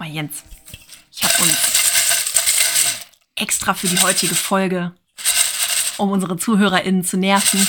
[0.00, 0.42] Mal, Jens.
[1.12, 1.54] Ich habe uns
[3.36, 4.92] extra für die heutige Folge,
[5.98, 7.66] um unsere ZuhörerInnen zu nerven,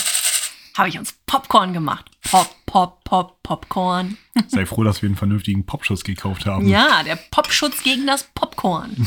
[0.76, 2.10] habe ich uns Popcorn gemacht.
[2.22, 4.16] Pop, Pop, Pop, Popcorn.
[4.48, 6.66] Sei froh, dass wir einen vernünftigen Popschutz gekauft haben.
[6.66, 9.06] Ja, der Popschutz gegen das Popcorn.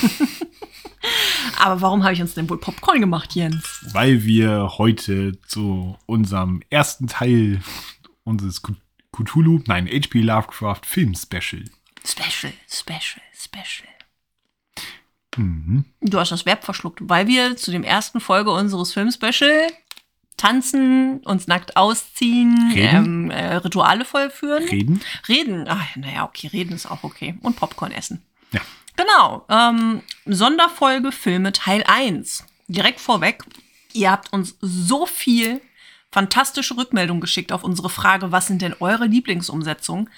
[1.60, 3.80] Aber warum habe ich uns denn wohl Popcorn gemacht, Jens?
[3.92, 7.62] Weil wir heute zu unserem ersten Teil
[8.24, 8.62] unseres
[9.12, 11.64] Cthulhu, nein, HP Lovecraft Film Special.
[12.06, 13.90] Special, Special, Special.
[15.38, 15.86] Mhm.
[16.02, 19.68] Du hast das Verb verschluckt, weil wir zu dem ersten Folge unseres Film Special
[20.38, 24.64] tanzen, uns nackt ausziehen, ähm, äh, Rituale vollführen.
[24.66, 25.02] Reden.
[25.28, 25.66] Reden.
[25.68, 27.38] Ach, naja, okay, reden ist auch okay.
[27.42, 28.22] Und Popcorn essen.
[28.52, 28.62] Ja.
[28.96, 29.46] Genau.
[29.50, 32.46] Ähm, Sonderfolge Filme Teil 1.
[32.68, 33.44] Direkt vorweg,
[33.94, 35.62] ihr habt uns so viel
[36.16, 40.10] fantastische Rückmeldung geschickt auf unsere Frage, was sind denn eure Lieblingsumsetzungen?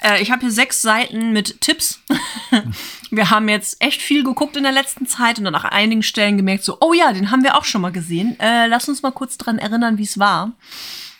[0.00, 2.02] Äh, ich habe hier sechs Seiten mit Tipps.
[3.10, 6.38] wir haben jetzt echt viel geguckt in der letzten Zeit und dann nach einigen Stellen
[6.38, 8.40] gemerkt, so, oh ja, den haben wir auch schon mal gesehen.
[8.40, 10.52] Äh, lass uns mal kurz dran erinnern, wie es war,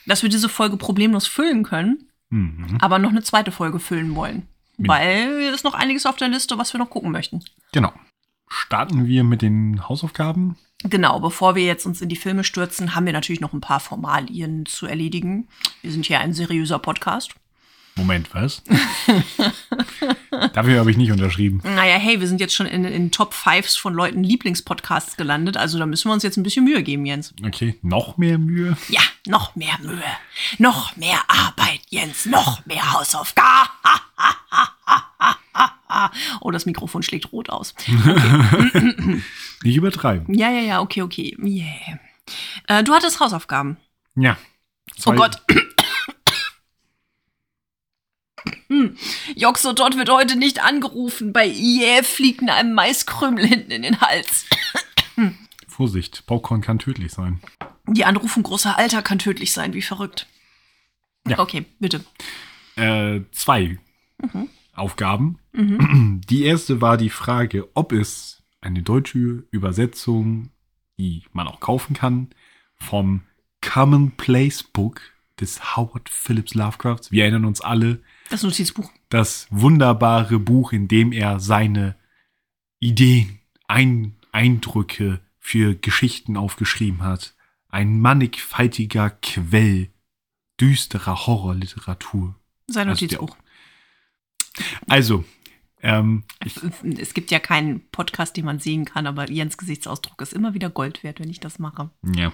[0.07, 2.79] dass wir diese Folge problemlos füllen können, mhm.
[2.81, 4.49] aber noch eine zweite Folge füllen wollen.
[4.79, 7.45] Mit weil es noch einiges auf der Liste, was wir noch gucken möchten.
[7.73, 7.93] Genau.
[8.49, 10.57] Starten wir mit den Hausaufgaben?
[10.85, 13.81] Genau, bevor wir jetzt uns in die Filme stürzen, haben wir natürlich noch ein paar
[13.81, 15.49] Formalien zu erledigen.
[15.83, 17.35] Wir sind hier ein seriöser Podcast.
[17.97, 18.63] Moment, was?
[20.53, 21.63] Dafür habe ich nicht unterschrieben.
[21.65, 25.79] Naja, hey, wir sind jetzt schon in den Top 5 von Leuten Lieblingspodcasts gelandet, also
[25.79, 27.33] da müssen wir uns jetzt ein bisschen Mühe geben, Jens.
[27.45, 28.77] Okay, noch mehr Mühe?
[28.91, 30.03] Ja, noch mehr Mühe.
[30.59, 32.27] Noch mehr Arbeit, Jens.
[32.27, 33.71] Noch mehr Hausaufgaben.
[36.41, 37.75] oh, das Mikrofon schlägt rot aus.
[37.79, 39.23] Okay.
[39.63, 40.35] nicht übertreiben.
[40.35, 41.37] Ja, ja, ja, okay, okay.
[41.43, 41.99] Yeah.
[42.69, 43.77] Äh, du hattest Hausaufgaben.
[44.15, 44.37] Ja.
[45.05, 45.43] Oh Gott.
[48.69, 48.97] Hm.
[49.37, 51.33] Joxodot wird heute nicht angerufen.
[51.33, 54.47] Bei IE fliegt einem Maiskrümel hinten in den Hals.
[55.77, 57.41] Vorsicht, Popcorn kann tödlich sein.
[57.87, 60.27] Die Anrufung großer Alter kann tödlich sein, wie verrückt.
[61.29, 61.39] Ja.
[61.39, 62.03] Okay, bitte.
[62.77, 63.79] Äh, zwei
[64.17, 64.49] mhm.
[64.75, 65.39] Aufgaben.
[65.57, 66.21] Mhm.
[66.29, 70.51] Die erste war die Frage, ob es eine deutsche Übersetzung,
[70.99, 72.29] die man auch kaufen kann,
[72.77, 73.23] vom
[73.63, 75.01] Commonplace Book
[75.41, 77.11] des Howard Phillips Lovecrafts.
[77.11, 78.03] Wir erinnern uns alle.
[78.31, 78.91] Das Notizbuch.
[79.09, 81.97] Das wunderbare Buch, in dem er seine
[82.79, 87.35] Ideen, Ein Eindrücke für Geschichten aufgeschrieben hat.
[87.69, 89.91] Ein mannigfaltiger Quell
[90.61, 92.37] düsterer Horrorliteratur.
[92.67, 93.37] Sein also Notizbuch.
[94.89, 95.25] Also,
[95.87, 96.25] ähm,
[96.99, 100.71] es gibt ja keinen Podcast, den man sehen kann, aber Jens Gesichtsausdruck ist immer wieder
[100.71, 101.91] Gold wert, wenn ich das mache.
[102.15, 102.33] Ja,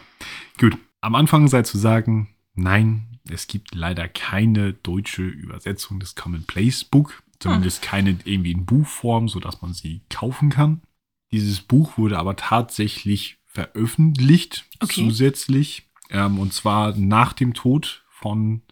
[0.59, 0.77] gut.
[1.01, 7.23] Am Anfang sei zu sagen, Nein, es gibt leider keine deutsche Übersetzung des Commonplace Book,
[7.39, 7.89] zumindest hm.
[7.89, 10.83] keine irgendwie in Buchform, sodass man sie kaufen kann.
[11.31, 15.05] Dieses Buch wurde aber tatsächlich veröffentlicht, okay.
[15.05, 18.63] zusätzlich, ähm, und zwar nach dem Tod von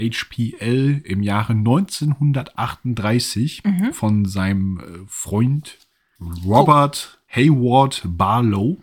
[0.00, 3.92] HPL im Jahre 1938 mhm.
[3.92, 5.78] von seinem äh, Freund
[6.44, 7.36] Robert oh.
[7.36, 8.82] Hayward Barlow.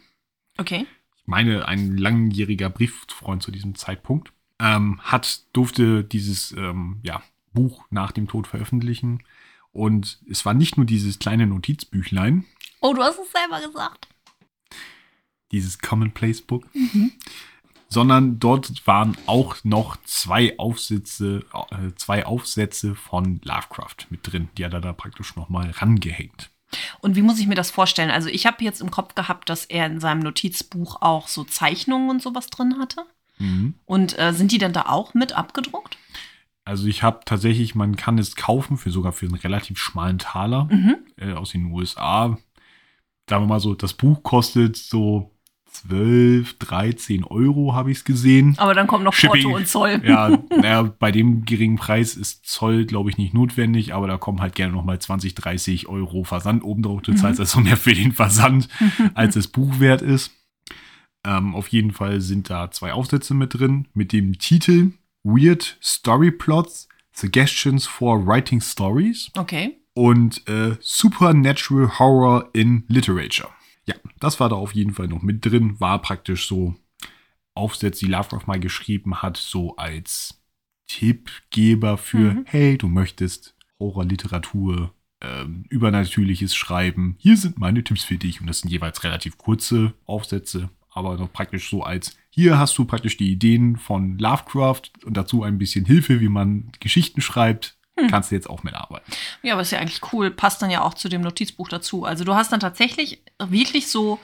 [0.58, 0.86] Okay
[1.26, 7.22] meine, ein langjähriger Brieffreund zu diesem Zeitpunkt, ähm, hat, durfte dieses ähm, ja,
[7.54, 9.24] Buch nach dem Tod veröffentlichen.
[9.72, 12.46] Und es war nicht nur dieses kleine Notizbüchlein.
[12.80, 14.08] Oh, du hast es selber gesagt.
[15.52, 16.74] Dieses Commonplace Book.
[16.74, 17.12] Mhm.
[17.96, 24.50] Sondern dort waren auch noch zwei Aufsätze, äh, zwei Aufsätze von Lovecraft mit drin.
[24.58, 26.52] Die hat er da praktisch nochmal rangehängt.
[27.00, 28.12] Und wie muss ich mir das vorstellen?
[28.12, 32.10] Also ich habe jetzt im Kopf gehabt, dass er in seinem Notizbuch auch so Zeichnungen
[32.10, 33.06] und sowas drin hatte.
[33.38, 33.76] Mhm.
[33.86, 35.98] Und äh, sind die denn da auch mit abgedruckt?
[36.66, 40.66] Also ich habe tatsächlich, man kann es kaufen für sogar für einen relativ schmalen Taler
[40.66, 40.98] mhm.
[41.16, 42.38] äh, aus den USA.
[43.30, 45.32] Sagen wir mal so, das Buch kostet so
[45.82, 48.56] 12, 13 Euro habe ich es gesehen.
[48.58, 49.44] Aber dann kommt noch Shipping.
[49.44, 50.02] Porto und Zoll.
[50.06, 54.42] Ja, naja, bei dem geringen Preis ist Zoll, glaube ich, nicht notwendig, aber da kommen
[54.42, 57.02] halt gerne nochmal 20, 30 Euro Versand oben drauf.
[57.02, 57.18] Du mhm.
[57.18, 58.68] zahlst also mehr für den Versand,
[59.14, 60.32] als das Buch wert ist.
[61.26, 64.92] Ähm, auf jeden Fall sind da zwei Aufsätze mit drin, mit dem Titel
[65.24, 69.78] Weird Story Plots, Suggestions for Writing Stories Okay.
[69.96, 73.50] und äh, Supernatural Horror in Literature.
[73.88, 75.80] Ja, das war da auf jeden Fall noch mit drin.
[75.80, 76.76] War praktisch so
[77.54, 80.42] Aufsätze, die Lovecraft mal geschrieben hat, so als
[80.88, 82.46] Tippgeber für, Mhm.
[82.48, 87.16] hey, du möchtest Horrorliteratur, ähm, Übernatürliches schreiben.
[87.20, 88.42] Hier sind meine Tipps für dich.
[88.42, 92.86] Und das sind jeweils relativ kurze Aufsätze, aber noch praktisch so als, hier hast du
[92.86, 97.75] praktisch die Ideen von Lovecraft und dazu ein bisschen Hilfe, wie man Geschichten schreibt.
[98.00, 98.10] Hm.
[98.10, 99.12] Kannst du jetzt auch mitarbeiten.
[99.42, 100.30] Ja, aber ist ja eigentlich cool.
[100.32, 102.04] Passt dann ja auch zu dem Notizbuch dazu.
[102.06, 104.20] Also du hast dann tatsächlich wirklich so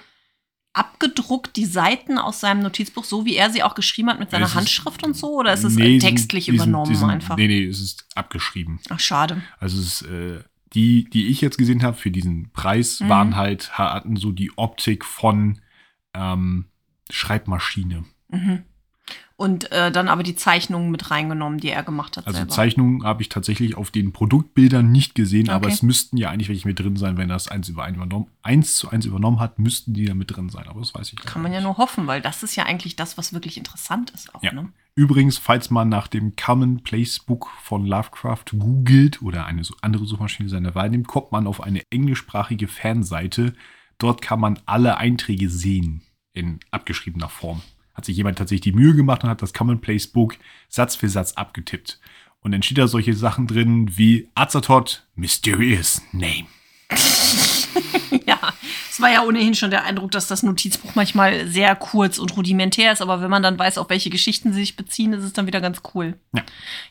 [0.73, 4.45] abgedruckt die Seiten aus seinem Notizbuch, so wie er sie auch geschrieben hat mit seiner
[4.45, 5.37] ist- Handschrift und so?
[5.39, 7.35] Oder ist es Nee, textlich die sind- übernommen die sind, einfach?
[7.35, 8.79] Nee, nee, es ist abgeschrieben.
[8.89, 9.41] Ach, schade.
[9.59, 10.43] Also es ist, äh,
[10.73, 13.09] die, die ich jetzt gesehen habe für diesen Preis, Mhm.
[13.09, 15.59] waren halt, hatten so die Optik von
[16.13, 16.65] ähm,
[17.09, 18.03] Schreibmaschine.
[18.29, 18.63] Mhm.
[19.35, 22.51] Und äh, dann aber die Zeichnungen mit reingenommen, die er gemacht hat Also selber.
[22.53, 25.73] Zeichnungen habe ich tatsächlich auf den Produktbildern nicht gesehen, aber Okay.
[25.73, 28.75] es müssten ja eigentlich welche mit drin sein, wenn das eins über eins übernommen, eins
[28.75, 30.67] zu eins übernommen hat, müssten die da mit drin sein.
[30.67, 31.65] Aber das weiß ich Kann man ja nicht.
[31.65, 34.53] nur hoffen, weil das ist ja eigentlich das, was wirklich interessant ist auch, Ja.
[34.53, 34.69] ne?
[34.93, 40.49] Übrigens, falls man nach dem Common Place Book von Lovecraft googelt oder eine andere Suchmaschine
[40.49, 43.53] seiner Wahl nimmt, kommt man auf eine englischsprachige Fanseite.
[43.97, 46.01] Dort kann man alle Einträge sehen
[46.33, 47.61] in abgeschriebener Form.
[47.93, 50.37] Hat sich jemand tatsächlich die Mühe gemacht und hat das Common Place Book
[50.69, 51.99] Satz für Satz abgetippt.
[52.41, 56.47] Und dann steht da solche Sachen drin wie Azathoth, Mysterious Name.
[59.01, 63.01] War ja ohnehin schon der Eindruck, dass das Notizbuch manchmal sehr kurz und rudimentär ist,
[63.01, 65.61] aber wenn man dann weiß, auf welche Geschichten sie sich beziehen, ist es dann wieder
[65.61, 66.17] ganz cool.
[66.33, 66.43] Ja.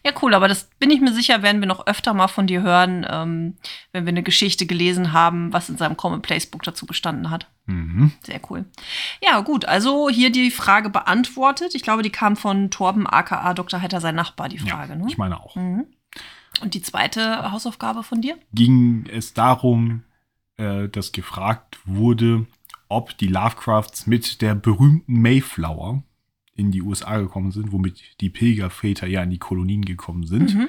[0.05, 2.63] Ja, cool, aber das bin ich mir sicher, werden wir noch öfter mal von dir
[2.63, 3.57] hören, ähm,
[3.93, 7.47] wenn wir eine Geschichte gelesen haben, was in seinem Common Place Book dazu gestanden hat.
[7.67, 8.13] Mhm.
[8.23, 8.65] Sehr cool.
[9.23, 11.75] Ja, gut, also hier die Frage beantwortet.
[11.75, 13.81] Ich glaube, die kam von Torben aka Dr.
[13.81, 15.07] Heiter, sein Nachbar, die Frage, ja, ne?
[15.09, 15.55] ich meine auch.
[15.57, 15.87] Mhm.
[16.61, 18.37] Und die zweite Hausaufgabe von dir?
[18.53, 20.03] ging es darum,
[20.61, 22.47] äh, dass gefragt wurde,
[22.89, 26.03] ob die Lovecrafts mit der berühmten Mayflower
[26.55, 30.55] in die USA gekommen sind, womit die Pilgerväter ja in die Kolonien gekommen sind.
[30.55, 30.69] Mhm.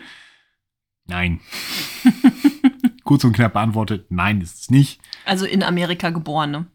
[1.05, 1.41] Nein.
[3.03, 5.01] Kurz und knapp beantwortet, nein, ist es nicht.
[5.25, 6.65] Also in Amerika geboren, ne?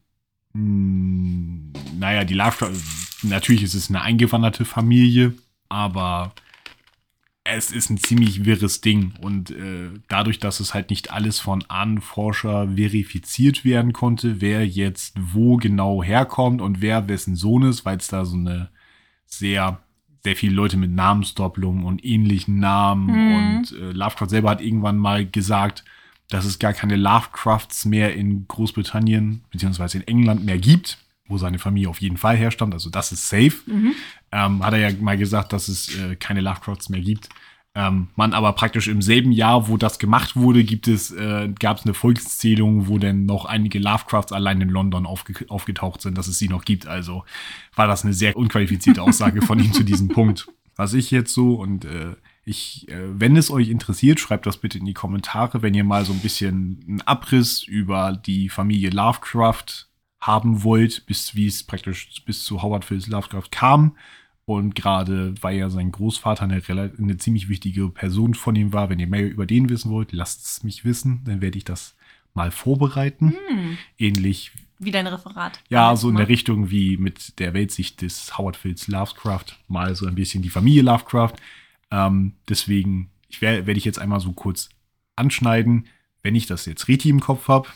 [0.52, 2.74] Hm, naja, die Lovecraft,
[3.22, 5.34] natürlich ist es eine eingewanderte Familie,
[5.68, 6.34] aber
[7.54, 9.12] es ist ein ziemlich wirres Ding.
[9.20, 15.16] Und äh, dadurch, dass es halt nicht alles von Ahnenforscher verifiziert werden konnte, wer jetzt
[15.20, 18.70] wo genau herkommt und wer wessen Sohn ist, weil es da so eine
[19.26, 19.80] sehr,
[20.24, 23.34] sehr viele Leute mit Namensdoppelungen und ähnlichen Namen Mhm.
[23.34, 25.84] und äh, Lovecraft selber hat irgendwann mal gesagt,
[26.28, 31.58] dass es gar keine Lovecrafts mehr in Großbritannien beziehungsweise in England mehr gibt, wo seine
[31.58, 32.74] Familie auf jeden Fall herstammt.
[32.74, 33.54] Also das ist safe.
[33.66, 33.94] Mhm.
[34.32, 37.28] Ähm, hat er ja mal gesagt, dass es äh, keine Lovecrafts mehr gibt.
[37.76, 41.76] Ähm, man aber praktisch im selben Jahr, wo das gemacht wurde, gibt es, äh, gab
[41.76, 46.26] es eine Volkszählung, wo dann noch einige Lovecrafts allein in London aufge aufgetaucht sind, dass
[46.26, 46.86] es sie noch gibt.
[46.86, 47.24] Also
[47.74, 50.48] war das eine sehr unqualifizierte Aussage von ihm zu diesem Punkt.
[50.74, 52.14] Was ich jetzt so und äh,
[52.46, 56.06] ich, äh, wenn es euch interessiert, schreibt das bitte in die Kommentare, wenn ihr mal
[56.06, 59.86] so ein bisschen einen Abriss über die Familie Lovecraft
[60.20, 63.96] haben wollt, bis wie es praktisch bis zu Howard Phillips Lovecraft kam.
[64.44, 66.62] Und gerade weil ja sein Großvater eine,
[66.98, 70.44] eine ziemlich wichtige Person von ihm war, wenn ihr mehr über den wissen wollt, lasst
[70.44, 71.96] es mich wissen, dann werde ich das
[72.32, 73.36] mal vorbereiten.
[73.48, 73.78] Hm.
[73.98, 75.60] Ähnlich, Wie dein Referat.
[75.68, 76.28] ja, so in der.
[76.28, 80.82] Richtung wie mit der Weltsicht des Howard Phillips Lovecraft, mal so ein bisschen die Familie
[80.82, 81.34] Lovecraft.
[81.90, 84.68] Ähm, deswegen ich werde werd ich jetzt einmal so kurz
[85.16, 85.86] anschneiden.
[86.22, 87.68] Wenn ich das jetzt richtig im Kopf habe,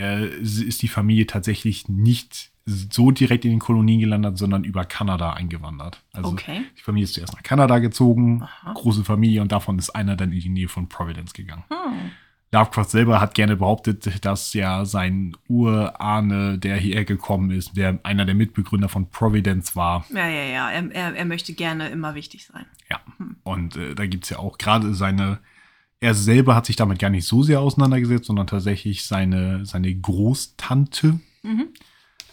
[0.00, 5.32] äh, ist die Familie tatsächlich nicht so direkt in den Kolonien gelandet, sondern über Kanada
[5.32, 6.02] eingewandert.
[6.12, 6.62] Also Okay.
[6.78, 8.74] die Familie ist zuerst nach Kanada gezogen, Aha.
[8.74, 11.64] große Familie, und davon ist einer dann in die Nähe von Providence gegangen.
[11.70, 12.10] Hm.
[12.50, 18.24] Lovecraft selber hat gerne behauptet, dass ja sein Urahne, der hierher gekommen ist, der einer
[18.24, 20.06] der Mitbegründer von Providence war.
[20.14, 20.70] Ja, ja, ja.
[20.70, 22.64] Er, er, er möchte gerne immer wichtig sein.
[22.90, 23.00] Ja.
[23.44, 25.40] Und äh, da gibt es ja auch gerade seine,
[26.00, 31.18] er selber hat sich damit gar nicht so sehr auseinandergesetzt, sondern tatsächlich seine, seine Großtante.
[31.42, 31.68] Mhm.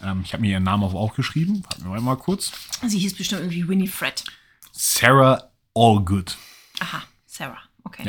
[0.02, 1.64] Ähm, ich habe mir ihren Namen auch aufgeschrieben.
[1.64, 2.52] Warten wir mal kurz.
[2.86, 4.24] Sie hieß bestimmt irgendwie Winifred.
[4.72, 6.36] Sarah Allgood.
[6.80, 7.62] Aha, Sarah.
[7.84, 8.04] Okay.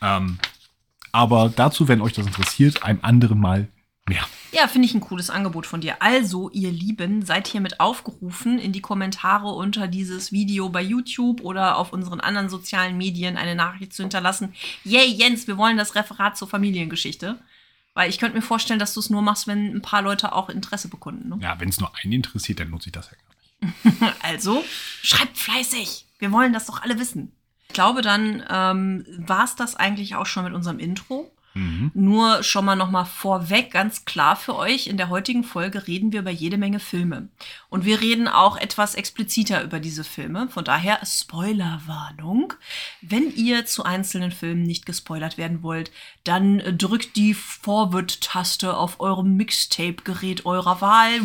[0.00, 0.16] Ja.
[0.16, 0.38] Ähm,
[1.12, 3.68] aber dazu, wenn euch das interessiert, ein anderen Mal
[4.08, 4.26] mehr.
[4.52, 6.00] Ja, finde ich ein cooles Angebot von dir.
[6.00, 11.76] Also, ihr Lieben, seid hiermit aufgerufen, in die Kommentare unter dieses Video bei YouTube oder
[11.76, 14.54] auf unseren anderen sozialen Medien eine Nachricht zu hinterlassen.
[14.84, 17.38] Yay, Jens, wir wollen das Referat zur Familiengeschichte.
[17.94, 20.48] Weil ich könnte mir vorstellen, dass du es nur machst, wenn ein paar Leute auch
[20.48, 21.28] Interesse bekunden.
[21.28, 21.38] Ne?
[21.40, 24.14] Ja, wenn es nur einen interessiert, dann lohnt sich das ja gar nicht.
[24.22, 24.64] Also,
[25.02, 26.06] schreibt fleißig.
[26.18, 27.32] Wir Wir wollen das doch alle wissen.
[27.68, 31.33] Ich glaube, dann ähm, war es das eigentlich auch schon mit unserem Intro.
[31.54, 31.92] Mhm.
[31.94, 36.12] Nur schon mal noch mal vorweg, ganz klar für euch, in der heutigen Folge reden
[36.12, 37.28] wir über jede Menge Filme.
[37.68, 40.48] Und wir reden auch etwas expliziter über diese Filme.
[40.48, 42.54] Von daher Spoilerwarnung.
[43.00, 45.92] Wenn ihr zu einzelnen Filmen nicht gespoilert werden wollt,
[46.24, 51.20] dann drückt die Forward-Taste auf eurem Mixtape-Gerät eurer Wahl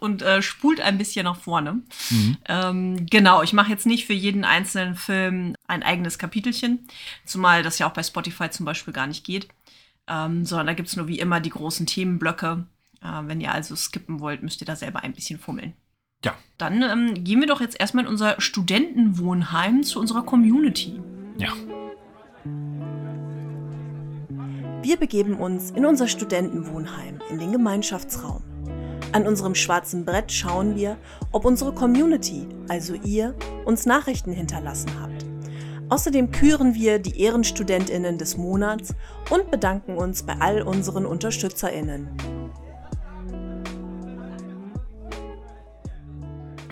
[0.00, 1.82] und äh, spult ein bisschen nach vorne.
[2.48, 6.86] Ähm, genau, ich mache jetzt nicht für jeden einzelnen Film ein eigenes Kapitelchen,
[7.24, 9.48] zumal das ja auch bei Spotify zum Beispiel gar nicht geht,
[10.08, 12.66] ähm, sondern da gibt es nur wie immer die großen Themenblöcke.
[13.02, 15.74] Äh, wenn ihr also skippen wollt, müsst ihr da selber ein bisschen fummeln.
[16.24, 16.34] Ja.
[16.56, 21.00] Dann ähm, gehen wir doch jetzt erstmal in unser Studentenwohnheim zu unserer Community.
[21.36, 21.52] Ja.
[24.82, 28.42] Wir begeben uns in unser Studentenwohnheim, in den Gemeinschaftsraum.
[29.12, 30.96] An unserem schwarzen Brett schauen wir,
[31.32, 35.24] ob unsere Community, also ihr, uns Nachrichten hinterlassen habt.
[35.88, 38.94] Außerdem küren wir die Ehrenstudentinnen des Monats
[39.30, 42.08] und bedanken uns bei all unseren Unterstützerinnen.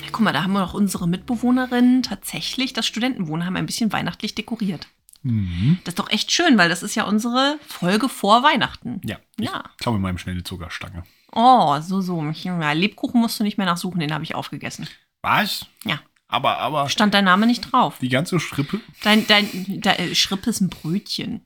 [0.03, 4.35] Ja, guck mal, da haben wir doch unsere Mitbewohnerinnen tatsächlich das Studentenwohnheim ein bisschen weihnachtlich
[4.35, 4.89] dekoriert.
[5.23, 5.79] Mhm.
[5.85, 9.01] Das ist doch echt schön, weil das ist ja unsere Folge vor Weihnachten.
[9.05, 9.17] Ja.
[9.39, 9.65] Ich Ja.
[9.79, 11.05] klaue mir mal schnell eine Zuckerstange.
[11.33, 12.23] Oh, so, so.
[12.43, 14.87] Ja, Lebkuchen musst du nicht mehr nachsuchen, den habe ich aufgegessen.
[15.23, 15.67] Was?
[15.85, 16.01] Ja.
[16.29, 17.99] Aber, aber Stand dein Name nicht drauf.
[18.01, 18.81] die ganze Schrippe?
[19.03, 21.43] Dein, dein, dein äh, Schrippe ist ein Brötchen.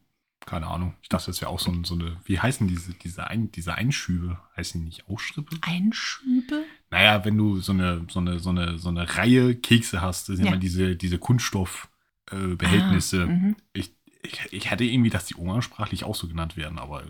[0.47, 0.95] Keine Ahnung.
[1.03, 3.75] Ich dachte, das wäre auch so, ein, so eine, wie heißen diese, diese, ein, diese
[3.75, 4.39] Einschübe?
[4.57, 5.57] Heißen die nicht auch Schrippe?
[5.61, 6.65] Einschübe?
[6.91, 10.37] Naja, wenn du so eine, so eine, so eine, so eine Reihe Kekse hast, das
[10.37, 10.53] sind Ja.
[10.53, 13.19] immer diese, diese Kunststoffbehältnisse.
[13.19, 13.23] Äh.
[13.25, 13.57] Ah, mhm.
[13.75, 13.93] ich,
[14.23, 17.03] ich, ich hatte irgendwie, dass die umgangssprachlich auch so genannt werden, aber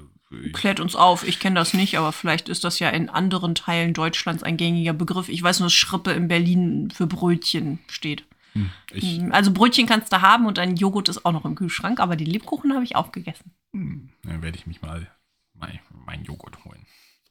[0.52, 1.26] Klärt uns auf.
[1.26, 4.92] Ich kenne das nicht, aber vielleicht ist das ja in anderen Teilen Deutschlands ein gängiger
[4.92, 5.28] Begriff.
[5.28, 8.24] Ich weiß nur, dass Schrippe in Berlin für Brötchen steht.
[8.52, 11.98] hm, ich, Also Brötchen kannst du haben und ein Joghurt ist auch noch im Kühlschrank,
[12.00, 13.52] aber die Lebkuchen habe ich aufgegessen.
[13.72, 15.06] hm, dann werde ich mich mal
[15.54, 16.84] mein, mein Joghurt holen.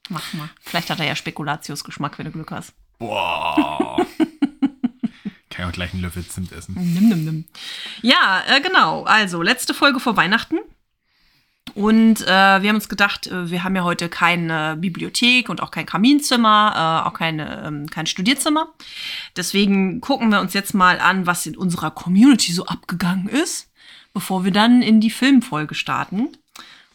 [0.09, 0.49] Mach mal.
[0.61, 2.73] Vielleicht hat er ja Spekulatius-Geschmack, wenn du Glück hast.
[2.97, 3.97] Boah.
[5.49, 6.75] Kann ja auch gleich einen Löffel Zimt essen.
[6.75, 7.45] Nimm, nimm, nimm.
[8.01, 9.03] Ja, äh, genau.
[9.03, 10.57] Also, letzte Folge vor Weihnachten.
[11.77, 15.69] Und äh, wir haben uns gedacht, äh, wir haben ja heute keine Bibliothek und auch
[15.69, 18.73] kein Kaminzimmer, äh, auch keine, ähm, kein Studierzimmer.
[19.35, 23.69] Deswegen gucken wir uns jetzt mal an, was in unserer Community so abgegangen ist,
[24.11, 26.29] bevor wir dann in die Filmfolge starten.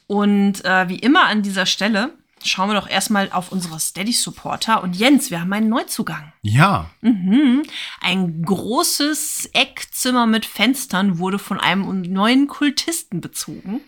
[0.08, 4.82] Und äh, wie immer an dieser Stelle schauen wir doch erstmal auf unsere Steady-Supporter.
[4.82, 6.32] Und Jens, wir haben einen Neuzugang.
[6.42, 7.62] Ja, Mhm.
[8.00, 13.80] Ein großes Eckzimmer mit Fenstern wurde von einem neuen Kultisten bezogen.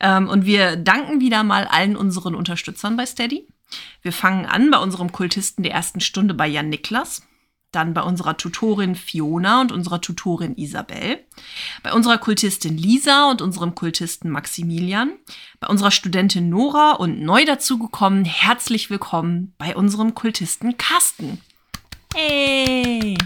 [0.00, 3.46] Ähm, und wir danken wieder mal allen unseren Unterstützern bei Steady.
[4.02, 7.22] Wir fangen an bei unserem Kultisten der ersten Stunde bei Jan Niklas.
[7.72, 11.24] Dann bei unserer Tutorin Fiona und unserer Tutorin Isabel.
[11.84, 15.12] Bei unserer Kultistin Lisa und unserem Kultisten Maximilian.
[15.60, 21.40] Bei unserer Studentin Nora und neu dazugekommen, herzlich willkommen bei unserem Kultisten Carsten.
[22.12, 23.16] Hey!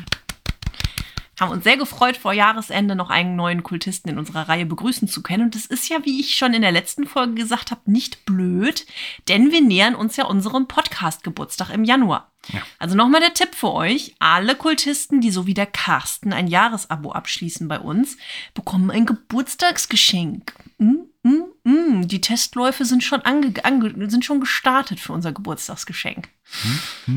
[1.39, 5.23] Haben uns sehr gefreut, vor Jahresende noch einen neuen Kultisten in unserer Reihe begrüßen zu
[5.23, 5.45] können.
[5.45, 8.87] Und das ist ja, wie ich schon in der letzten Folge gesagt habe, nicht blöd,
[9.29, 12.31] denn wir nähern uns ja unserem Podcast-Geburtstag im Januar.
[12.53, 12.63] Ja.
[12.79, 14.15] Also nochmal der Tipp für euch.
[14.19, 18.17] Alle Kultisten, die so wie der Carsten ein Jahresabo abschließen bei uns,
[18.53, 20.53] bekommen ein Geburtstagsgeschenk.
[20.79, 22.07] Mm, mm, mm.
[22.07, 26.29] Die Testläufe sind schon, ange ange sind schon gestartet für unser Geburtstagsgeschenk.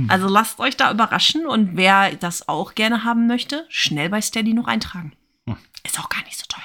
[0.07, 4.53] Also lasst euch da überraschen und wer das auch gerne haben möchte, schnell bei Steady
[4.53, 5.13] noch eintragen.
[5.45, 5.57] Hm.
[5.85, 6.63] Ist auch gar nicht so teuer.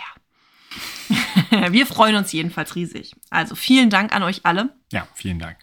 [1.73, 3.15] Wir freuen uns jedenfalls riesig.
[3.31, 4.75] Also vielen Dank an euch alle.
[4.91, 5.59] ja, vielen Dank.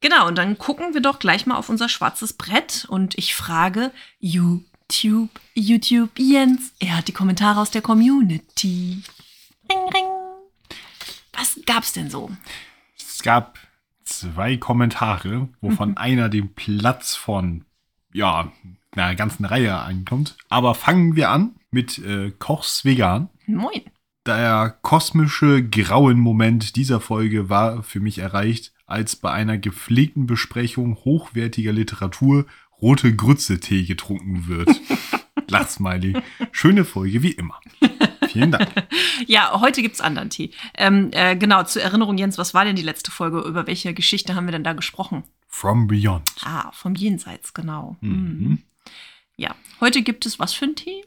[0.00, 3.92] Genau, und dann gucken wir doch gleich mal auf unser schwarzes Brett und ich frage
[4.18, 6.72] YouTube, YouTube Jens.
[6.80, 9.04] Er hat die Kommentare aus der Community.
[9.70, 10.21] Ring, ring.
[11.32, 12.30] Was gab's denn so?
[12.96, 13.58] Es gab
[14.04, 17.64] zwei Kommentare, wovon einer den Platz von,
[18.12, 18.52] ja,
[18.92, 20.36] einer ganzen Reihe einkommt.
[20.48, 23.28] Aber fangen wir an mit äh, Kochs Vegan.
[23.46, 23.82] Moin.
[24.24, 31.72] Der kosmische Grauen-Moment dieser Folge war für mich erreicht, als bei einer gepflegten Besprechung hochwertiger
[31.72, 32.46] Literatur
[32.80, 34.68] rote Grütze-Tee getrunken wird.
[35.48, 36.14] Lachsmiley.
[36.52, 37.58] Schöne Folge wie immer.
[38.32, 38.68] Vielen Dank.
[39.26, 40.50] Ja, heute gibt's anderen Tee.
[40.74, 43.40] Ähm, äh, genau, zur Erinnerung, Jens, was war denn die letzte Folge?
[43.40, 45.22] Über welche Geschichte haben wir denn da gesprochen?
[45.46, 46.28] From Beyond.
[46.44, 47.96] Ah, vom Jenseits, genau.
[48.00, 48.10] Mhm.
[48.10, 48.58] Mhm.
[49.36, 51.04] Ja, heute gibt es was für einen Tee?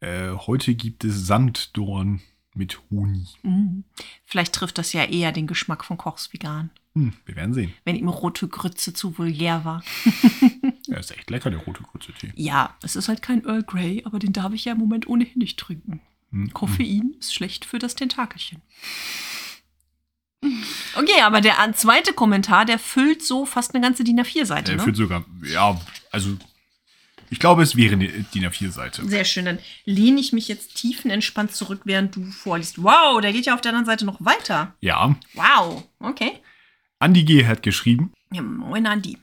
[0.00, 2.20] Äh, heute gibt es Sanddorn
[2.54, 3.34] mit Honig.
[3.42, 3.84] Mhm.
[4.24, 7.72] Vielleicht trifft das ja eher den Geschmack von Kochs Vegan, Hm, wir werden sehen.
[7.84, 9.82] wenn ihm rote Grütze zu vulgär war.
[10.88, 12.32] Ja, ist echt lecker, der rote kurze Tee.
[12.34, 15.38] Ja, es ist halt kein Earl Grey, aber den darf ich ja im Moment ohnehin
[15.38, 16.00] nicht trinken.
[16.32, 18.62] Hm, Koffein ist schlecht für das Tentakelchen.
[20.96, 24.64] Okay, aber der zweite Kommentar, der füllt so fast eine ganze DIN A4-Seite.
[24.72, 24.82] Der Ne?
[24.82, 25.78] führt sogar, ja,
[26.10, 26.36] also
[27.28, 29.06] ich glaube, es wäre eine DIN A4-Seite.
[29.06, 32.82] Sehr schön, dann lehne ich mich jetzt tiefenentspannt zurück, während du vorliest.
[32.82, 34.74] Wow, der geht ja auf der anderen Seite noch weiter.
[34.80, 36.32] Ja, Wow, okay.
[37.00, 37.46] Andi G.
[37.46, 39.18] hat geschrieben, Ja, moin Andi.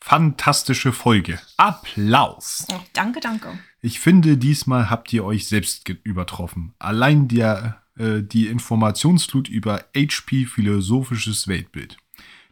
[0.00, 1.40] fantastische Folge.
[1.56, 2.66] Applaus.
[2.72, 3.56] Oh, danke, danke.
[3.84, 6.72] Ich finde, diesmal habt ihr euch selbst übertroffen.
[6.78, 11.98] Allein der, äh, die Informationsflut über HP philosophisches Weltbild.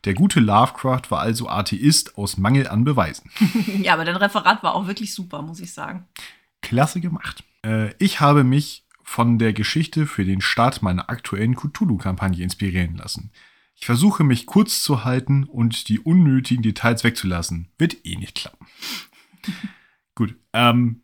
[0.04, 3.30] Der gute Lovecraft war also Atheist aus Mangel an Beweisen.
[3.82, 6.06] Ja, aber dein Referat war auch wirklich super, muss ich sagen.
[6.60, 7.44] Klasse gemacht.
[7.64, 13.30] Äh, ich habe mich von der Geschichte für den Start meiner aktuellen Cthulhu-Kampagne inspirieren lassen.
[13.74, 17.68] Ich versuche mich kurz zu halten und die unnötigen Details wegzulassen.
[17.78, 18.66] Wird eh nicht klappen.
[20.14, 20.36] Gut.
[20.52, 21.02] Ähm,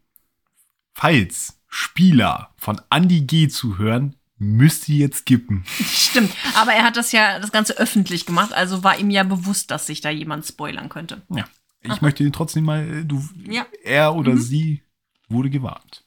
[0.99, 5.65] falls Spieler von Andy G zuhören, müsst ihr jetzt skippen.
[5.67, 9.71] Stimmt, aber er hat das ja das Ganze öffentlich gemacht, also war ihm ja bewusst,
[9.71, 11.23] dass sich da jemand spoilern könnte.
[11.29, 11.45] Ja.
[11.83, 13.67] Ich möchte ihn trotzdem mal, äh, du, Ja.
[13.85, 14.83] er oder sie
[15.29, 16.05] wurde gewarnt.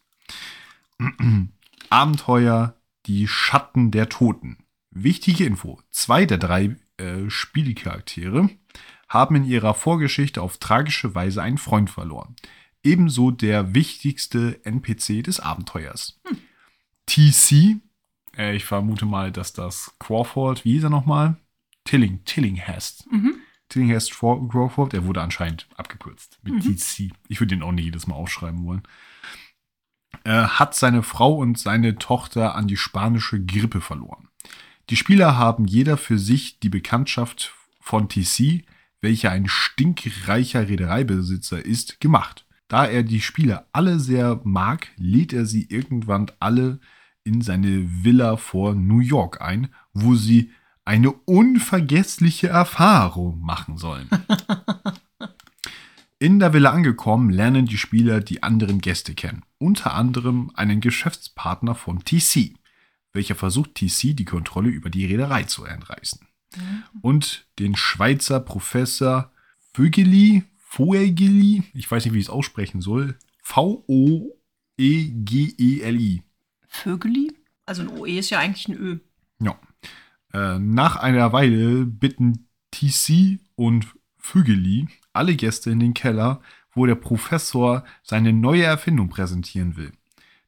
[1.89, 4.57] Abenteuer, die Schatten der Toten.
[4.91, 5.79] Wichtige Info.
[5.89, 8.49] Zwei der drei äh, Spielcharaktere
[9.07, 12.35] haben in ihrer Vorgeschichte auf tragische Weise einen Freund verloren.
[12.83, 16.19] Ebenso der wichtigste NPC des Abenteuers.
[17.05, 17.77] TC,
[18.37, 21.35] äh, ich vermute mal, dass das Crawford, wie hieß er nochmal?
[21.83, 23.11] Tilling, Tillinghast.
[23.11, 23.35] Mhm.
[23.69, 27.11] Tillinghast Craw- Crawford, der wurde anscheinend abgekürzt mit TC.
[27.27, 28.83] Ich würde den auch nicht jedes Mal aufschreiben wollen.
[30.23, 34.27] Äh, hat seine Frau und seine Tochter an die spanische Grippe verloren.
[34.89, 38.65] Die Spieler haben jeder für sich die Bekanntschaft von TC,
[38.99, 42.45] welcher ein stinkreicher Reedereibesitzer ist, gemacht.
[42.71, 46.79] Da er die Spieler alle sehr mag, lädt er sie irgendwann alle
[47.25, 50.51] in seine Villa vor New York ein, wo sie
[50.85, 54.07] eine unvergessliche Erfahrung machen sollen.
[56.19, 59.43] In der Villa angekommen, lernen die Spieler die anderen Gäste kennen.
[59.57, 62.53] Unter anderem einen Geschäftspartner von TC,
[63.11, 66.25] welcher versucht, TC die Kontrolle über die Reederei zu entreißen.
[67.01, 69.29] Und den Schweizer Professor
[69.73, 74.33] Vögeli, Voegeli, ich weiß nicht, wie ich es aussprechen soll, V-O-E-G-E-L-I.
[76.67, 77.35] Vögeli?
[77.65, 78.99] Also ein OE ist ja eigentlich ein Ö.
[79.41, 79.59] Ja.
[80.33, 86.41] Äh, nach einer Weile bitten TC und Vögeli alle Gäste in den Keller,
[86.73, 89.91] wo der Professor seine neue Erfindung präsentieren will.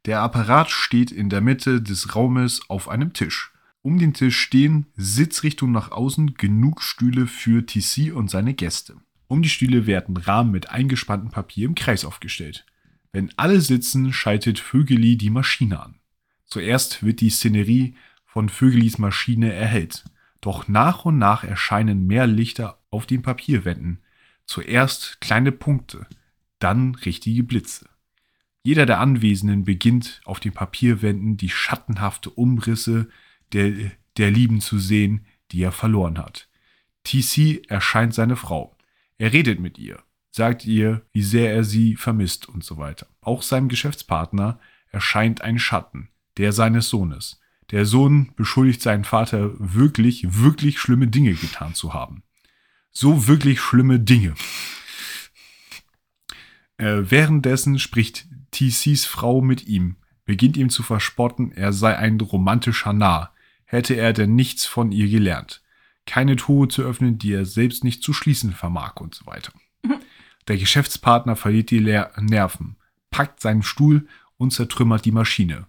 [0.05, 3.51] Der Apparat steht in der Mitte des Raumes auf einem Tisch.
[3.81, 8.95] Um den Tisch stehen, Sitzrichtung nach außen, genug Stühle für TC und seine Gäste.
[9.27, 12.65] Um die Stühle werden Rahmen mit eingespanntem Papier im Kreis aufgestellt.
[13.11, 15.95] Wenn alle sitzen, schaltet Vögeli die Maschine an.
[16.45, 20.05] Zuerst wird die Szenerie von Vögelis Maschine erhellt.
[20.41, 23.99] Doch nach und nach erscheinen mehr Lichter auf den Papierwänden.
[24.45, 26.05] Zuerst kleine Punkte,
[26.59, 27.87] dann richtige Blitze.
[28.63, 33.09] Jeder der Anwesenden beginnt auf den Papierwänden die schattenhafte Umrisse
[33.51, 36.49] der, der Lieben zu sehen, die er verloren hat.
[37.03, 38.72] TC erscheint seine Frau.
[39.23, 43.07] Er redet mit ihr, sagt ihr, wie sehr er sie vermisst und so weiter.
[43.21, 44.59] Auch seinem Geschäftspartner
[44.91, 47.39] erscheint ein Schatten, der seines Sohnes.
[47.71, 52.23] Der Sohn beschuldigt seinen Vater wirklich, wirklich schlimme Dinge getan zu haben.
[52.91, 54.35] So wirklich schlimme Dinge.
[56.75, 62.91] Äh, währenddessen spricht TCs Frau mit ihm, beginnt ihm zu verspotten, er sei ein romantischer
[62.91, 63.33] Narr,
[63.63, 65.62] hätte er denn nichts von ihr gelernt.
[66.05, 69.53] Keine Tore zu öffnen, die er selbst nicht zu schließen vermag und so weiter.
[70.47, 72.75] Der Geschäftspartner verliert die Leer Nerven,
[73.09, 75.67] packt seinen Stuhl und zertrümmert die Maschine.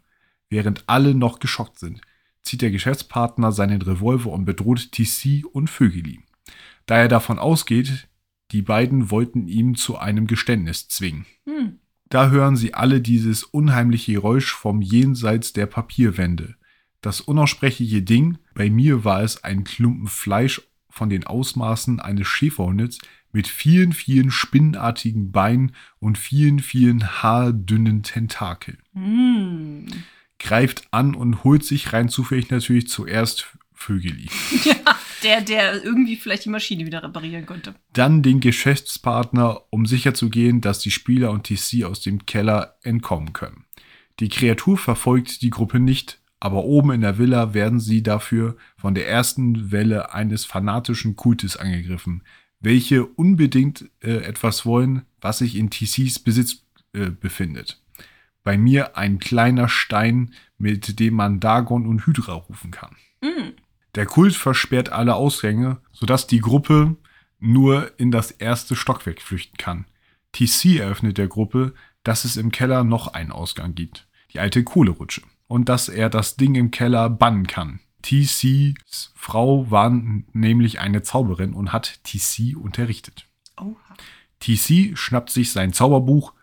[0.49, 2.01] Während alle noch geschockt sind,
[2.43, 6.21] zieht der Geschäftspartner seinen Revolver und bedroht TC und Vögeli.
[6.87, 8.09] Da er davon ausgeht,
[8.51, 11.27] die beiden wollten ihn zu einem Geständnis zwingen.
[11.47, 11.79] Hm.
[12.11, 16.57] Da hören sie alle dieses unheimliche Geräusch vom Jenseits der Papierwände.
[17.05, 22.99] Das unaussprechliche Ding, bei mir war es ein Klumpen Fleisch von den Ausmaßen eines Schäferhundes
[23.31, 28.79] mit vielen, vielen spinnenartigen Beinen und vielen, vielen haardünnen Tentakeln.
[28.95, 29.87] Hm.
[30.39, 34.31] Greift an und holt sich rein zufällig natürlich zuerst Vögeli.
[35.23, 37.75] Der, der irgendwie vielleicht die Maschine wieder reparieren könnte.
[37.95, 43.65] Dann den Geschäftspartner, um sicherzugehen, dass die Spieler und TC aus dem Keller entkommen können.
[44.21, 48.95] Die Kreatur verfolgt die Gruppe nicht, aber oben in der Villa werden sie dafür von
[48.95, 52.23] der ersten Welle eines fanatischen Kultes angegriffen,
[52.61, 57.83] welche unbedingt äh, etwas wollen, was sich in TCs Besitz äh, befindet.
[58.43, 62.95] Bei mir ein kleiner Stein, mit dem man Dagon und Hydra rufen kann.
[63.23, 63.55] Mm.
[63.95, 66.95] Der Kult versperrt alle Ausgänge, sodass die Gruppe
[67.39, 69.87] nur in das erste Stockwerk flüchten kann.
[70.33, 75.23] TC eröffnet der Gruppe, dass es im Keller noch einen Ausgang gibt, die alte Kohlerutsche,
[75.47, 77.81] und dass er das Ding im Keller bannen kann.
[78.03, 83.27] TCs Frau war nämlich eine Zauberin und hat TC unterrichtet.
[83.59, 83.77] Oha.
[84.41, 86.35] TC schnappt sich sein Zauberbuch,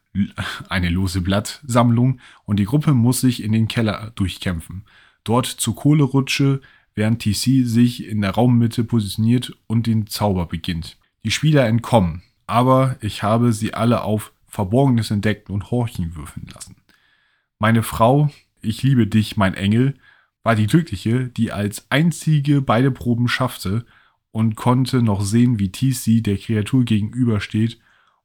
[0.70, 4.86] eine lose Blattsammlung, und die Gruppe muss sich in den Keller durchkämpfen.
[5.24, 6.62] Dort zur Kohlerutsche,
[6.96, 10.98] während TC sich in der Raummitte positioniert und den Zauber beginnt.
[11.24, 16.76] Die Spieler entkommen, aber ich habe sie alle auf Verborgenes entdecken und horchen würfeln lassen.
[17.60, 18.32] Meine Frau,
[18.62, 19.96] ich liebe dich, mein Engel,
[20.44, 23.86] war die Glückliche, die als einzige beide Proben schaffte
[24.32, 27.80] und konnte noch sehen, wie TC der Kreatur gegenübersteht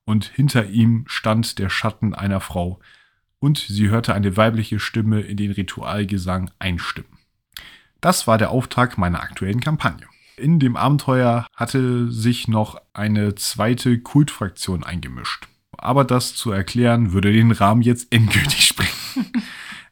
[0.04, 2.80] und hinter ihm stand der Schatten einer Frau
[3.38, 7.18] und sie hörte eine weibliche Stimme in den Ritualgesang einstimmen.
[8.00, 10.06] Das war der Auftakt meiner aktuellen Kampagne.
[10.36, 15.48] In dem Abenteuer hatte sich noch eine zweite Kultfraktion eingemischt.
[15.78, 19.32] Aber das zu erklären würde den Rahmen jetzt endgültig sprengen.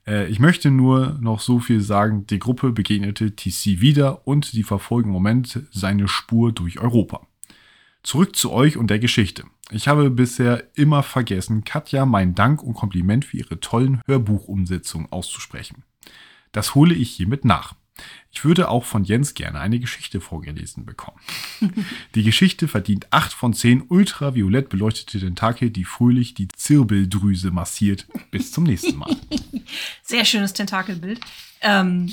[0.07, 4.63] Äh, ich möchte nur noch so viel sagen, die Gruppe begegnete TC wieder und sie
[4.63, 7.27] verfolgen im Moment seine Spur durch Europa.
[8.03, 9.45] Zurück zu euch und der Geschichte.
[9.71, 15.85] Ich habe bisher immer vergessen, Katja meinen Dank und Kompliment für ihre tollen Hörbuchumsetzungen auszusprechen.
[16.53, 17.75] Das hole ich hiermit nach.
[18.33, 21.21] Ich würde auch von Jens gerne eine Geschichte vorgelesen bekommen.
[22.15, 28.07] Die Geschichte verdient 8 von 10 ultraviolett beleuchtete Tentakel, die fröhlich die Zirbeldrüse massiert.
[28.33, 29.17] Bis zum nächsten Mal.
[30.03, 31.21] Sehr schönes Tentakelbild.
[31.61, 32.13] Ähm,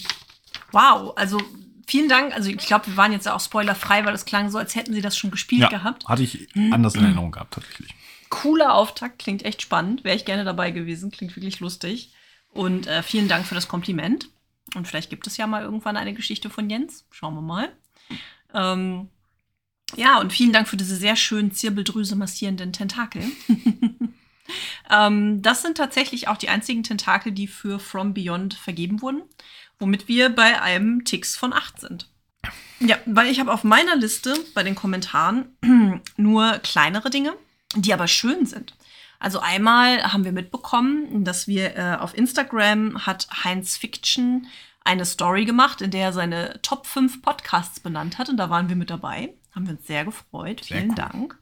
[0.71, 1.41] wow, also
[1.87, 2.33] vielen Dank.
[2.33, 5.01] Also ich glaube, wir waren jetzt auch spoilerfrei, weil es klang so, als hätten sie
[5.01, 6.07] das schon gespielt gehabt.
[6.07, 7.95] hatte ich anders in Erinnerung gehabt, tatsächlich.
[8.29, 10.03] Cooler Auftakt, klingt echt spannend.
[10.03, 12.13] Wäre ich gerne dabei gewesen, klingt wirklich lustig.
[12.53, 14.29] Und äh, vielen Dank für das Kompliment.
[14.75, 17.05] Und vielleicht gibt es ja mal irgendwann eine Geschichte von Jens.
[17.11, 17.69] Schauen wir mal.
[18.53, 19.09] Ähm,
[19.95, 23.23] ja, und vielen Dank für diese sehr schönen Zirbeldrüse massierenden Tentakel.
[24.89, 29.23] ähm, das sind tatsächlich auch die einzigen Tentakel, die für From Beyond vergeben wurden,
[29.79, 32.09] womit wir bei einem Tix von 8 sind.
[32.79, 35.55] Ja, weil ich habe auf meiner Liste bei den Kommentaren
[36.17, 37.33] nur kleinere Dinge,
[37.75, 38.73] die aber schön sind.
[39.21, 44.47] Also einmal haben wir mitbekommen, dass wir äh, auf Instagram hat Heinz Fiction
[44.83, 48.29] eine Story gemacht, in der er seine Top 5 Podcasts benannt hat.
[48.29, 49.35] Und da waren wir mit dabei.
[49.53, 50.63] Haben wir uns sehr gefreut.
[50.63, 50.95] Sehr Vielen cool.
[50.95, 51.40] Dank.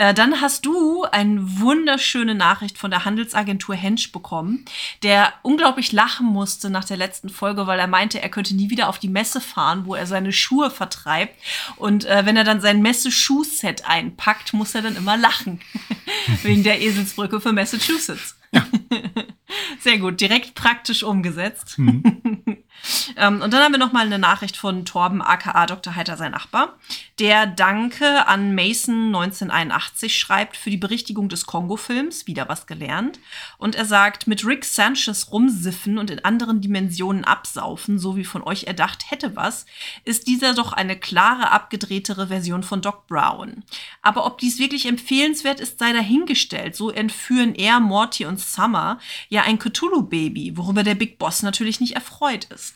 [0.00, 4.64] Äh, dann hast du eine wunderschöne Nachricht von der Handelsagentur Hensch bekommen,
[5.02, 8.88] der unglaublich lachen musste nach der letzten Folge, weil er meinte, er könnte nie wieder
[8.88, 11.34] auf die Messe fahren, wo er seine Schuhe vertreibt.
[11.76, 15.60] Und äh, wenn er dann sein Messe-Schuhset einpackt, muss er dann immer lachen.
[16.44, 18.38] Wegen der Eselsbrücke für Massachusetts.
[19.80, 21.78] Sehr gut, direkt praktisch umgesetzt.
[23.16, 25.96] ähm, und dann haben wir noch mal eine Nachricht von Torben aka Dr.
[25.96, 26.78] Heiter, sein Nachbar,
[27.18, 33.18] der Danke an Mason 1981 schreibt für die Berichtigung des Kongo-Films, wieder was gelernt.
[33.58, 38.42] Und er sagt, mit Rick Sanchez rumsiffen und in anderen Dimensionen absaufen, so wie von
[38.42, 39.66] euch erdacht hätte was,
[40.04, 43.64] ist dieser doch eine klare, abgedrehtere Version von Doc Brown.
[44.02, 46.74] Aber ob dies wirklich empfehlenswert ist, sei dahingestellt.
[46.74, 51.94] So entführen er, Morty und Summer ja ein Cthulhu-Baby, worüber der Big Boss natürlich nicht
[51.94, 52.69] erfreut ist.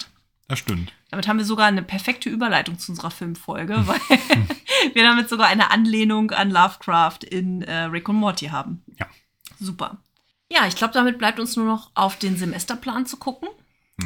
[0.49, 0.93] Das stimmt.
[1.11, 4.01] Damit haben wir sogar eine perfekte Überleitung zu unserer Filmfolge, weil
[4.95, 8.83] wir damit sogar eine Anlehnung an Lovecraft in äh, Rick und Morty haben.
[8.99, 9.07] Ja.
[9.59, 9.99] Super.
[10.51, 13.49] Ja, ich glaube, damit bleibt uns nur noch auf den Semesterplan zu gucken.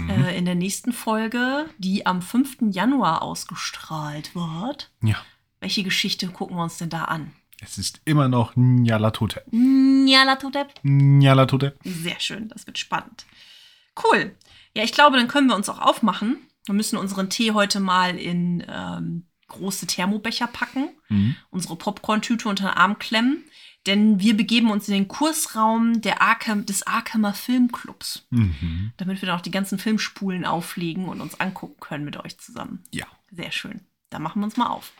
[0.08, 2.58] Äh, in der nächsten Folge, die am 5.
[2.70, 4.90] Januar ausgestrahlt wird.
[5.02, 5.16] Ja.
[5.60, 7.32] Welche Geschichte gucken wir uns denn da an?
[7.60, 9.50] Es ist immer noch Nyalatotep.
[9.50, 10.74] Nyalatotep.
[10.82, 11.78] Nyalatotep.
[11.84, 13.24] Sehr schön, das wird spannend.
[14.04, 14.36] Cool.
[14.78, 16.36] Ja, ich glaube, dann können wir uns auch aufmachen.
[16.64, 21.34] Wir müssen unseren Tee heute mal in ähm, große Thermobecher packen, Mhm.
[21.50, 23.42] unsere Popcorn-Tüte unter den Arm klemmen,
[23.88, 28.92] denn wir begeben uns in den Kursraum der Arkham, des Arkhamer Filmclubs, Mhm.
[28.98, 32.84] damit wir dann auch die ganzen Filmspulen auflegen und uns angucken können mit euch zusammen.
[32.92, 33.06] Ja.
[33.32, 33.80] Sehr schön.
[34.10, 34.92] Da machen wir uns mal auf.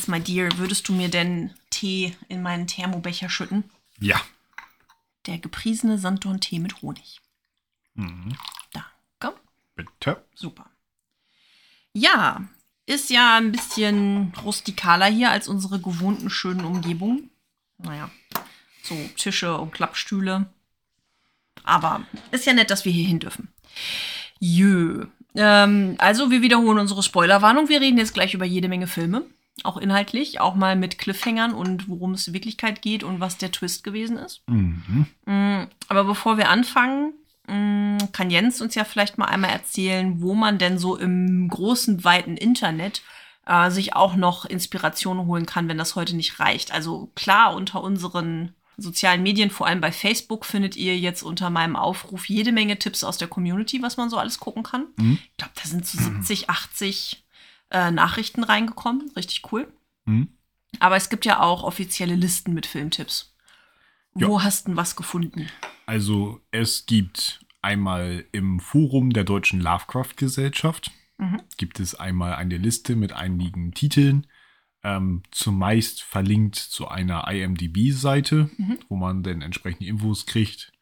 [0.00, 3.64] Jens, my dear, würdest du mir denn Tee in meinen Thermobecher schütten?
[3.98, 4.18] Ja.
[5.26, 7.20] Der gepriesene Sanddorn-Tee mit Honig.
[7.92, 8.34] Mhm.
[8.72, 9.38] Danke.
[9.76, 10.24] Bitte.
[10.34, 10.70] Super.
[11.92, 12.48] Ja,
[12.86, 17.28] ist ja ein bisschen rustikaler hier als unsere gewohnten schönen Umgebungen.
[17.76, 18.10] Naja,
[18.82, 20.46] so Tische und Klappstühle.
[21.62, 23.52] Aber ist ja nett, dass wir hier hin dürfen.
[24.38, 25.08] Jö.
[25.34, 27.68] Ähm, also, wir wiederholen unsere Spoilerwarnung.
[27.68, 29.26] Wir reden jetzt gleich über jede Menge Filme.
[29.62, 33.52] Auch inhaltlich, auch mal mit Cliffhangern und worum es in Wirklichkeit geht und was der
[33.52, 34.42] Twist gewesen ist.
[34.48, 35.06] Mhm.
[35.26, 37.12] Mm, Aber bevor wir anfangen,
[37.46, 42.04] mm, kann Jens uns ja vielleicht mal einmal erzählen, wo man denn so im großen,
[42.04, 43.02] weiten Internet
[43.46, 46.72] äh, sich auch noch Inspirationen holen kann, wenn das heute nicht reicht.
[46.72, 51.76] Also klar, unter unseren sozialen Medien, vor allem bei Facebook, findet ihr jetzt unter meinem
[51.76, 54.86] Aufruf jede Menge Tipps aus der Community, was man so alles gucken kann.
[54.96, 55.18] Mhm.
[55.22, 57.24] Ich glaube, da sind so 70, 80
[57.70, 59.10] äh, Nachrichten reingekommen.
[59.16, 59.72] Richtig cool.
[60.04, 60.28] Mhm.
[60.78, 63.34] Aber es gibt ja auch offizielle Listen mit Filmtipps.
[64.14, 65.48] Wo hast du denn was gefunden?
[65.86, 71.42] Also es gibt einmal im Forum der Deutschen Lovecraft-Gesellschaft Mhm.
[71.58, 74.26] gibt es einmal eine Liste mit einigen Titeln,
[74.82, 78.78] ähm, zumeist verlinkt zu einer IMDb-Seite, Mhm.
[78.88, 80.72] wo man dann entsprechende Infos kriegt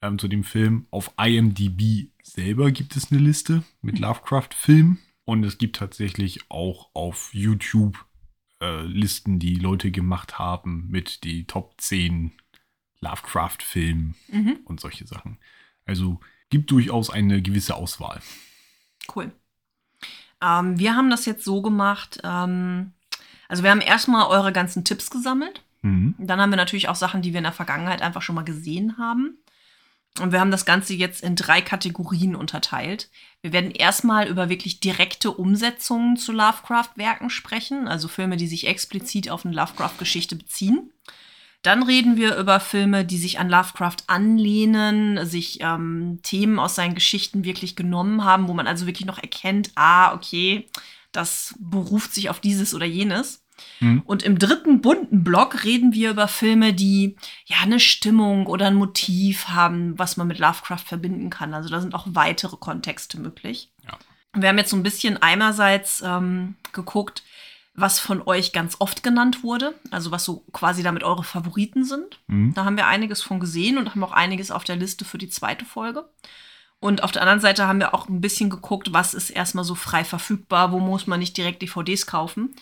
[0.00, 0.86] ähm, zu dem Film.
[0.90, 7.34] Auf IMDb selber gibt es eine Liste mit Lovecraft-Filmen und es gibt tatsächlich auch auf
[7.34, 8.02] YouTube
[8.62, 12.32] äh, Listen, die Leute gemacht haben mit die Top 10
[13.00, 14.58] Lovecraft-Filmen Mhm.
[14.64, 15.38] und solche Sachen.
[15.84, 18.20] Also gibt durchaus eine gewisse Auswahl.
[19.14, 19.30] Cool.
[20.40, 22.20] Ähm, wir haben das jetzt so gemacht.
[22.24, 22.92] Ähm,
[23.48, 25.62] also wir haben erstmal eure ganzen Tipps gesammelt.
[25.82, 26.14] Mhm.
[26.18, 28.98] Dann haben wir natürlich auch Sachen, die wir in der Vergangenheit einfach schon mal gesehen
[28.98, 29.38] haben.
[30.20, 33.10] Und wir haben das Ganze jetzt in drei Kategorien unterteilt.
[33.42, 39.30] Wir werden erstmal über wirklich direkte Umsetzungen zu Lovecraft-Werken sprechen, also Filme, die sich explizit
[39.30, 40.90] auf eine Lovecraft-Geschichte beziehen.
[41.62, 46.94] Dann reden wir über Filme, die sich an Lovecraft anlehnen, sich ähm, Themen aus seinen
[46.94, 50.68] Geschichten wirklich genommen haben, wo man also wirklich noch erkennt, ah, okay,
[51.12, 53.45] das beruft sich auf dieses oder jenes.
[53.80, 54.02] Mhm.
[54.04, 57.16] Und im dritten bunten Block reden wir über Filme, die
[57.46, 61.54] ja eine Stimmung oder ein Motiv haben, was man mit Lovecraft verbinden kann.
[61.54, 63.72] Also da sind auch weitere Kontexte möglich.
[63.84, 63.98] Ja.
[64.34, 67.22] Wir haben jetzt so ein bisschen einerseits ähm, geguckt,
[67.74, 72.20] was von euch ganz oft genannt wurde, also was so quasi damit eure Favoriten sind.
[72.26, 72.54] Mhm.
[72.54, 75.28] Da haben wir einiges von gesehen und haben auch einiges auf der Liste für die
[75.28, 76.08] zweite Folge.
[76.78, 79.74] Und auf der anderen Seite haben wir auch ein bisschen geguckt, was ist erstmal so
[79.74, 82.54] frei verfügbar, wo muss man nicht direkt DVDs kaufen.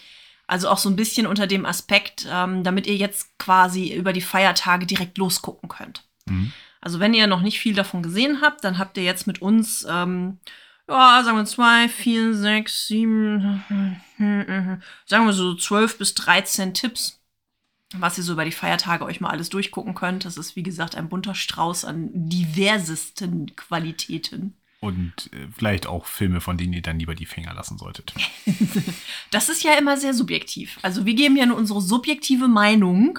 [0.47, 4.21] Also auch so ein bisschen unter dem Aspekt, ähm, damit ihr jetzt quasi über die
[4.21, 6.05] Feiertage direkt losgucken könnt.
[6.27, 6.53] Mhm.
[6.81, 9.87] Also wenn ihr noch nicht viel davon gesehen habt, dann habt ihr jetzt mit uns,
[9.89, 10.39] ähm,
[10.87, 13.65] ja, sagen wir zwei, vier, sechs, sieben,
[15.07, 17.23] sagen wir so zwölf bis 13 Tipps,
[17.95, 20.27] was ihr so über die Feiertage euch mal alles durchgucken könnt.
[20.27, 24.55] Das ist, wie gesagt, ein bunter Strauß an diversesten Qualitäten.
[24.85, 28.13] Und äh, vielleicht auch Filme, von denen ihr dann lieber die Finger lassen solltet.
[29.31, 30.79] Das ist ja immer sehr subjektiv.
[30.83, 33.19] Also wir geben ja nur unsere subjektive Meinung.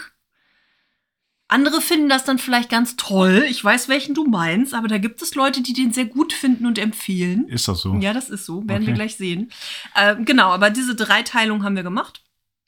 [1.48, 3.46] Andere finden das dann vielleicht ganz toll.
[3.50, 6.66] Ich weiß, welchen du meinst, aber da gibt es Leute, die den sehr gut finden
[6.66, 7.48] und empfehlen.
[7.50, 7.96] Ist das so?
[7.96, 8.68] Ja, das ist so.
[8.68, 8.94] Werden wir Okay.
[8.94, 9.52] gleich sehen.
[9.96, 12.24] Ähm, genau, aber diese Dreiteilung haben wir gemacht.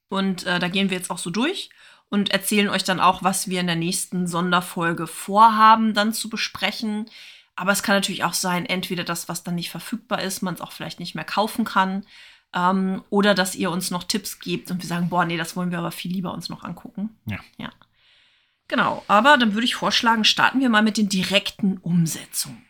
[0.10, 1.70] Und äh, da gehen wir jetzt auch so durch
[2.10, 7.06] und erzählen euch dann auch, was wir in der nächsten Sonderfolge vorhaben, dann zu besprechen.
[7.58, 10.62] Aber es kann natürlich auch sein, entweder das, was dann nicht verfügbar ist, man es
[10.62, 12.06] auch vielleicht nicht mehr kaufen kann.
[12.54, 15.72] Ähm, oder dass ihr uns noch Tipps gebt und wir sagen, boah, nee, das wollen
[15.72, 17.10] wir aber viel lieber uns noch angucken.
[17.26, 17.40] Ja.
[17.58, 17.72] Ja.
[18.68, 22.64] Genau, aber dann würde ich vorschlagen, starten wir mal mit den direkten Umsetzungen.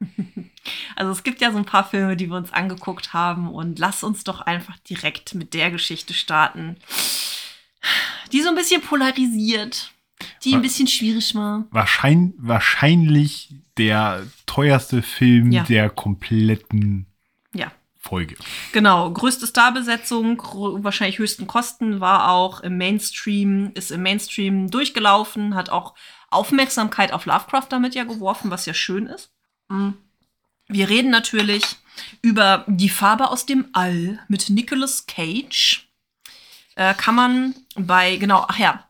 [0.94, 4.04] Also es gibt ja so ein paar Filme, die wir uns angeguckt haben und lass
[4.04, 6.76] uns doch einfach direkt mit der Geschichte starten,
[8.30, 9.92] die so ein bisschen polarisiert,
[10.44, 11.64] die ein bisschen schwierig war.
[11.70, 15.62] Wahrschein, wahrscheinlich der teuerste Film Ja.
[15.64, 17.06] der kompletten
[17.54, 18.36] Ja, Folge.
[18.72, 19.10] genau.
[19.10, 20.40] Größte Starbesetzung,
[20.84, 25.94] wahrscheinlich höchsten Kosten war auch im Mainstream, ist im Mainstream durchgelaufen, hat auch
[26.30, 29.32] Aufmerksamkeit auf Lovecraft damit ja geworfen, was ja schön ist.
[29.68, 29.90] Mm.
[30.68, 31.64] Wir reden natürlich
[32.22, 35.88] über Die Farbe aus dem All mit Nicolas Cage.
[36.76, 38.84] Äh, kann man bei, genau, ach ja,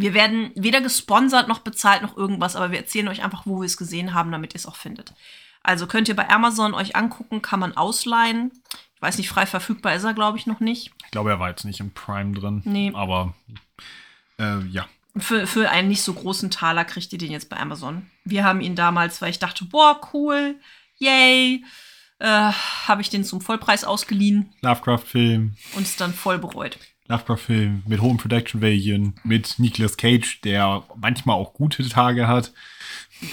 [0.00, 3.66] wir werden weder gesponsert noch bezahlt noch irgendwas, aber wir erzählen euch einfach, wo wir
[3.66, 5.12] es gesehen haben, damit ihr es auch findet.
[5.62, 8.52] Also könnt ihr bei Amazon euch angucken, kann man ausleihen.
[8.94, 10.92] Ich weiß nicht, frei verfügbar ist er, glaube ich, noch nicht.
[11.04, 12.62] Ich glaube, er war jetzt nicht im Prime drin.
[12.64, 12.92] Nee.
[12.94, 13.34] Aber
[14.38, 14.86] äh, ja.
[15.16, 18.08] Für, für einen nicht so großen Taler kriegt ihr den jetzt bei Amazon.
[18.24, 20.56] Wir haben ihn damals, weil ich dachte, boah, cool,
[20.98, 21.64] yay,
[22.18, 22.52] äh,
[22.86, 25.56] habe ich den zum Vollpreis ausgeliehen Lovecraft-Film.
[25.74, 26.78] und es dann voll bereut.
[27.08, 32.52] Lovecraft-Film mit hohem Production Value, mit Nicolas Cage, der manchmal auch gute Tage hat.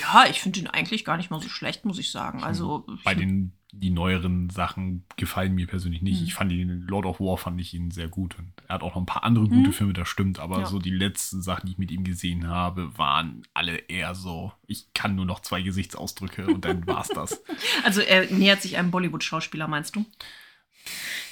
[0.01, 2.43] Ja, ich finde ihn eigentlich gar nicht mal so schlecht, muss ich sagen.
[2.43, 6.19] Also Bei den die neueren Sachen gefallen mir persönlich nicht.
[6.19, 6.25] Hm.
[6.27, 8.39] Ich fand ihn, Lord of War fand ich ihn sehr gut.
[8.39, 9.73] Und er hat auch noch ein paar andere gute Hm.
[9.73, 10.39] Filme, das stimmt.
[10.39, 10.65] Aber Ja.
[10.65, 14.93] so die letzten Sachen, die ich mit ihm gesehen habe, waren alle eher so, ich
[14.93, 17.43] kann nur noch zwei Gesichtsausdrücke und dann war's das.
[17.83, 20.05] Also er nähert sich einem Bollywood-Schauspieler, meinst du?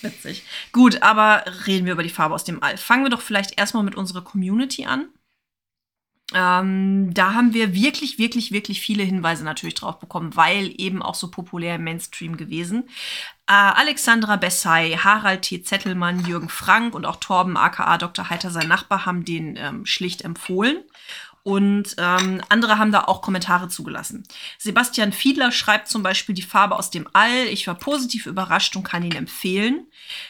[0.01, 0.43] Witzig.
[0.71, 2.77] Gut, aber reden wir über die Farbe aus dem All.
[2.77, 5.07] Fangen wir doch vielleicht erstmal mit unserer Community an.
[6.33, 11.15] Ähm, da haben wir wirklich, wirklich, wirklich viele Hinweise natürlich drauf bekommen, weil eben auch
[11.15, 12.89] so populär im Mainstream gewesen.
[13.47, 15.61] Äh, Alexandra Bessay, Harald T.
[15.61, 18.29] Zettelmann, Jürgen Frank und auch Torben aka Dr.
[18.29, 20.83] Heiter, sein Nachbar, haben den ähm, schlicht empfohlen.
[21.43, 24.23] Und ähm, andere haben da auch Kommentare zugelassen.
[24.57, 27.47] Sebastian Fiedler schreibt zum Beispiel die Farbe aus dem All.
[27.47, 29.85] Ich war positiv überrascht und kann ihn empfehlen.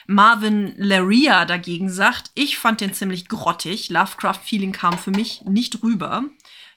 [0.07, 3.89] Marvin Laria dagegen sagt, ich fand den ziemlich grottig.
[3.89, 6.23] Lovecraft-Feeling kam für mich nicht rüber.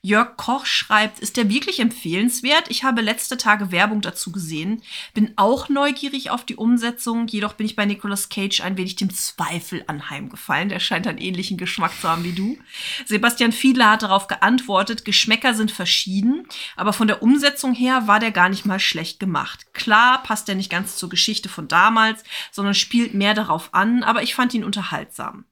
[0.06, 2.66] Jörg Koch schreibt, ist der wirklich empfehlenswert?
[2.68, 4.80] Ich habe letzte Tage Werbung dazu gesehen,
[5.14, 9.12] bin auch neugierig auf die Umsetzung, jedoch bin ich bei Nicolas Cage ein wenig dem
[9.12, 10.68] Zweifel anheimgefallen.
[10.68, 12.56] Der scheint einen ähnlichen Geschmack zu haben wie du.
[13.04, 18.30] Sebastian Fiedler hat darauf geantwortet, Geschmäcker sind verschieden, aber von der Umsetzung her war der
[18.30, 19.66] gar nicht mal schlecht gemacht.
[19.72, 24.22] Klar passt er nicht ganz zur Geschichte von damals, sondern spielt mehr darauf an, aber
[24.22, 25.46] ich fand ihn unterhaltsam.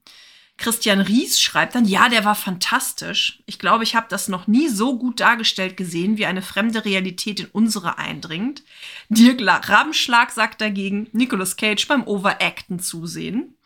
[0.57, 3.43] Christian Ries schreibt dann, ja, der war fantastisch.
[3.45, 7.41] Ich glaube, ich habe das noch nie so gut dargestellt gesehen, wie eine fremde Realität
[7.41, 8.63] in unsere eindringt.
[9.09, 13.57] Dirk La- Rabenschlag sagt dagegen, Nicolas Cage beim Overacten zusehen.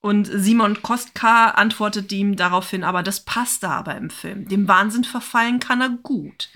[0.00, 4.48] Und Simon Kostka antwortet ihm daraufhin, aber das passt da aber im Film.
[4.48, 6.48] Dem Wahnsinn verfallen kann er gut.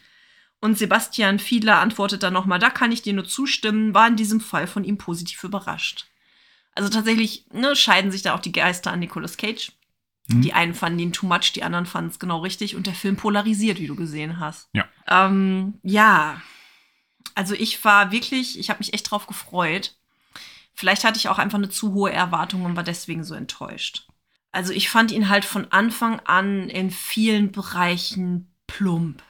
[0.58, 4.40] Und Sebastian Fiedler antwortet dann nochmal, da kann ich dir nur zustimmen, war in diesem
[4.40, 6.06] Fall von ihm positiv überrascht.
[6.76, 9.72] Also tatsächlich ne, scheiden sich da auch die Geister an Nicolas Cage.
[10.28, 10.42] Mhm.
[10.42, 13.16] Die einen fanden ihn too much, die anderen fanden es genau richtig und der Film
[13.16, 14.68] polarisiert, wie du gesehen hast.
[14.72, 14.84] Ja.
[15.08, 16.40] Ähm, ja,
[17.34, 19.94] also ich war wirklich, ich habe mich echt drauf gefreut.
[20.74, 24.06] Vielleicht hatte ich auch einfach eine zu hohe Erwartung und war deswegen so enttäuscht.
[24.52, 29.22] Also ich fand ihn halt von Anfang an in vielen Bereichen plump.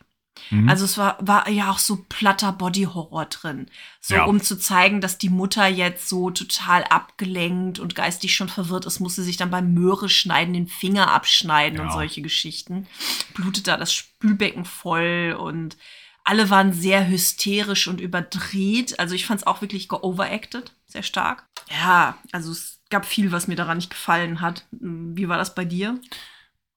[0.50, 0.68] Mhm.
[0.68, 3.66] Also es war, war ja auch so platter Body-Horror drin.
[4.00, 4.24] So Ja.
[4.24, 9.00] um zu zeigen, dass die Mutter jetzt so total abgelenkt und geistig schon verwirrt ist,
[9.00, 11.92] muss sie sich dann beim Möhre schneiden, den Finger abschneiden und Ja.
[11.92, 12.86] solche Geschichten.
[13.34, 15.76] Blutet da das Spülbecken voll und
[16.24, 18.98] alle waren sehr hysterisch und überdreht.
[18.98, 21.46] Also ich fand es auch wirklich geoveracted, sehr stark.
[21.70, 24.66] Ja, also es gab viel, was mir daran nicht gefallen hat.
[24.70, 26.00] Wie war das bei dir?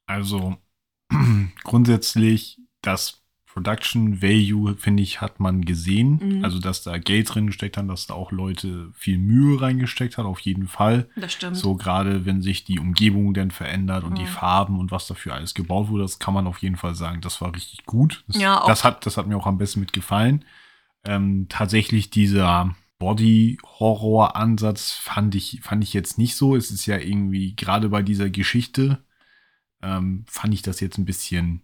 [0.06, 0.58] Also
[1.64, 3.22] grundsätzlich das
[3.60, 6.20] Production Value, finde ich, hat man gesehen.
[6.38, 6.46] Mhm.
[6.46, 10.26] Also, dass da Geld drin gesteckt haben, dass da auch Leute viel Mühe reingesteckt hat,
[10.26, 11.10] auf jeden Fall.
[11.18, 11.58] Das stimmt.
[11.58, 14.28] So gerade wenn sich die Umgebung dann verändert und die Mhm.
[14.28, 17.42] Farben und was dafür alles gebaut wurde, das kann man auf jeden Fall sagen, das
[17.42, 18.24] war richtig gut.
[18.28, 20.46] Das, Ja, auch- das, hat, das hat mir auch am besten mitgefallen.
[21.06, 26.56] Ähm, tatsächlich dieser Body-Horror-Ansatz fand ich, fand ich jetzt nicht so.
[26.56, 29.04] Es ist ja irgendwie, gerade bei dieser Geschichte,
[29.82, 31.62] ähm, fand ich das jetzt ein bisschen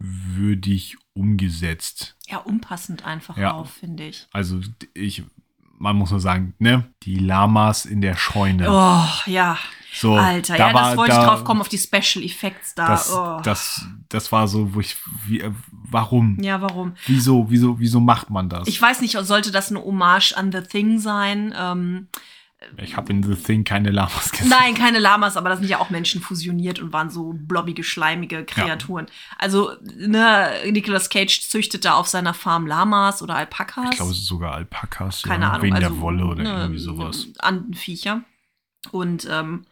[0.00, 2.16] merkwürdig umgesetzt.
[2.28, 3.52] ja, unpassend einfach Ja.
[3.54, 4.26] auch, finde ich.
[4.32, 4.60] Also
[4.94, 5.24] ich,
[5.78, 8.70] man muss nur sagen, ne, die Lamas in der Scheune.
[8.70, 9.58] Oh, ja.
[9.92, 12.74] So, Alter, da ja, war- das wollte da- ich drauf kommen, auf die Special Effects
[12.76, 12.86] da.
[12.88, 13.40] Das, oh.
[13.42, 16.38] das, das war so, wo ich, wie, äh, warum?
[16.40, 16.94] ja, warum?
[17.06, 18.68] Wieso, wieso, wieso macht man das?
[18.68, 21.52] Ich weiß nicht, sollte das eine Hommage an The Thing sein?
[21.58, 22.06] Ähm,
[22.76, 24.50] Ich habe in The Thing keine Lamas gesehen.
[24.50, 28.44] nein, keine Lamas, aber da sind ja auch Menschen fusioniert und waren so blobbige, schleimige
[28.44, 29.06] Kreaturen.
[29.38, 33.88] Also, ne, Nicolas Cage züchtet da auf seiner Farm Lamas oder Alpakas.
[33.92, 35.62] Ich glaube, es ist sogar Alpakas, keine ja, Ahnung.
[35.62, 37.28] wegen also, der Wolle oder ne, irgendwie sowas.
[37.38, 38.22] Andenviecher.
[38.92, 39.64] Und ähm,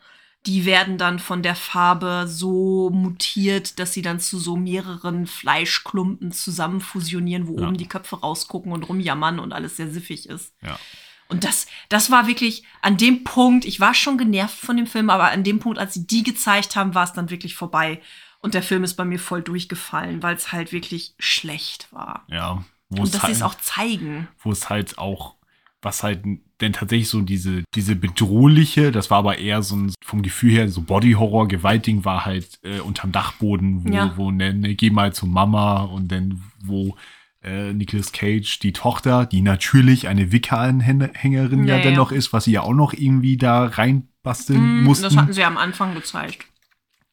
[0.46, 6.32] die werden dann von der Farbe so mutiert, dass sie dann zu so mehreren Fleischklumpen
[6.32, 7.66] zusammen fusionieren, wo Ja.
[7.66, 10.54] oben die Köpfe rausgucken und rumjammern und alles sehr siffig ist.
[10.62, 10.78] Ja.
[11.28, 15.10] Und das, das war wirklich an dem Punkt, ich war schon genervt von dem Film,
[15.10, 18.00] aber an dem Punkt, als sie die gezeigt haben, war es dann wirklich vorbei.
[18.40, 22.24] Und der Film ist bei mir voll durchgefallen, weil es halt wirklich schlecht war.
[22.28, 22.64] Ja.
[22.88, 24.28] Wo Und dass sie halt, es auch zeigen.
[24.42, 25.34] wo es halt auch,
[25.82, 26.24] was halt
[26.60, 30.68] denn tatsächlich so diese, diese bedrohliche, das war aber eher so ein, vom Gefühl her,
[30.68, 34.12] so Body-Horror, Gewaltding war halt äh, unterm Dachboden, wo, Ja.
[34.16, 36.96] wo ne, ne, geh mal zu Mama und dann, wo
[37.42, 41.90] äh, Nicolas Cage, die Tochter, die natürlich eine Wickeranhängerin ja, Ja, ja.
[41.90, 45.04] dennoch ist, was sie ja auch noch irgendwie da reinbasteln Mm, mussten.
[45.04, 46.46] Das hatten sie am Anfang gezeigt.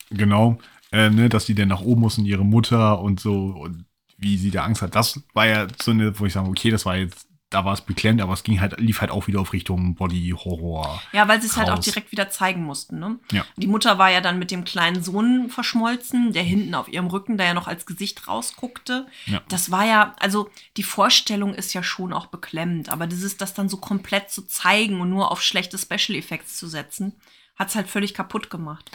[0.09, 0.57] Genau,
[0.91, 3.85] äh, ne, dass die dann nach oben muss und ihre Mutter und so und
[4.17, 4.95] wie sie da Angst hat.
[4.95, 7.81] Das war ja so eine, wo ich sage, okay, das war jetzt da war es
[7.81, 11.01] beklemmt, aber es ging halt, lief halt auch wieder auf Richtung Body-Horror.
[11.13, 12.99] Ja, weil sie es halt auch direkt wieder zeigen mussten.
[12.99, 13.19] Ne?
[13.31, 13.45] Ja.
[13.55, 17.37] Die Mutter war ja dann mit dem kleinen Sohn verschmolzen, der hinten auf ihrem Rücken
[17.37, 19.05] da ja noch als Gesicht rausguckte.
[19.27, 19.41] Ja.
[19.47, 23.69] Das war ja, also die Vorstellung ist ja schon auch beklemmend, aber dieses, das dann
[23.69, 27.13] so komplett zu zeigen und nur auf schlechte Special Effects zu setzen,
[27.55, 28.91] hat es halt völlig kaputt gemacht.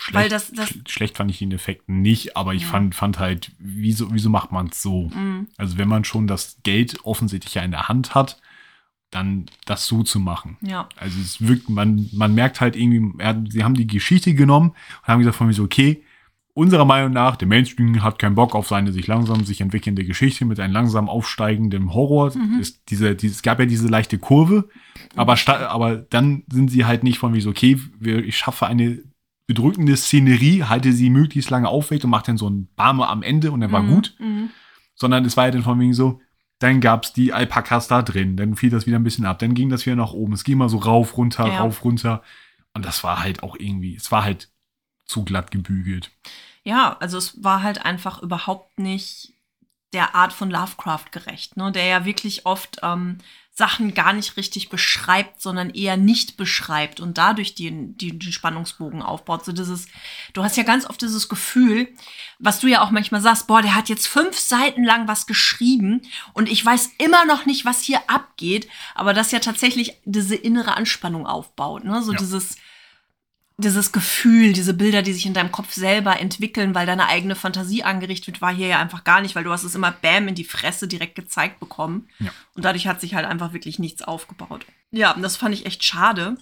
[0.00, 2.68] Schlecht, Weil das- das- sch- schlecht fand ich den Effekt nicht, aber ich Ja.
[2.68, 5.08] fand, fand halt, wieso, wieso macht man es so?
[5.14, 5.48] Mhm.
[5.58, 8.40] Also wenn man schon das Geld offensichtlich ja in der Hand hat,
[9.10, 10.56] dann das so zu machen.
[10.62, 10.88] Ja.
[10.96, 14.70] Also es wirkt, man, man merkt halt irgendwie, er, sie haben die Geschichte genommen
[15.02, 16.02] und haben gesagt von mir so, okay,
[16.54, 20.44] unserer Meinung nach, der Mainstream hat keinen Bock auf seine sich langsam sich entwickelnde Geschichte
[20.44, 22.32] mit einem langsam aufsteigenden Horror.
[22.60, 24.68] Es, diese, diese, es gab ja diese leichte Kurve,
[25.16, 28.98] aber, aber dann sind sie halt nicht von wie so, okay, wir, ich schaffe eine
[29.54, 33.50] bedrückende Szenerie, halte sie möglichst lange aufrecht und mache dann so ein Barme am Ende
[33.50, 33.88] und dann war Mhm.
[33.88, 34.50] gut Mhm.
[34.94, 36.20] sondern es war ja dann von wegen so,
[36.60, 39.68] dann gab's die Alpakas da drin, dann fiel das wieder ein bisschen ab, dann ging
[39.70, 41.60] das wieder nach oben, es ging mal so rauf, runter, Ja.
[41.62, 42.22] rauf, runter
[42.74, 44.50] und das war halt auch irgendwie, es war halt
[45.06, 46.10] zu glatt gebügelt.
[46.62, 49.32] Ja, also es war halt einfach überhaupt nicht
[49.92, 51.72] der Art von Lovecraft gerecht, ne?
[51.72, 53.18] der ja wirklich oft ähm,
[53.60, 59.02] Sachen gar nicht richtig beschreibt, sondern eher nicht beschreibt und dadurch den, die, den Spannungsbogen
[59.02, 59.44] aufbaut.
[59.44, 59.86] So dieses,
[60.32, 61.88] du hast ja ganz oft dieses Gefühl,
[62.38, 66.00] was du ja auch manchmal sagst, boah, der hat jetzt fünf Seiten lang was geschrieben
[66.32, 70.78] und ich weiß immer noch nicht, was hier abgeht, aber das ja tatsächlich diese innere
[70.78, 72.02] Anspannung aufbaut, ne?
[72.02, 72.18] So Ja.
[72.18, 72.56] dieses,
[73.60, 77.82] dieses Gefühl, diese Bilder, die sich in deinem Kopf selber entwickeln, weil deine eigene Fantasie
[77.82, 80.34] angerichtet wird, war hier ja einfach gar nicht, weil du hast es immer bam in
[80.34, 82.08] die Fresse direkt gezeigt bekommen.
[82.18, 82.30] Ja.
[82.54, 84.66] Und dadurch hat sich halt einfach wirklich nichts aufgebaut.
[84.90, 86.36] Ja, und das fand ich echt schade.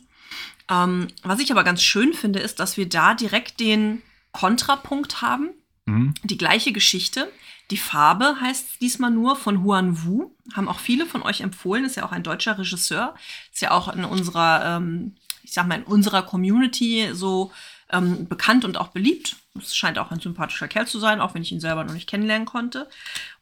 [0.70, 4.02] Ähm, was ich aber ganz schön finde, ist, dass wir da direkt den
[4.32, 5.50] Kontrapunkt haben.
[5.86, 6.14] Mhm.
[6.24, 7.30] Die gleiche Geschichte.
[7.70, 10.30] Die Farbe heißt diesmal nur von Huan Wu.
[10.54, 11.84] Haben auch viele von euch empfohlen.
[11.84, 13.14] Ist ja auch ein deutscher Regisseur.
[13.52, 15.16] Ist ja auch in unserer, ähm,
[15.48, 17.50] ich sag mal, in unserer Community so
[17.90, 19.36] ähm, bekannt und auch beliebt.
[19.58, 22.08] Es scheint auch ein sympathischer Kerl zu sein, auch wenn ich ihn selber noch nicht
[22.08, 22.88] kennenlernen konnte.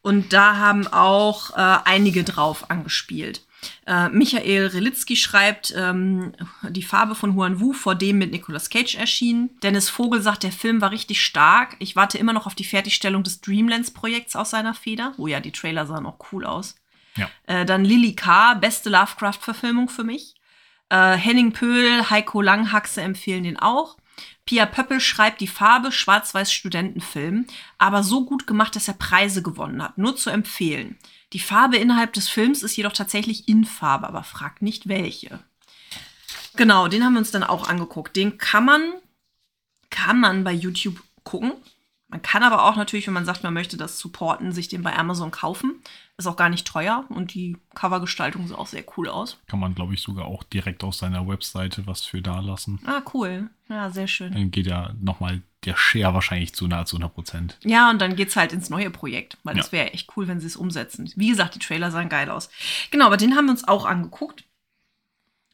[0.01, 3.41] Und da haben auch äh, einige drauf angespielt.
[3.85, 6.31] Äh, Michael Relitzky schreibt, ähm,
[6.69, 9.49] die Farbe von Huan Wu vor dem mit Nicolas Cage erschienen.
[9.61, 11.75] Dennis Vogel sagt, der Film war richtig stark.
[11.79, 15.13] Ich warte immer noch auf die Fertigstellung des Dreamlands-Projekts aus seiner Feder.
[15.17, 16.75] Oh ja, die Trailer sahen auch cool aus.
[17.17, 17.29] Ja.
[17.47, 20.36] Äh, dann Lily K., beste Lovecraft-Verfilmung für mich.
[20.89, 23.97] Äh, Henning Pöhl, Heiko Langhaxe empfehlen den auch.
[24.45, 27.45] Pia Pöppel schreibt die Farbe Schwarz-Weiß-Studentenfilm,
[27.77, 29.97] aber so gut gemacht, dass er Preise gewonnen hat.
[29.97, 30.97] Nur zu empfehlen.
[31.33, 35.39] Die Farbe innerhalb des Films ist jedoch tatsächlich in Farbe, aber fragt nicht welche.
[36.55, 38.15] Genau, den haben wir uns dann auch angeguckt.
[38.15, 38.93] Den kann man,
[39.89, 41.51] kann man bei YouTube gucken.
[42.09, 44.95] Man kann aber auch natürlich, wenn man sagt, man möchte das supporten, sich den bei
[44.95, 45.75] Amazon kaufen.
[46.15, 49.37] Ist auch gar nicht teuer und die Covergestaltung sieht auch sehr cool aus.
[49.47, 52.79] Kann man, glaube ich, sogar auch direkt aus seiner Webseite was für da lassen.
[52.85, 53.49] Ah, cool.
[53.67, 54.31] Ja, sehr schön.
[54.31, 57.57] Dann geht ja nochmal der Share wahrscheinlich zu nahezu 100 Prozent.
[57.63, 59.71] Ja, und dann geht's halt ins neue Projekt, weil das Ja.
[59.73, 61.11] wäre echt cool, wenn sie es umsetzen.
[61.17, 62.49] Wie gesagt, die Trailer sahen geil aus.
[62.89, 64.45] Genau, aber den haben wir uns auch angeguckt.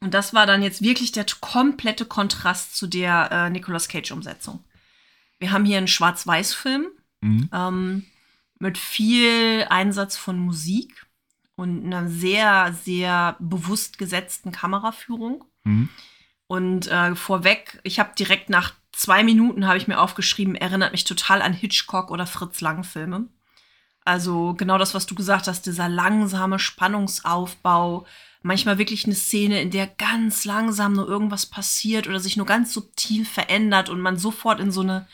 [0.00, 4.62] Und das war dann jetzt wirklich der komplette Kontrast zu der äh, Nicolas Cage-Umsetzung.
[5.44, 6.86] Wir haben hier einen Schwarz-Weiß-Film
[7.20, 7.50] Mhm.
[7.52, 8.04] ähm,
[8.58, 11.06] mit viel Einsatz von Musik
[11.54, 15.44] und einer sehr, sehr bewusst gesetzten Kameraführung.
[15.64, 15.90] Mhm.
[16.46, 21.04] Und äh, vorweg, ich habe direkt nach zwei Minuten habe ich mir aufgeschrieben, erinnert mich
[21.04, 23.28] total an Hitchcock oder Fritz Lang Filme.
[24.06, 28.06] Also genau das, was du gesagt hast, dieser langsame Spannungsaufbau,
[28.42, 32.72] manchmal wirklich eine Szene, in der ganz langsam nur irgendwas passiert oder sich nur ganz
[32.72, 35.06] subtil verändert und man sofort in so eine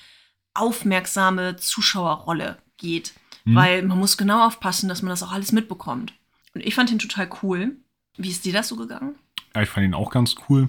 [0.54, 3.12] aufmerksame Zuschauerrolle geht,
[3.44, 3.54] Mhm.
[3.54, 6.12] weil man muss genau aufpassen, dass man das auch alles mitbekommt.
[6.54, 7.76] Und ich fand ihn total cool.
[8.18, 9.14] Wie ist dir das so gegangen?
[9.54, 10.68] Ja, ich fand ihn auch ganz cool.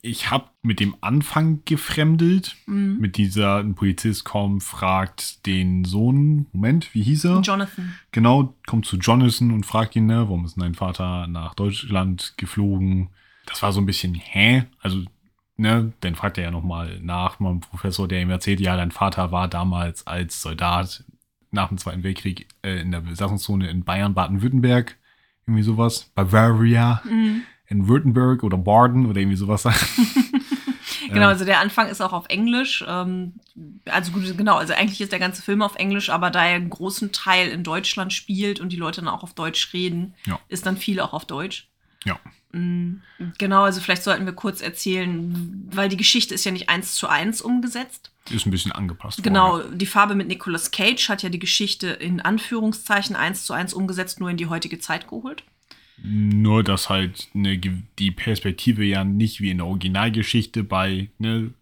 [0.00, 2.56] Ich habe mit dem Anfang gefremdelt.
[2.66, 2.98] Mhm.
[2.98, 7.40] Mit dieser, ein Polizist kommt, fragt den Sohn, Moment, wie hieß er?
[7.40, 7.94] Jonathan.
[8.12, 13.10] Genau, kommt zu Jonathan und fragt ihn, ne, warum ist dein Vater nach Deutschland geflogen?
[13.46, 14.64] Das war so ein bisschen, hä?
[14.80, 15.02] Also,
[15.58, 19.30] ne, dann fragt er ja nochmal nach, mein Professor, der ihm erzählt, ja, dein Vater
[19.32, 21.04] war damals als Soldat
[21.50, 24.96] nach dem Zweiten Weltkrieg äh, in der Besatzungszone in Bayern, Baden-Württemberg,
[25.46, 27.42] irgendwie sowas, Bavaria, Mhm.
[27.66, 29.64] in Württemberg oder Baden oder irgendwie sowas.
[31.10, 32.84] Genau, also der Anfang ist auch auf Englisch.
[32.86, 33.34] Ähm,
[33.86, 36.68] also gut, genau, also eigentlich ist der ganze Film auf Englisch, aber da er einen
[36.68, 40.38] großen Teil in Deutschland spielt und die Leute dann auch auf Deutsch reden, Ja.
[40.48, 41.68] ist dann viel auch auf Deutsch.
[42.04, 42.18] Ja.
[42.52, 42.94] Mm,
[43.36, 47.08] Genau, also vielleicht sollten wir kurz erzählen, weil die Geschichte ist ja nicht eins zu
[47.08, 48.10] eins umgesetzt.
[48.30, 49.78] Ist ein bisschen angepasst Genau, worden.
[49.78, 54.20] die Farbe mit Nicolas Cage hat ja die Geschichte in Anführungszeichen eins zu eins umgesetzt,
[54.20, 55.42] nur in die heutige Zeit geholt.
[56.02, 57.58] Nur, dass halt ne,
[57.98, 61.52] die Perspektive ja nicht wie in der Originalgeschichte bei ne,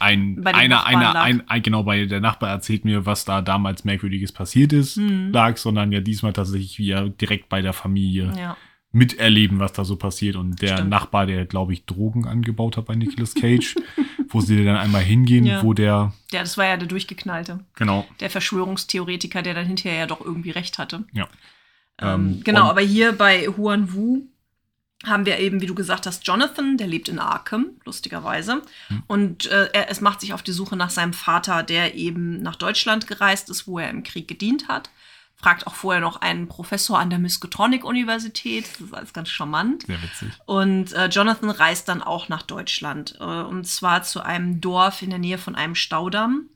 [0.00, 3.84] ein, Bei einer, einer, ein, ein, genau, bei der Nachbar erzählt mir, was da damals
[3.84, 5.30] Merkwürdiges passiert ist, Mhm.
[5.30, 8.56] lag, sondern ja diesmal tatsächlich wir direkt bei der Familie Ja.
[8.94, 10.36] Miterleben, was da so passiert.
[10.36, 10.90] Und der Stimmt.
[10.90, 13.74] Nachbar, der, glaube ich, Drogen angebaut hat bei Nicolas Cage,
[14.28, 15.62] wo sie dann einmal hingehen, Ja.
[15.62, 17.60] wo der, ja, das war ja der Durchgeknallte.
[17.74, 21.04] genau, Der Verschwörungstheoretiker, der dann hinterher ja doch irgendwie recht hatte.
[21.12, 21.28] ja.
[22.00, 24.22] Ähm, Ähm, genau, aber hier bei Huan Wu
[25.04, 28.62] haben wir eben, wie du gesagt hast, Jonathan, der lebt in Arkham, lustigerweise.
[28.88, 29.02] Hm.
[29.06, 32.56] Und äh, er, es macht sich auf die Suche nach seinem Vater, der eben nach
[32.56, 34.88] Deutschland gereist ist, wo er im Krieg gedient hat.
[35.44, 38.64] Fragt auch vorher noch einen Professor an der Miskatonic-Universität.
[38.72, 39.84] Das ist alles ganz charmant.
[39.86, 40.32] Sehr witzig.
[40.46, 43.16] Und äh, Jonathan reist dann auch nach Deutschland.
[43.20, 46.48] Äh, und zwar zu einem Dorf in der Nähe von einem Staudamm.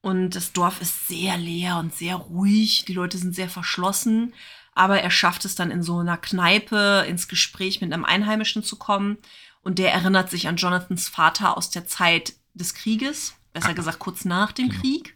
[0.00, 2.84] Und das Dorf ist sehr leer und sehr ruhig.
[2.86, 4.32] Die Leute sind sehr verschlossen.
[4.76, 8.76] Aber er schafft es dann in so einer Kneipe ins Gespräch mit einem Einheimischen zu
[8.76, 9.18] kommen.
[9.62, 13.34] Und der erinnert sich an Jonathans Vater aus der Zeit des Krieges.
[13.52, 14.80] Besser gesagt, kurz nach dem Genau.
[14.82, 15.15] Krieg.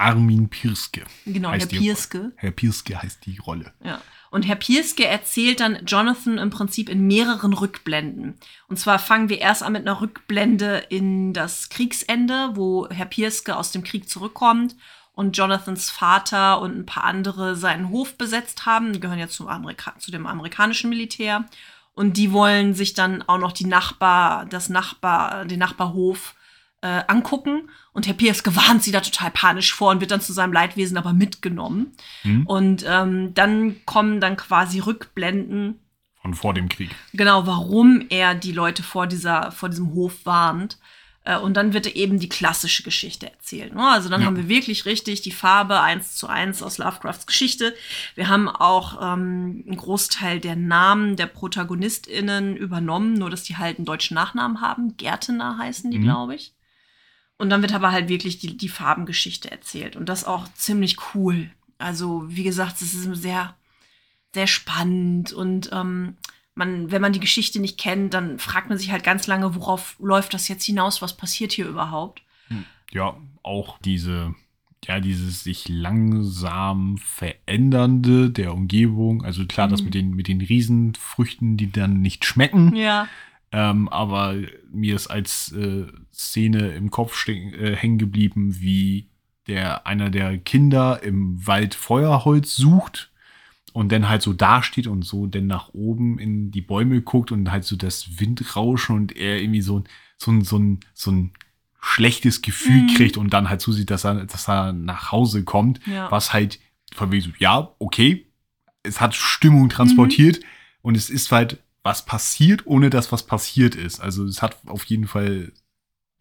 [0.00, 1.04] Armin Pirske.
[1.26, 2.32] Genau, Herr Pierske.
[2.36, 3.72] Herr Pirske heißt die Rolle.
[3.84, 4.00] Ja.
[4.30, 8.38] Und Herr Pierske erzählt dann Jonathan im Prinzip in mehreren Rückblenden.
[8.68, 13.56] Und zwar fangen wir erst an mit einer Rückblende in das Kriegsende, wo Herr Pierske
[13.56, 14.76] aus dem Krieg zurückkommt
[15.12, 18.92] und Jonathans Vater und ein paar andere seinen Hof besetzt haben.
[18.92, 21.44] Die gehören ja zum Amerika zu dem amerikanischen Militär.
[21.92, 26.34] Und die wollen sich dann auch noch die Nachbar, das Nachbar, den Nachbarhof
[26.82, 27.68] äh, angucken.
[27.92, 30.96] Und Herr Pierske warnt sie da total panisch vor und wird dann zu seinem Leidwesen
[30.96, 31.92] aber mitgenommen.
[32.22, 32.46] Hm?
[32.46, 35.78] Und ähm, dann kommen dann quasi Rückblenden,
[36.22, 36.90] Von vor dem Krieg.
[37.12, 40.78] genau, warum er die Leute vor, dieser, vor diesem Hof warnt.
[41.24, 43.74] Äh, und dann wird eben die klassische Geschichte erzählt.
[43.74, 43.86] Ne?
[43.86, 44.26] Also dann Ja.
[44.26, 47.74] haben wir wirklich richtig die Farbe eins zu eins aus Lovecrafts Geschichte.
[48.14, 53.76] Wir haben auch ähm, einen Großteil der Namen der ProtagonistInnen übernommen, nur dass die halt
[53.78, 54.96] einen deutschen Nachnamen haben.
[54.96, 56.02] Gärtener heißen die, Mhm.
[56.04, 56.52] glaube ich.
[57.40, 59.96] Und dann wird aber halt wirklich die, die Farbengeschichte erzählt.
[59.96, 61.50] Und das auch ziemlich cool.
[61.78, 63.56] Also, wie gesagt, es ist sehr,
[64.34, 65.32] sehr spannend.
[65.32, 66.18] Und ähm,
[66.54, 69.96] man, wenn man die Geschichte nicht kennt, dann fragt man sich halt ganz lange, worauf
[70.00, 71.00] läuft das jetzt hinaus?
[71.00, 72.20] Was passiert hier überhaupt?
[72.92, 74.34] Ja, auch diese,
[74.84, 79.24] ja, dieses sich langsam verändernde der Umgebung.
[79.24, 79.84] Also klar, das Mhm.
[79.86, 82.76] mit den, mit den Riesenfrüchten, die dann nicht schmecken.
[82.76, 83.08] Ja.
[83.52, 84.36] Ähm, aber
[84.72, 89.08] mir ist als äh, Szene im Kopf äh, hängen geblieben, wie
[89.48, 93.10] der einer der Kinder im Wald Feuerholz sucht
[93.72, 97.50] und dann halt so dasteht und so dann nach oben in die Bäume guckt und
[97.50, 99.84] halt so das Windrauschen und er irgendwie so, ein-
[100.16, 101.32] so, ein- so, ein, so ein
[101.80, 102.94] schlechtes Gefühl Mhm.
[102.94, 106.10] kriegt und dann halt zusieht, dass er, dass er nach Hause kommt, Ja.
[106.10, 106.60] was halt
[106.94, 108.26] von wegen so, ja, okay,
[108.82, 110.40] es hat Stimmung transportiert
[110.82, 114.00] und es ist halt was passiert, ohne dass was passiert ist.
[114.00, 115.52] Also es hat auf jeden Fall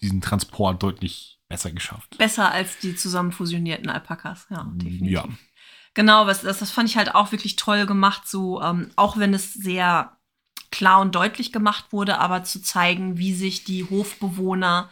[0.01, 2.17] diesen Transport deutlich besser geschafft.
[2.17, 4.47] Besser als die zusammen fusionierten Alpakas.
[4.49, 5.11] Ja, definitiv.
[5.11, 5.25] Ja.
[5.95, 9.33] Genau, was, das, das fand ich halt auch wirklich toll gemacht, so, ähm, auch wenn
[9.33, 10.17] es sehr
[10.71, 14.89] klar und deutlich gemacht wurde, aber zu zeigen, wie sich die Hofbewohner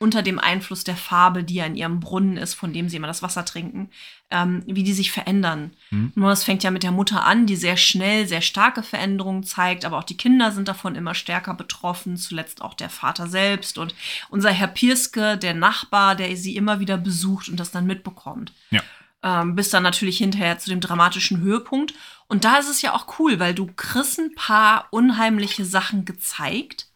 [0.00, 3.06] unter dem Einfluss der Farbe, die ja in ihrem Brunnen ist, von dem sie immer
[3.06, 3.90] das Wasser trinken,
[4.30, 5.72] ähm, wie die sich verändern.
[5.90, 6.12] Hm.
[6.14, 9.84] Nur das fängt ja mit der Mutter an, die sehr schnell, sehr starke Veränderungen zeigt,
[9.84, 13.94] aber auch die Kinder sind davon immer stärker betroffen, zuletzt auch der Vater selbst und
[14.30, 18.80] unser Herr Pierske, der Nachbar, der sie immer wieder besucht und das dann mitbekommt Ja.
[19.22, 21.92] ähm, bis dann natürlich hinterher zu dem dramatischen Höhepunkt.
[22.26, 26.86] Und da ist es ja auch cool, weil du kriegst ein paar unheimliche Sachen gezeigt,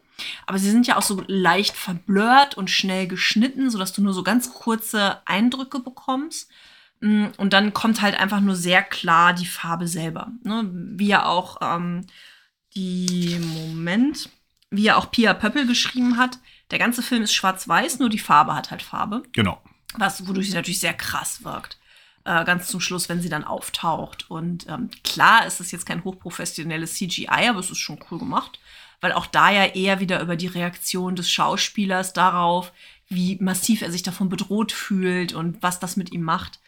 [0.47, 4.23] aber sie sind ja auch so leicht verblurrt und schnell geschnitten, sodass du nur so
[4.23, 6.51] ganz kurze Eindrücke bekommst.
[7.01, 10.33] Mm, Und dann kommt halt einfach nur sehr klar die Farbe selber.
[10.43, 10.69] Ne?
[10.73, 12.07] Wie ja auch ähm,
[12.75, 14.29] die Moment,
[14.71, 16.39] wie ja auch Pia Pöppel geschrieben hat.
[16.71, 19.63] Der ganze Film ist schwarz-weiß, nur die Farbe hat halt Farbe Genau.
[19.97, 21.79] was, wodurch sie natürlich sehr krass wirkt.
[22.25, 24.31] Äh, ganz zum Schluss, wenn sie dann auftaucht.
[24.31, 28.59] Und ähm, klar ist es jetzt kein hochprofessionelles CGI, aber es ist schon cool gemacht,
[29.05, 32.73] weil auch da ja eher wieder über die Reaktion des Schauspielers darauf,
[33.07, 36.59] wie massiv er sich davon bedroht fühlt und was das mit ihm macht,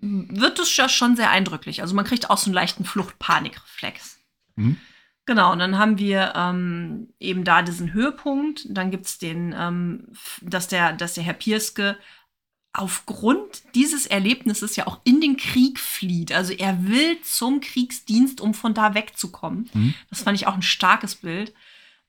[0.00, 1.82] wird es ja schon sehr eindrücklich.
[1.82, 4.18] Also man kriegt auch so einen leichten Flucht-Panik-Reflex.
[4.56, 4.76] Mhm.
[5.24, 8.66] Genau, und dann haben wir ähm, eben da diesen Höhepunkt.
[8.68, 10.08] Dann gibt es den, ähm,
[10.42, 11.96] dass, der, dass der Herr Pierske
[12.72, 16.32] aufgrund dieses Erlebnisses ja auch in den Krieg flieht.
[16.32, 19.70] Also er will zum Kriegsdienst, um von da wegzukommen.
[19.72, 19.94] Mhm.
[20.10, 21.54] Das fand ich auch ein starkes Bild.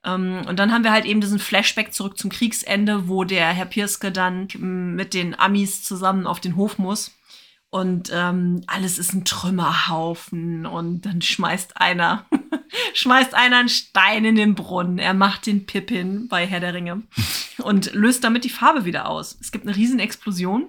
[0.05, 3.65] Ähm, und dann haben wir halt eben diesen Flashback zurück zum Kriegsende, wo der Herr
[3.65, 7.11] Pierske dann m, mit den Amis zusammen auf den Hof muss.
[7.71, 10.65] Und ähm, alles ist ein Trümmerhaufen.
[10.65, 12.25] Und dann schmeißt einer
[12.93, 14.97] schmeißt einer einen Stein in den Brunnen.
[14.97, 17.01] Er macht den Pippin bei Herr der Ringe
[17.57, 19.37] und löst damit die Farbe wieder aus.
[19.41, 20.67] Es gibt eine riesen Explosion.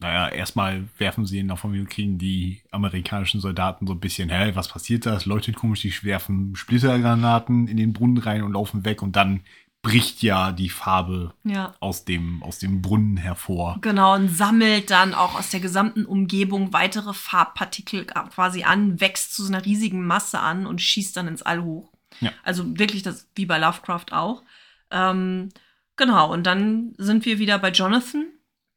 [0.00, 4.50] Naja, erstmal werfen sie ihn auf und kriegen die amerikanischen Soldaten so ein bisschen, hä,
[4.54, 5.14] was passiert da?
[5.16, 9.40] Es leuchtet komisch, die werfen Splittergranaten in den Brunnen rein und laufen weg und dann
[9.82, 11.74] bricht ja die Farbe Ja.
[11.78, 13.76] aus, dem, aus dem Brunnen hervor.
[13.82, 19.42] Genau, und sammelt dann auch aus der gesamten Umgebung weitere Farbpartikel quasi an, wächst zu
[19.44, 21.92] so einer riesigen Masse an und schießt dann ins All hoch.
[22.20, 22.32] Ja.
[22.42, 24.42] Also wirklich das wie bei Lovecraft auch.
[24.90, 25.50] Ähm,
[25.96, 28.24] genau, und dann sind wir wieder bei Jonathan,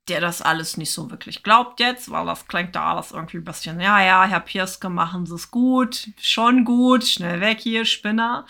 [0.09, 3.43] der das alles nicht so wirklich glaubt jetzt, weil das klingt da alles irgendwie ein
[3.43, 8.45] bisschen, ja, ja, Herr Pierske, machen Sie es gut, schon gut, schnell weg hier, Spinner.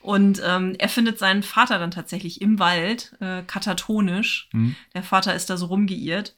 [0.00, 4.48] Und ähm, er findet seinen Vater dann tatsächlich im Wald, äh, katatonisch.
[4.52, 4.76] Hm?
[4.94, 6.36] Der Vater ist da so rumgeirrt.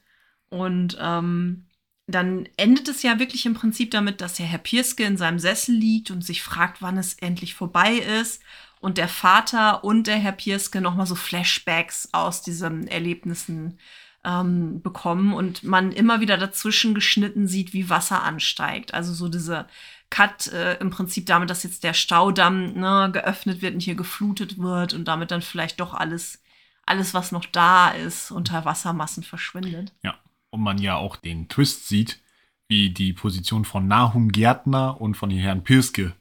[0.49, 1.65] Und ähm,
[2.07, 5.75] dann endet es ja wirklich im Prinzip damit, dass der Herr Pierske in seinem Sessel
[5.75, 8.41] liegt und sich fragt, wann es endlich vorbei ist.
[8.79, 13.77] Und der Vater und der Herr Pierske nochmal so Flashbacks aus diesen Erlebnissen
[14.23, 18.93] ähm, bekommen und man immer wieder dazwischen geschnitten sieht, wie Wasser ansteigt.
[18.93, 19.67] Also so diese
[20.09, 24.57] Cut äh, im Prinzip damit, dass jetzt der Staudamm ne, geöffnet wird und hier geflutet
[24.57, 26.43] wird und damit dann vielleicht doch alles,
[26.85, 29.93] alles, was noch da ist, unter Wassermassen verschwindet.
[30.03, 30.15] Ja.
[30.49, 32.19] Und man ja auch den Twist sieht,
[32.67, 36.13] wie die Position von Nahum Gärtner und von Herrn Pirske,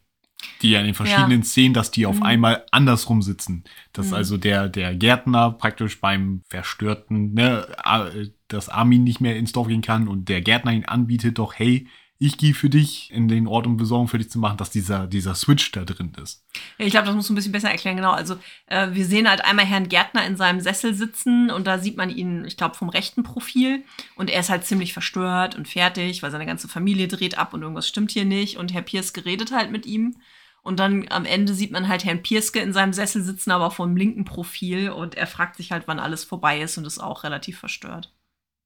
[0.62, 2.22] die ja in den verschiedenen Szenen, dass die auf Mhm.
[2.22, 3.64] einmal andersrum sitzen.
[3.92, 4.14] Dass Mhm.
[4.14, 9.68] also der, der Gärtner praktisch beim Verstörten, ne, äh, dass Armin nicht mehr ins Dorf
[9.68, 11.86] gehen kann und der Gärtner ihn anbietet, doch, hey,
[12.22, 15.06] ich gehe für dich in den Ort, um Besorgung für dich zu machen, dass dieser,
[15.06, 16.44] dieser Switch da drin ist.
[16.76, 17.96] Ja, ich glaube, das musst du ein bisschen besser erklären.
[17.96, 21.78] Genau, also äh, wir sehen halt einmal Herrn Gärtner in seinem Sessel sitzen und da
[21.78, 23.84] sieht man ihn, ich glaube, vom rechten Profil
[24.16, 27.62] und er ist halt ziemlich verstört und fertig, weil seine ganze Familie dreht ab und
[27.62, 30.16] irgendwas stimmt hier nicht und Herr Pierske redet halt mit ihm
[30.62, 33.96] und dann am Ende sieht man halt Herrn Pierske in seinem Sessel sitzen, aber vom
[33.96, 37.58] linken Profil und er fragt sich halt, wann alles vorbei ist und ist auch relativ
[37.58, 38.12] verstört.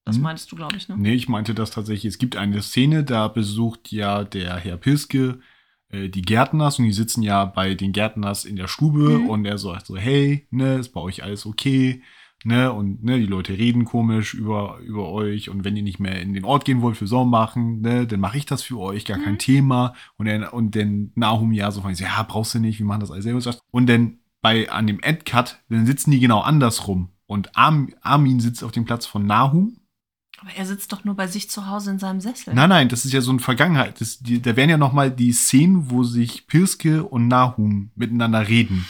[0.04, 0.22] Das Mhm.
[0.22, 0.96] meinst du, glaube ich, ne?
[0.98, 2.12] Nee, ich meinte das tatsächlich.
[2.12, 5.38] Es gibt eine Szene, da besucht ja der Herr Pirske
[5.90, 9.26] äh, die Gärtners und die sitzen ja bei den Gärtners in der Stube Mhm.
[9.26, 12.02] und er sagt so, hey, ne, ist bei euch alles okay?
[12.46, 16.20] Ne, und ne, die Leute reden komisch über, über euch und wenn ihr nicht mehr
[16.20, 19.06] in den Ort gehen wollt für Sommer machen, ne, dann mache ich das für euch,
[19.06, 19.38] gar kein Mhm.
[19.38, 19.94] Thema.
[20.18, 23.10] Und dann, und dann Nahum ja so von, ja, brauchst du nicht, wir machen das
[23.10, 23.40] alles selber.
[23.70, 27.08] Und dann bei, an dem Endcut, dann sitzen die genau andersrum.
[27.26, 29.78] Und Arm, Armin sitzt auf dem Platz von Nahum
[30.38, 32.54] Aber er sitzt doch nur bei sich zu Hause in seinem Sessel.
[32.54, 34.00] Nein, nein, das ist ja so ein Vergangenheit.
[34.00, 38.48] Das, die, da wären ja noch mal die Szenen, wo sich Pirske und Nahum miteinander
[38.48, 38.84] reden.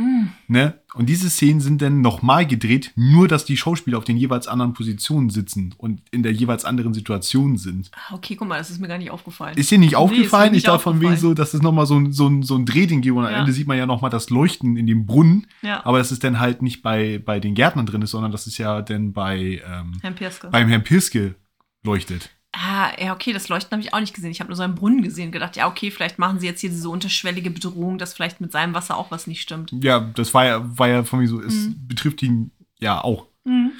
[0.00, 0.28] Mm.
[0.48, 0.74] Ne?
[0.94, 4.72] Und diese Szenen sind dann nochmal gedreht, nur dass die Schauspieler auf den jeweils anderen
[4.72, 7.90] Positionen sitzen und in der jeweils anderen Situation sind.
[7.94, 9.56] Ah, Okay, guck mal, das ist mir gar nicht aufgefallen.
[9.56, 10.50] Ist dir nicht Nee, aufgefallen?
[10.50, 12.56] mir ich nicht dachte von wegen so, dass es nochmal so ein, so ein, so
[12.56, 13.38] ein Drehding gibt und am Ja.
[13.40, 15.46] Ende sieht man ja nochmal das Leuchten in dem Brunnen.
[15.62, 18.46] ja, Aber das ist dann halt nicht bei, bei den Gärtnern drin ist, sondern das
[18.46, 20.16] ist ja dann bei ähm, Herrn
[20.50, 21.36] beim Herrn Pirske
[21.84, 22.30] leuchtet.
[22.52, 24.30] Ah, ja, okay, das Leuchten habe ich auch nicht gesehen.
[24.32, 26.60] Ich habe nur so einen Brunnen gesehen und gedacht, ja, okay, vielleicht machen sie jetzt
[26.60, 29.72] hier diese unterschwellige Bedrohung, dass vielleicht mit seinem Wasser auch was nicht stimmt.
[29.84, 31.86] Ja, das war ja, war ja von mir so, es Mhm.
[31.86, 33.26] betrifft ihn ja auch.
[33.44, 33.72] Mhm.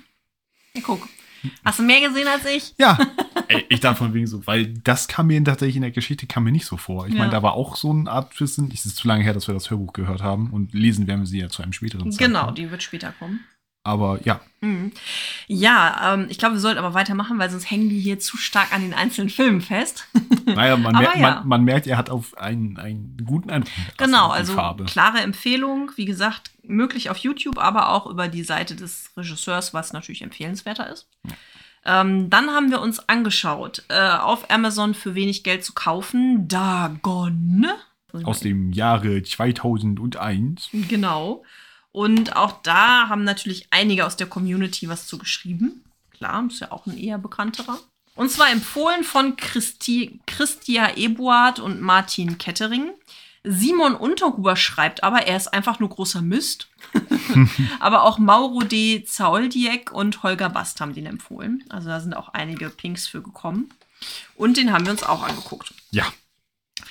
[0.74, 1.08] Ja, guck.
[1.64, 2.74] Hast du mehr gesehen als ich?
[2.78, 2.98] Ja,
[3.48, 6.44] Ey, ich dachte von wegen so, weil das kam mir tatsächlich in der Geschichte kam
[6.44, 7.06] mir nicht so vor.
[7.08, 7.20] Ich Ja.
[7.20, 8.70] meine, da war auch so eine Art Wissen.
[8.72, 11.26] Es ist zu lange her, dass wir das Hörbuch gehört haben und lesen werden wir
[11.26, 12.18] sie ja zu einem späteren Zeitpunkt.
[12.40, 13.40] Genau, die wird später kommen.
[13.82, 14.92] Aber ja, Mhm.
[15.46, 18.72] Ja, ähm, ich glaube, wir sollten aber weitermachen, weil sonst hängen die hier zu stark
[18.74, 20.06] an den einzelnen Filmen fest.
[20.44, 21.34] naja, man, merkt, ja.
[21.36, 23.72] man, man merkt, er hat auf einen, einen guten Eindruck.
[23.96, 24.84] Genau, also Farbe.
[24.84, 29.94] klare Empfehlung, wie gesagt, möglich auf YouTube, aber auch über die Seite des Regisseurs, was
[29.94, 31.08] natürlich empfehlenswerter ist.
[31.86, 37.66] Ähm, dann haben wir uns angeschaut, äh, auf Amazon für wenig Geld zu kaufen, Dagon.
[38.24, 40.68] Aus dem Jahre 2001.
[40.88, 41.44] Genau.
[41.92, 45.84] Und auch da haben natürlich einige aus der Community was zu geschrieben.
[46.10, 47.78] Klar, ist ja auch ein eher bekannterer.
[48.14, 52.90] Und zwar empfohlen von Christi, Christia Ebuard und Martin Kettering.
[53.42, 56.68] Simon Unterhuber schreibt aber, er ist einfach nur großer Mist.
[57.80, 59.02] aber auch Mauro D.
[59.04, 61.64] Zauldiek und Holger Bast haben den empfohlen.
[61.70, 63.70] Also da sind auch einige Pinks für gekommen.
[64.34, 65.72] Und den haben wir uns auch angeguckt.
[65.90, 66.06] Ja,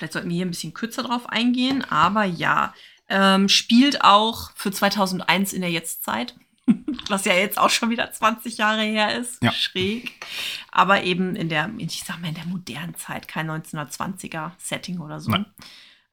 [0.00, 2.72] Vielleicht sollten wir hier ein bisschen kürzer drauf eingehen, aber ja.
[3.10, 6.36] Ähm, spielt auch für 2001 in der Jetztzeit,
[7.08, 9.42] was ja jetzt auch schon wieder 20 Jahre her ist.
[9.42, 9.52] Ja.
[9.52, 10.24] Schräg.
[10.70, 15.18] Aber eben in der, ich sag mal, in der modernen Zeit, kein 1920er Setting oder
[15.20, 15.34] so.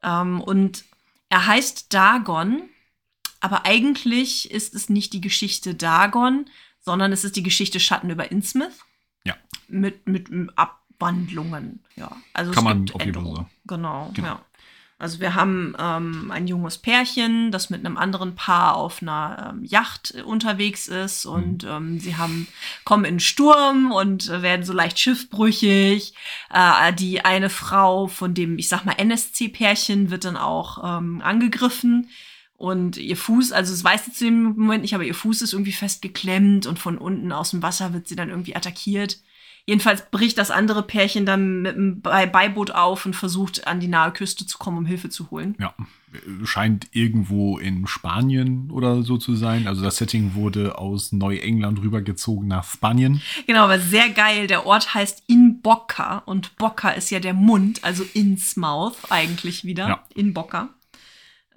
[0.02, 0.86] Ähm, und
[1.30, 2.64] er heißt Dagon,
[3.40, 8.32] aber eigentlich ist es nicht die Geschichte Dagon, sondern es ist die Geschichte Schatten über
[8.32, 8.72] Innsmouth.
[9.24, 9.36] Ja.
[9.68, 12.16] Mit, mit Abwandlungen, ja.
[12.34, 13.50] Also Kann es man auf jeden Fall sagen.
[13.66, 14.28] Genau, Genau.
[14.28, 14.46] ja.
[15.00, 19.64] Also wir haben ähm, ein junges Pärchen, das mit einem anderen Paar auf einer ähm,
[19.64, 22.48] Yacht unterwegs ist und ähm, sie haben
[22.84, 26.14] kommen in Sturm und äh, werden so leicht schiffbrüchig.
[26.52, 32.10] Äh, die eine Frau von dem, ich sag mal NSC-Pärchen wird dann auch ähm, angegriffen
[32.58, 35.54] und ihr Fuß, also es weiß sie zu dem Moment nicht, aber ihr Fuß ist
[35.54, 39.20] irgendwie festgeklemmt und von unten aus dem Wasser wird sie dann irgendwie attackiert.
[39.70, 43.90] Jedenfalls bricht das andere Pärchen dann mit einem Be- Beiboot auf und versucht an die
[43.90, 45.58] nahe Küste zu kommen, um Hilfe zu holen.
[45.60, 45.76] Ja,
[46.46, 49.68] scheint irgendwo in Spanien oder so zu sein.
[49.68, 53.22] Also das Setting wurde aus Neuengland rübergezogen nach Spanien.
[53.46, 54.48] Genau, aber sehr geil.
[54.48, 59.66] Der Ort heißt In Boca und Boca ist ja der Mund, also ins Mouth eigentlich
[59.66, 59.88] wieder.
[59.90, 60.04] Ja.
[60.16, 60.70] In Boca.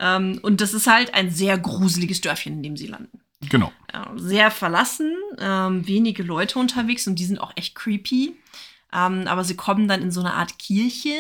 [0.01, 3.21] Ähm, und das ist halt ein sehr gruseliges Dörfchen, in dem sie landen.
[3.49, 3.73] Genau.
[3.93, 8.35] Ja, sehr verlassen, ähm, wenige Leute unterwegs und die sind auch echt creepy.
[8.93, 11.15] Ähm, aber sie kommen dann in so eine Art Kirche,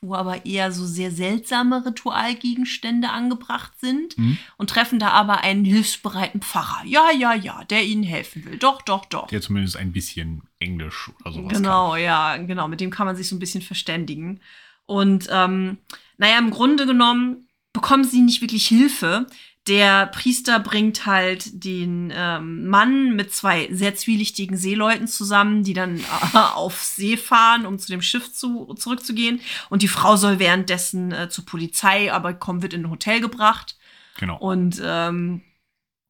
[0.00, 4.36] wo aber eher so sehr seltsame Ritualgegenstände angebracht sind Mhm.
[4.56, 6.84] und treffen da aber einen hilfsbereiten Pfarrer.
[6.84, 8.58] Ja, ja, ja, der ihnen helfen will.
[8.58, 9.28] Doch, doch, doch.
[9.28, 11.62] Der zumindest ein bisschen Englisch oder sowas kann.
[11.62, 12.68] Genau, ja, genau.
[12.68, 14.40] Mit dem kann man sich so ein bisschen verständigen.
[14.86, 15.78] Und ähm,
[16.18, 19.26] naja, im Grunde genommen bekommen sie nicht wirklich Hilfe.
[19.66, 26.00] Der Priester bringt halt den ähm, Mann mit zwei sehr zwielichtigen Seeleuten zusammen, die dann
[26.00, 29.40] äh, auf See fahren, um zu dem Schiff zu, zurückzugehen.
[29.70, 33.78] Und die Frau soll währenddessen äh, zur Polizei, aber kommt, wird in ein Hotel gebracht.
[34.18, 34.38] Genau.
[34.38, 35.40] Und ähm,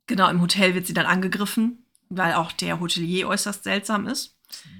[0.09, 4.36] genau, im Hotel wird sie dann angegriffen, weil auch der Hotelier äußerst seltsam ist.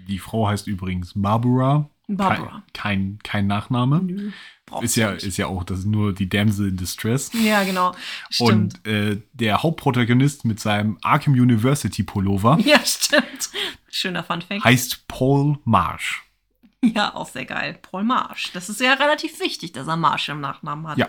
[0.09, 1.89] Die Frau heißt übrigens Barbara.
[2.09, 2.63] Barbara.
[2.73, 4.01] Kein, kein, kein Nachname.
[4.03, 4.31] Nö,
[4.83, 5.25] Ist ja, nicht.
[5.25, 7.31] ist ja auch das nur die Damsel in Distress.
[7.33, 7.95] Ja, genau.
[8.31, 8.81] Stimmt.
[8.85, 13.51] Und äh, der Hauptprotagonist mit seinem Arkham University Pullover ja, stimmt.
[13.91, 14.65] Schöner Fun Fact.
[14.65, 16.23] heißt Paul Marsh.
[16.83, 17.79] Ja, auch sehr geil.
[17.81, 18.53] Paul Marsh.
[18.53, 20.99] Das ist ja relativ wichtig, dass er Marsh im Nachnamen hat.
[20.99, 21.09] Ja.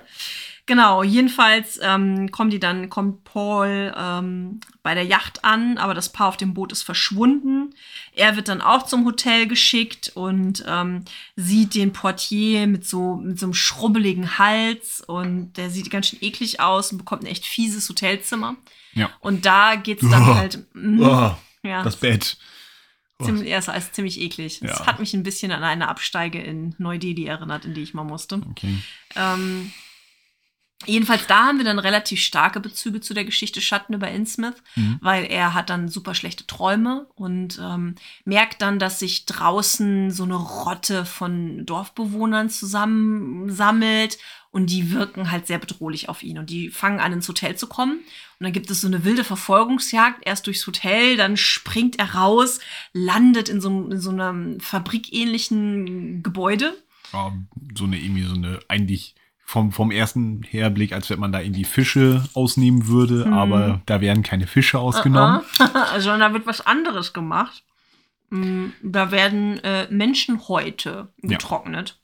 [0.67, 6.11] Genau, jedenfalls ähm, kommen die dann, kommt Paul ähm, bei der Yacht an, aber das
[6.11, 7.75] Paar auf dem Boot ist verschwunden.
[8.13, 11.05] Er wird dann auch zum Hotel geschickt und ähm,
[11.35, 16.19] sieht den Portier mit so, mit so einem schrubbeligen Hals und der sieht ganz schön
[16.23, 18.55] eklig aus und bekommt ein echt fieses Hotelzimmer.
[18.93, 19.11] Ja.
[19.19, 20.35] Und da geht's dann Uah.
[20.35, 20.65] halt.
[20.73, 22.37] mm, Ah, ja, das Bett.
[23.21, 24.61] ziemlich, er ist als ziemlich eklig.
[24.63, 24.87] Es Ja.
[24.87, 28.41] hat mich ein bisschen an eine Absteige in Neu-Delhi erinnert, in die ich mal musste.
[28.49, 28.75] Okay.
[29.15, 29.71] Ähm,
[30.85, 34.97] jedenfalls da haben wir dann relativ starke Bezüge zu der Geschichte Schatten über Innsmouth, Mhm.
[35.01, 37.95] weil er hat dann super schlechte Träume und ähm,
[38.25, 44.17] merkt dann, dass sich draußen so eine Rotte von Dorfbewohnern zusammensammelt
[44.51, 47.67] und die wirken halt sehr bedrohlich auf ihn und die fangen an ins Hotel zu
[47.67, 47.99] kommen.
[48.39, 50.21] Und dann gibt es so eine wilde Verfolgungsjagd.
[50.25, 52.59] Erst durchs Hotel, dann springt er raus,
[52.93, 56.73] landet in so, einem- in so einem fabrikähnlichen Gebäude.
[57.13, 57.33] Ja,
[57.77, 59.15] so eine irgendwie so eine eigentlich
[59.47, 63.33] vom, vom ersten Herblick, als wenn man da irgendwie Fische ausnehmen würde, Mhm.
[63.33, 65.41] aber da werden keine Fische ausgenommen.
[65.93, 67.63] also da wird was anderes gemacht.
[68.31, 71.29] Mm, Da werden äh, Menschenhäute Ja.
[71.29, 71.99] getrocknet.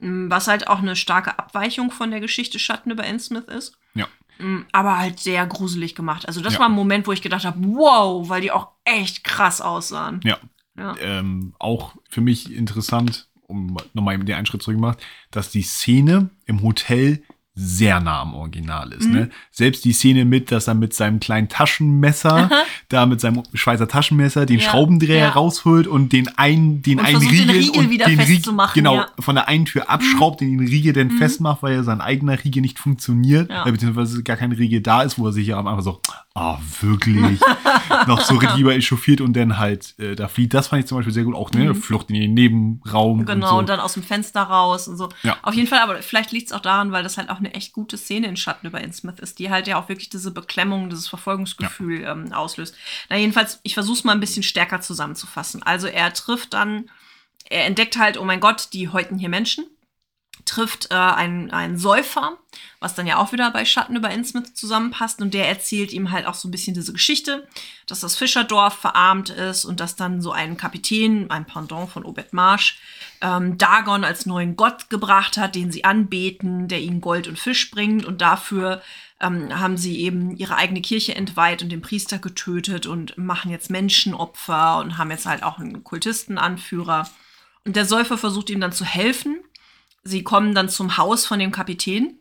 [0.00, 3.76] Mm, Was halt auch eine starke Abweichung von der Geschichte Schatten über Innsmouth ist.
[3.94, 4.06] Ja.
[4.38, 6.26] Mm, Aber halt sehr gruselig gemacht.
[6.26, 6.60] Also das Ja.
[6.60, 10.20] war ein Moment, wo ich gedacht habe, wow, weil die auch echt krass aussahen.
[10.24, 10.38] Ja.
[10.78, 10.94] Ja.
[11.00, 14.98] Ähm, auch für mich interessant, um nochmal den einen Schritt zurück gemacht,
[15.30, 17.22] dass die Szene im Hotel
[17.60, 19.08] sehr nah am Original ist.
[19.08, 19.14] Mhm.
[19.14, 19.30] Ne?
[19.50, 22.48] Selbst die Szene mit, dass er mit seinem kleinen Taschenmesser,
[22.88, 25.30] da mit seinem Schweizer Taschenmesser den Ja, Schraubendreher ja.
[25.30, 28.34] rausholt und den einen, den Und einen versucht, den Riegel, Riegel und wieder den Riegel,
[28.36, 29.08] festzumachen, genau, ja.
[29.16, 29.22] Mhm.
[29.22, 32.78] von der einen Tür abschraubt, den Riegel dann festmacht, weil ja sein eigener Riegel nicht
[32.78, 36.00] funktioniert, äh, beziehungsweise gar kein Riegel da ist, wo er sich ja einfach so,
[36.40, 37.40] ah, wirklich,
[38.06, 40.54] noch so richtig über echauffiert und dann halt äh, da flieht.
[40.54, 43.50] Das fand ich zum Beispiel sehr gut, auch ne, Flucht in den Nebenraum Genau, und
[43.50, 43.58] so.
[43.58, 45.08] und dann aus dem Fenster raus und so.
[45.22, 45.36] Ja.
[45.42, 47.72] Auf jeden Fall, aber vielleicht liegt es auch daran, weil das halt auch eine echt
[47.72, 51.08] gute Szene in Schatten über Innsmouth ist, die halt ja auch wirklich diese Beklemmung, dieses
[51.08, 52.74] Verfolgungsgefühl ähm, auslöst.
[53.08, 55.62] Na, jedenfalls, ich versuche es mal ein bisschen stärker zusammenzufassen.
[55.62, 56.90] Also er trifft dann,
[57.50, 59.64] er entdeckt halt, oh mein Gott, die häuten hier Menschen,
[60.44, 62.38] trifft äh, einen, einen Säufer,
[62.80, 65.20] was dann ja auch wieder bei Schatten über Innsmouth zusammenpasst.
[65.20, 67.46] Und der erzählt ihm halt auch so ein bisschen diese Geschichte,
[67.86, 72.32] dass das Fischerdorf verarmt ist und dass dann so ein Kapitän, ein Pendant von Obed
[72.32, 72.78] Marsh,
[73.20, 77.70] ähm, Dagon als neuen Gott gebracht hat, den sie anbeten, der ihnen Gold und Fisch
[77.70, 78.04] bringt.
[78.04, 78.82] Und dafür
[79.20, 83.70] ähm, haben sie eben ihre eigene Kirche entweiht und den Priester getötet und machen jetzt
[83.70, 87.08] Menschenopfer und haben jetzt halt auch einen Kultistenanführer.
[87.64, 89.40] Und der Säufer versucht ihm dann zu helfen.
[90.08, 92.18] Sie kommen dann zum Haus von dem Kapitän,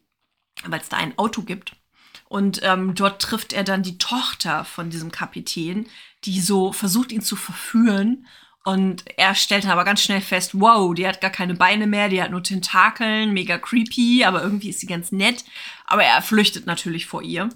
[0.65, 1.75] weil es da ein Auto gibt.
[2.27, 5.87] Und ähm, dort trifft er dann die Tochter von diesem Kapitän,
[6.25, 8.27] die so versucht, ihn zu verführen.
[8.65, 12.09] Und er stellt dann aber ganz schnell fest, wow, die hat gar keine Beine mehr,
[12.09, 15.45] die hat nur Tentakeln, mega creepy, aber irgendwie ist sie ganz nett.
[15.85, 17.47] Aber er flüchtet natürlich vor ihr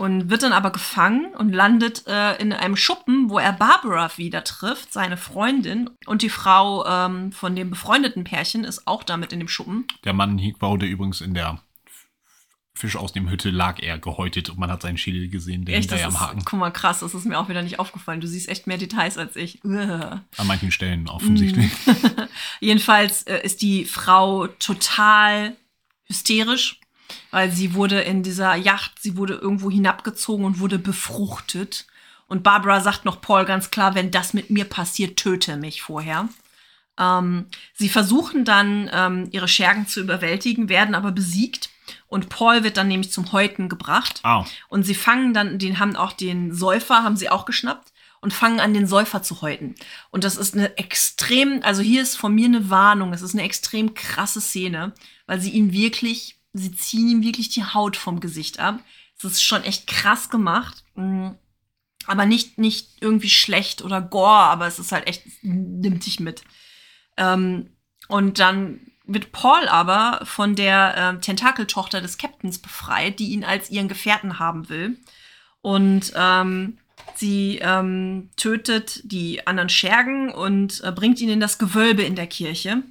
[0.00, 4.42] und wird dann aber gefangen und landet äh, in einem Schuppen, wo er Barbara wieder
[4.44, 5.90] trifft, seine Freundin.
[6.06, 9.86] Und die Frau ähm, von dem befreundeten Pärchen ist auch damit in dem Schuppen.
[10.04, 11.60] Der Mann wurde übrigens in der
[12.72, 15.90] Fisch aus dem Hütte lag er gehäutet und man hat seinen Schädel gesehen, der Echt,
[15.90, 16.44] hinterher am ist, Haken.
[16.46, 18.22] guck mal, krass, das ist mir auch wieder nicht aufgefallen.
[18.22, 19.62] Du siehst echt mehr Details als ich.
[19.66, 20.24] Uah.
[20.38, 21.70] An manchen Stellen offensichtlich.
[22.60, 25.56] Jedenfalls äh, ist die Frau total
[26.06, 26.79] hysterisch,
[27.30, 31.86] weil sie wurde in dieser Yacht, sie wurde irgendwo hinabgezogen und wurde befruchtet.
[32.26, 36.28] Und Barbara sagt noch Paul ganz klar, wenn das mit mir passiert, töte mich vorher.
[36.98, 41.70] Ähm, sie versuchen dann, ähm, ihre Schergen zu überwältigen, werden aber besiegt.
[42.06, 44.20] Und Paul wird dann nämlich zum Häuten gebracht.
[44.22, 48.32] Ah, Und sie fangen dann, den haben auch den Säufer, haben sie auch geschnappt und
[48.32, 49.74] fangen an, den Säufer zu häuten.
[50.10, 53.44] Und das ist eine extrem, also hier ist von mir eine Warnung, das ist eine
[53.44, 54.92] extrem krasse Szene,
[55.26, 58.80] weil sie ihn wirklich, sie ziehen ihm wirklich die Haut vom Gesicht ab.
[59.22, 60.84] Das ist schon echt krass gemacht.
[60.94, 61.30] Mm.
[62.06, 66.42] Aber nicht, nicht irgendwie schlecht oder gore, aber es ist halt echt, nimmt dich mit.
[67.16, 67.70] Ähm,
[68.08, 73.70] und dann wird Paul aber von der ähm, Tentakeltochter des Captains befreit, die ihn als
[73.70, 74.98] ihren Gefährten haben will.
[75.60, 76.78] Und ähm,
[77.16, 82.26] sie ähm, tötet die anderen Schergen und äh, bringt ihn in das Gewölbe in der
[82.26, 82.82] Kirche.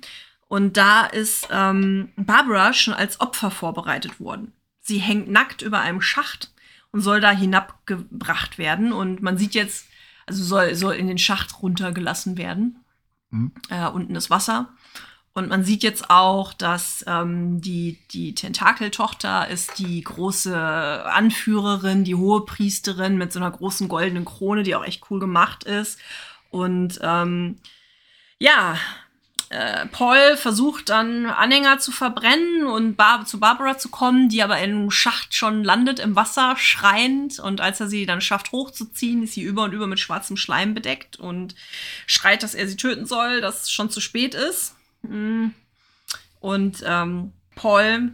[0.50, 4.52] Und da ist ähm, Barbara schon als Opfer vorbereitet worden.
[4.82, 6.52] Sie hängt nackt über einem Schacht
[6.92, 8.92] und soll da hinabgebracht werden.
[8.92, 9.88] Und man sieht jetzt,
[10.26, 12.84] also soll, soll in den Schacht runtergelassen werden.
[13.30, 13.52] Mhm.
[13.70, 14.70] Äh, unten ist Wasser.
[15.34, 22.16] Und man sieht jetzt auch, dass ähm, die, die Tentakeltochter ist die große Anführerin, die
[22.16, 26.00] hohe Priesterin mit so einer großen goldenen Krone, die auch echt cool gemacht ist.
[26.50, 27.58] Und ähm,
[28.40, 28.78] ja,
[29.50, 34.60] äh, Paul versucht dann Anhänger zu verbrennen und Bar zu Barbara zu kommen, die aber
[34.60, 37.40] in einem Schacht schon landet im Wasser, schreiend.
[37.40, 40.76] Und als er sie dann schafft hochzuziehen, ist sie über und über mit schwarzem Schleim
[40.76, 41.56] bedeckt und
[42.06, 44.76] schreit, dass er sie töten soll, dass es schon zu spät ist.
[45.02, 45.48] Mm.
[46.40, 48.14] Und ähm, Paul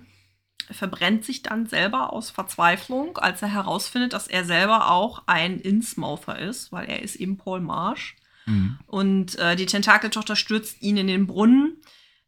[0.72, 6.40] verbrennt sich dann selber aus Verzweiflung, als er herausfindet, dass er selber auch ein Innsmouther
[6.40, 8.16] ist, weil er ist eben Paul Marsh.
[8.46, 8.80] Mhm.
[8.88, 11.78] Und äh, die Tentakeltochter stürzt ihn in den Brunnen,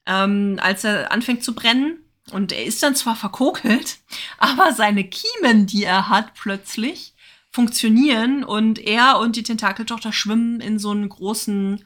[0.05, 1.99] ähm, als er anfängt zu brennen.
[2.31, 3.99] Und er ist dann zwar verkokelt,
[4.37, 7.13] aber seine Kiemen, die er hat, plötzlich
[7.51, 11.83] funktionieren und er und die Tentakeltochter schwimmen in so einen großen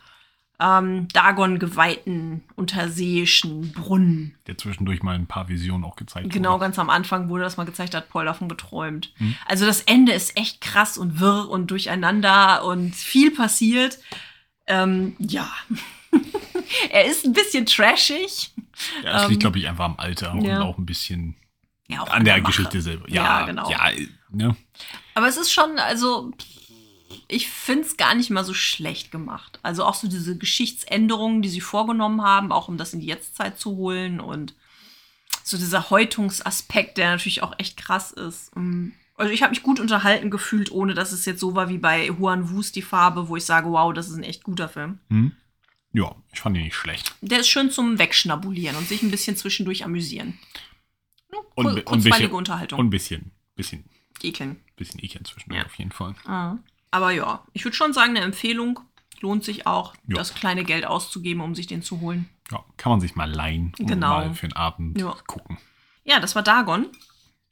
[0.61, 4.35] ähm, Dagon geweihten unterseeischen Brunnen.
[4.47, 6.61] Der zwischendurch mal ein paar Visionen auch gezeigt Genau, wurde.
[6.61, 9.11] ganz am Anfang wurde das mal gezeigt, hat Paul davon geträumt.
[9.17, 9.35] Mhm.
[9.47, 13.97] Also das Ende ist echt krass und wirr und durcheinander und viel passiert.
[14.67, 15.49] Ähm, ja.
[16.91, 18.51] er ist ein bisschen trashig.
[19.03, 20.57] Ja, es Ähm, liegt, glaube ich, einfach am Alter ja.
[20.57, 21.35] und auch ein bisschen
[21.87, 22.43] Ja, auch an der Mache.
[22.51, 23.09] Geschichte selber.
[23.09, 23.69] Ja, Ja, genau.
[23.69, 23.89] Ja,
[24.29, 24.55] ne?
[25.15, 26.31] Aber es ist schon, also,
[27.27, 29.59] ich finde es gar nicht mal so schlecht gemacht.
[29.63, 33.59] Also auch so diese Geschichtsänderungen, die sie vorgenommen haben, auch um das in die Jetztzeit
[33.59, 34.53] zu holen und
[35.43, 38.55] so dieser Häutungsaspekt, der natürlich auch echt krass ist.
[38.55, 38.89] Mm.
[39.15, 42.07] Also ich habe mich gut unterhalten gefühlt, ohne dass es jetzt so war wie bei
[42.07, 44.99] Juan Wus die Farbe, wo ich sage, wow, das ist ein echt guter Film.
[45.09, 45.33] Hm?
[45.93, 47.13] Ja, ich fand ihn nicht schlecht.
[47.21, 50.39] Der ist schön zum Wegschnabulieren und sich ein bisschen zwischendurch amüsieren.
[51.55, 52.79] Und, kur- und, kurzweilige bisschen, Unterhaltung.
[52.79, 53.85] und ein bisschen, bisschen,
[54.23, 54.59] Ekeln.
[54.77, 55.65] bisschen ekeln zwischendurch Ja.
[55.65, 56.15] auf jeden Fall.
[56.25, 56.63] Mhm.
[56.91, 58.79] Aber ja, ich würde schon sagen, eine Empfehlung.
[59.21, 60.15] Lohnt sich auch, Ja.
[60.15, 62.27] das kleine Geld auszugeben, um sich den zu holen.
[62.51, 64.09] Ja, kann man sich mal leihen und Genau.
[64.09, 65.15] mal für einen Abend Ja.
[65.27, 65.57] gucken.
[66.03, 66.87] Ja, das war Dagon.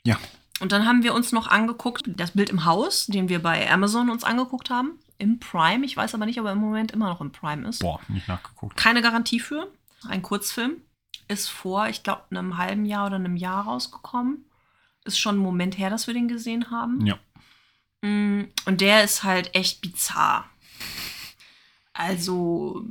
[0.03, 0.17] Ja,
[0.61, 4.09] Und dann haben wir uns noch angeguckt, das Bild im Haus, den wir bei Amazon
[4.09, 4.99] uns angeguckt haben.
[5.17, 5.85] Im Prime.
[5.85, 7.79] Ich weiß aber nicht, ob er im Moment immer noch im Prime ist.
[7.79, 8.75] boah, nicht nachgeguckt.
[8.75, 9.71] Keine Garantie für.
[10.09, 10.81] Ein Kurzfilm.
[11.29, 14.43] Ist vor, ich glaube, einem halben Jahr oder einem Jahr rausgekommen.
[15.05, 17.05] Ist schon ein Moment her, dass wir den gesehen haben.
[17.05, 17.17] Ja,
[18.01, 20.45] Und der ist halt echt bizarr.
[21.93, 22.83] Also,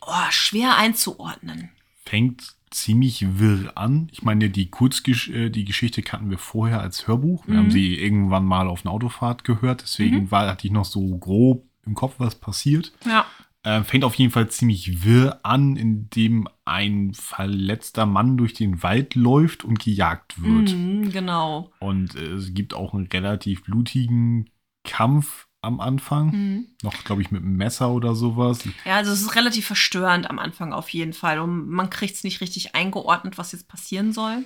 [0.00, 1.70] oh, schwer einzuordnen.
[2.06, 4.08] fängt ziemlich wirr an.
[4.12, 7.46] Ich meine, die Kurzgesch äh, die Geschichte kannten wir vorher als Hörbuch.
[7.46, 7.58] Wir Mhm.
[7.58, 9.82] haben sie irgendwann mal auf einer Autofahrt gehört.
[9.82, 10.30] Deswegen Mhm.
[10.30, 12.92] war, hatte ich noch so grob im Kopf, was passiert.
[13.06, 13.26] Ja.
[13.64, 19.14] Äh, fängt auf jeden Fall ziemlich wirr an, indem ein verletzter Mann durch den Wald
[19.14, 20.74] läuft und gejagt wird.
[20.74, 21.72] Mhm, genau.
[21.80, 24.50] Und äh, es gibt auch einen relativ blutigen
[24.84, 26.26] Kampf am Anfang.
[26.26, 26.66] Mhm.
[26.82, 28.68] Noch, glaube ich, mit einem Messer oder sowas.
[28.84, 31.38] Ja, also es ist relativ verstörend am Anfang auf jeden Fall.
[31.40, 34.44] Und man kriegt es nicht richtig eingeordnet, was jetzt passieren soll.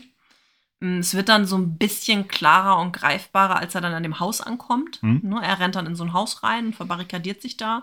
[0.78, 4.20] Mm, Es wird dann so ein bisschen klarer und greifbarer, als er dann an dem
[4.20, 5.02] Haus ankommt.
[5.02, 5.22] Mhm.
[5.24, 7.82] Ne, er rennt dann in so ein Haus rein und verbarrikadiert sich da.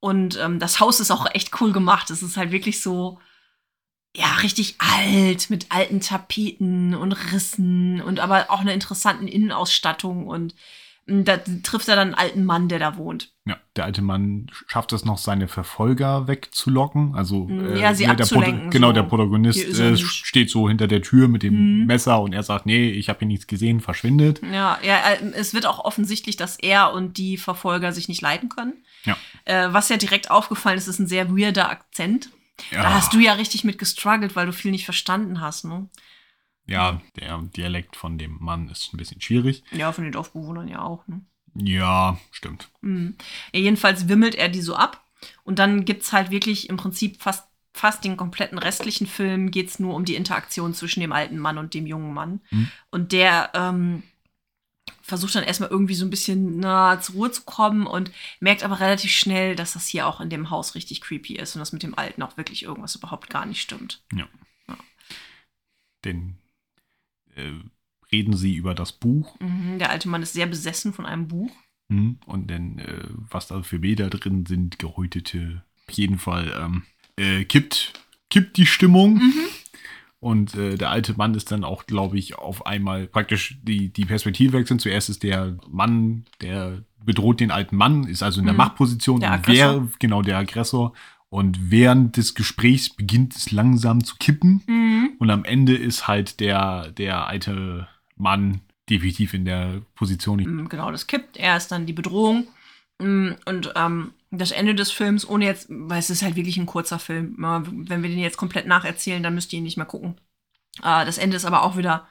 [0.00, 2.10] Und ähm, das Haus ist auch echt cool gemacht.
[2.10, 3.18] Es ist halt wirklich so,
[4.16, 10.26] ja, richtig alt, mit alten Tapeten und Rissen und aber auch einer interessanten Innenausstattung.
[10.26, 10.54] Und
[11.10, 13.32] da trifft er dann einen alten Mann, der da wohnt.
[13.46, 17.14] Ja, der alte Mann schafft es noch, seine Verfolger wegzulocken.
[17.14, 18.92] Also Mm, äh, ja, sie ne, der abzulenken, genau, so.
[18.92, 21.86] der Protagonist äh, steht so hinter der Tür mit dem Mhm.
[21.86, 24.40] Messer und er sagt, nee, ich habe hier nichts gesehen, verschwindet.
[24.42, 28.48] Ja, ja, äh, es wird auch offensichtlich, dass er und die Verfolger sich nicht leiten
[28.48, 28.74] können.
[29.04, 29.16] Ja.
[29.46, 32.30] Äh, was ja direkt aufgefallen ist, ist ein sehr weirder Akzent.
[32.72, 35.88] Ja, Da hast du ja richtig mit gestruggelt, weil du viel nicht verstanden hast, ne?
[36.68, 39.64] Ja, der Dialekt von dem Mann ist ein bisschen schwierig.
[39.72, 41.22] Ja, von den Dorfbewohnern ja auch, ne?
[41.54, 42.68] Ja, stimmt.
[42.82, 43.16] Mhm.
[43.52, 45.04] Ja, jedenfalls wimmelt er die so ab.
[45.44, 49.94] Und dann gibt's halt wirklich im Prinzip fast, fast den kompletten restlichen Film geht's nur
[49.94, 52.40] um die Interaktion zwischen dem alten Mann und dem jungen Mann.
[52.50, 52.70] Mhm.
[52.90, 54.02] Und der ähm,
[55.00, 58.78] versucht dann erstmal irgendwie so ein bisschen na, zur Ruhe zu kommen und merkt aber
[58.78, 61.82] relativ schnell, dass das hier auch in dem Haus richtig creepy ist und dass mit
[61.82, 64.02] dem Alten auch wirklich irgendwas überhaupt gar nicht stimmt.
[66.04, 66.38] Denn
[67.38, 67.52] äh,
[68.12, 69.78] reden sie über das Buch Mhm.
[69.78, 71.50] Der alte Mann ist sehr besessen von einem Buch.
[71.90, 75.62] hm, und dann, äh, was da für Bilder drin sind, gehäutete.
[75.88, 76.82] Auf jeden Fall ähm,
[77.16, 77.92] äh, kippt,
[78.30, 79.14] kippt die Stimmung.
[79.14, 79.34] Mhm.
[80.20, 84.04] Und äh, der alte Mann ist dann auch, glaube ich, auf einmal praktisch die, die
[84.04, 84.80] Perspektive wechseln.
[84.80, 88.58] Zuerst ist der Mann, der bedroht den alten Mann, ist also in der Mhm.
[88.58, 89.20] Machtposition.
[89.20, 89.82] Der und Aggressor.
[89.86, 90.92] wer, genau, der Aggressor.
[91.30, 94.62] Und während des Gesprächs beginnt es langsam zu kippen.
[94.66, 95.10] Mhm.
[95.18, 100.38] Und am Ende ist halt der, der alte Mann definitiv in der Position.
[100.40, 101.36] Mm, Genau, das kippt.
[101.36, 102.48] Er ist dann die Bedrohung.
[102.98, 106.64] Mm, Und ähm, das Ende des Films, ohne jetzt, weil es ist halt wirklich ein
[106.66, 107.34] kurzer Film.
[107.44, 107.60] Äh,
[107.90, 110.18] Wenn wir den jetzt komplett nacherzählen, dann müsst ihr ihn nicht mehr gucken.
[110.78, 112.08] Äh, Das Ende ist aber auch wieder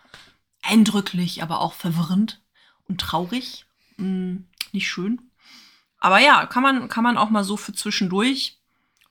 [0.61, 2.41] eindrücklich, aber auch verwirrend
[2.87, 3.65] und traurig.
[3.97, 4.37] Mm,
[4.71, 5.21] Nicht schön.
[5.99, 8.59] Aber ja, kann man, kann man auch mal so für zwischendurch,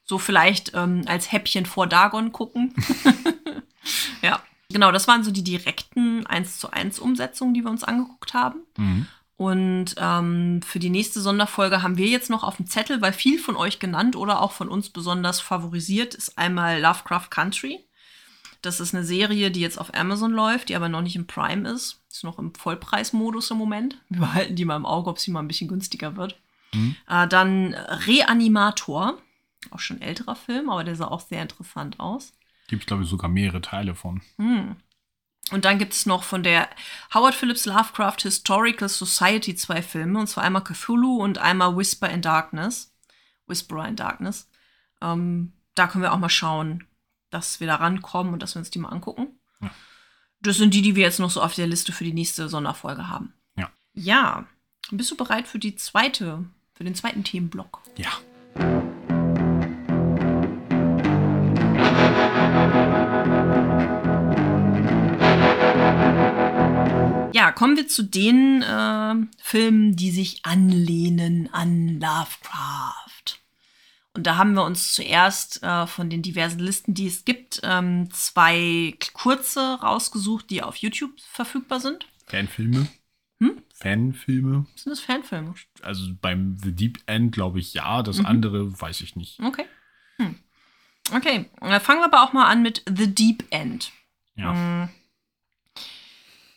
[0.07, 2.75] so vielleicht ähm, als Häppchen vor Dagon gucken.
[4.23, 4.41] ja,
[4.71, 8.61] genau, das waren so die direkten 1 zu 1 Umsetzungen, die wir uns angeguckt haben.
[8.77, 9.07] Mhm.
[9.37, 13.39] Und ähm, für die nächste Sonderfolge haben wir jetzt noch auf dem Zettel, weil viel
[13.39, 17.81] von euch genannt oder auch von uns besonders favorisiert, ist einmal Lovecraft Country.
[18.63, 21.69] Das ist eine Serie, die jetzt auf Amazon läuft, die aber noch nicht im Prime
[21.69, 22.01] ist.
[22.11, 23.99] Ist noch im Vollpreismodus im Moment.
[24.09, 26.37] Wir behalten die mal im Auge, ob sie mal ein bisschen günstiger wird.
[26.73, 26.97] Mhm.
[27.07, 29.19] Äh, dann Reanimator.
[29.71, 32.33] Auch schon älterer Film, aber der sah auch sehr interessant aus.
[32.69, 34.23] Gibt es, glaube ich, sogar mehrere Teile von.
[34.37, 34.77] Hm.
[35.53, 36.69] Und dann gibt es noch von der
[37.15, 42.23] Howard Phillips Lovecraft Historical Society zwei Filme, und zwar einmal Cthulhu und einmal Whisper in
[42.23, 42.93] Darkness.
[43.47, 44.49] Whisperer in Darkness.
[45.01, 46.85] Ähm, da können wir auch mal schauen,
[47.31, 49.39] dass wir da rankommen und dass wir uns die mal angucken.
[49.61, 49.71] Ja.
[50.41, 53.09] Das sind die, die wir jetzt noch so auf der Liste für die nächste Sonderfolge
[53.09, 53.35] haben.
[53.57, 53.71] Ja.
[53.95, 54.47] Ja.
[54.91, 56.45] Bist du bereit für die zweite,
[56.75, 57.83] für den zweiten Themenblock?
[57.97, 58.86] Ja.
[67.57, 73.41] Kommen wir zu den äh, Filmen, die sich anlehnen an Lovecraft.
[74.15, 78.09] Und da haben wir uns zuerst äh, von den diversen Listen, die es gibt, ähm,
[78.13, 82.07] zwei kurze rausgesucht, die auf YouTube verfügbar sind.
[82.27, 82.87] Fanfilme.
[83.41, 83.63] Hm?
[83.75, 84.67] Fanfilme.
[84.77, 85.55] Sind das Fanfilme?
[85.83, 88.27] Also beim The Deep End glaube ich ja, das Mhm.
[88.27, 89.41] andere weiß ich nicht.
[89.41, 89.65] Okay.
[90.19, 90.37] Hm.
[91.15, 93.93] Okay, äh, fangen wir aber auch mal an mit The Deep End.
[94.35, 94.53] Ja.
[94.53, 94.89] Mm.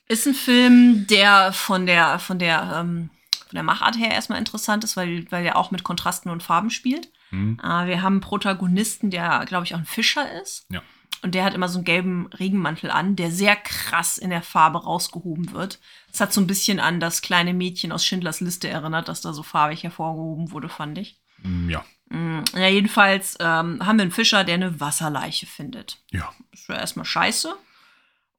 [0.09, 3.09] Ist ein Film, der von der, von der, ähm,
[3.47, 6.69] von der Machart her erstmal interessant ist, weil, weil er auch mit Kontrasten und Farben
[6.69, 7.09] spielt.
[7.29, 7.59] Hm.
[7.63, 10.65] Äh, wir haben einen Protagonisten, der, glaube ich, auch ein Fischer ist.
[10.69, 10.81] Ja.
[11.21, 14.83] Und der hat immer so einen gelben Regenmantel an, der sehr krass in der Farbe
[14.83, 15.79] rausgehoben wird.
[16.11, 19.33] Es hat so ein bisschen an das kleine Mädchen aus Schindlers Liste erinnert, dass da
[19.33, 21.19] so farbig hervorgehoben wurde, fand ich.
[21.43, 21.83] Mm, Ja.
[22.09, 25.97] Mm, Ja, jedenfalls ähm, haben wir einen Fischer, der eine Wasserleiche findet.
[26.11, 26.31] Ja.
[26.51, 27.53] Das wäre erstmal scheiße.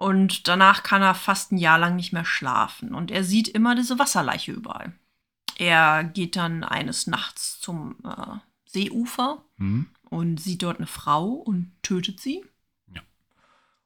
[0.01, 2.95] Und danach kann er fast ein Jahr lang nicht mehr schlafen.
[2.95, 4.95] Und er sieht immer diese Wasserleiche überall.
[5.59, 9.91] Er geht dann eines Nachts zum äh, Seeufer Hm.
[10.09, 12.43] und sieht dort eine Frau und tötet sie.
[12.95, 13.03] Ja.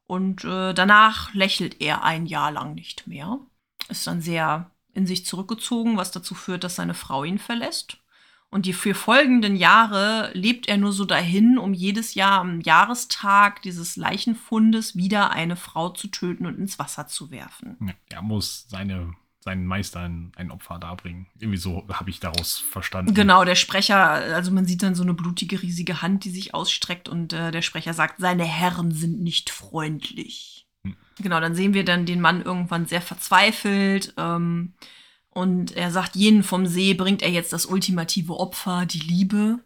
[0.07, 3.41] Und äh, danach lächelt er ein Jahr lang nicht mehr.
[3.89, 7.99] Ist dann sehr in sich zurückgezogen, was dazu führt, dass seine Frau ihn verlässt.
[8.55, 13.63] Und die vier folgenden Jahre lebt er nur so dahin, um jedes Jahr am Jahrestag
[13.63, 17.77] dieses Leichenfundes wieder eine Frau zu töten und ins Wasser zu werfen.
[17.81, 17.95] ja.
[18.11, 21.27] Er muss seine, seinen Meister ein, ein Opfer darbringen.
[21.41, 23.13] Irgendwie so habe ich daraus verstanden.
[23.13, 27.09] Genau, der Sprecher, also man sieht dann so eine blutige, riesige Hand, die sich ausstreckt
[27.09, 30.69] und äh, der Sprecher sagt, seine Herren sind nicht freundlich.
[30.85, 30.95] Hm.
[31.19, 34.75] Genau, dann sehen wir dann den Mann irgendwann sehr verzweifelt ähm,
[35.35, 39.59] und er sagt, jenen vom See bringt er jetzt das ultimative Opfer, die Liebe.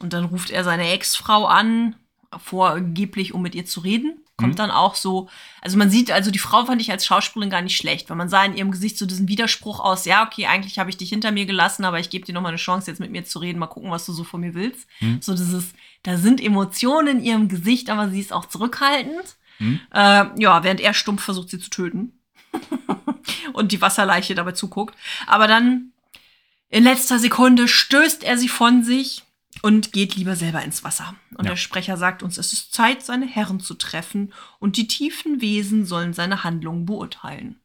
[0.00, 1.94] Und dann ruft er seine Ex-Frau an,
[2.38, 4.18] vorgeblich, um mit ihr zu reden.
[4.38, 4.56] Kommt Mhm.
[4.56, 5.28] dann auch so,
[5.60, 8.30] also man sieht, also die Frau fand ich als Schauspielerin gar nicht schlecht, weil man
[8.30, 11.30] sah in ihrem Gesicht so diesen Widerspruch aus, ja, okay, eigentlich habe ich dich hinter
[11.30, 13.58] mir gelassen, aber ich gebe dir noch mal eine Chance, jetzt mit mir zu reden,
[13.58, 14.88] mal gucken, was du so von mir willst.
[15.00, 15.18] Mhm.
[15.20, 19.36] So dieses, da sind Emotionen in ihrem Gesicht, aber sie ist auch zurückhaltend.
[19.58, 19.80] Mhm.
[19.92, 22.18] Äh, ja, während er stumpf versucht, sie zu töten.
[23.52, 24.96] und die Wasserleiche dabei zuguckt.
[25.26, 25.92] Aber dann
[26.68, 29.24] in letzter Sekunde stößt er sie von sich
[29.60, 31.14] und geht lieber selber ins Wasser.
[31.36, 31.50] Und Ja.
[31.50, 35.84] der Sprecher sagt uns, es ist Zeit, seine Herren zu treffen und die tiefen Wesen
[35.84, 37.60] sollen seine Handlungen beurteilen.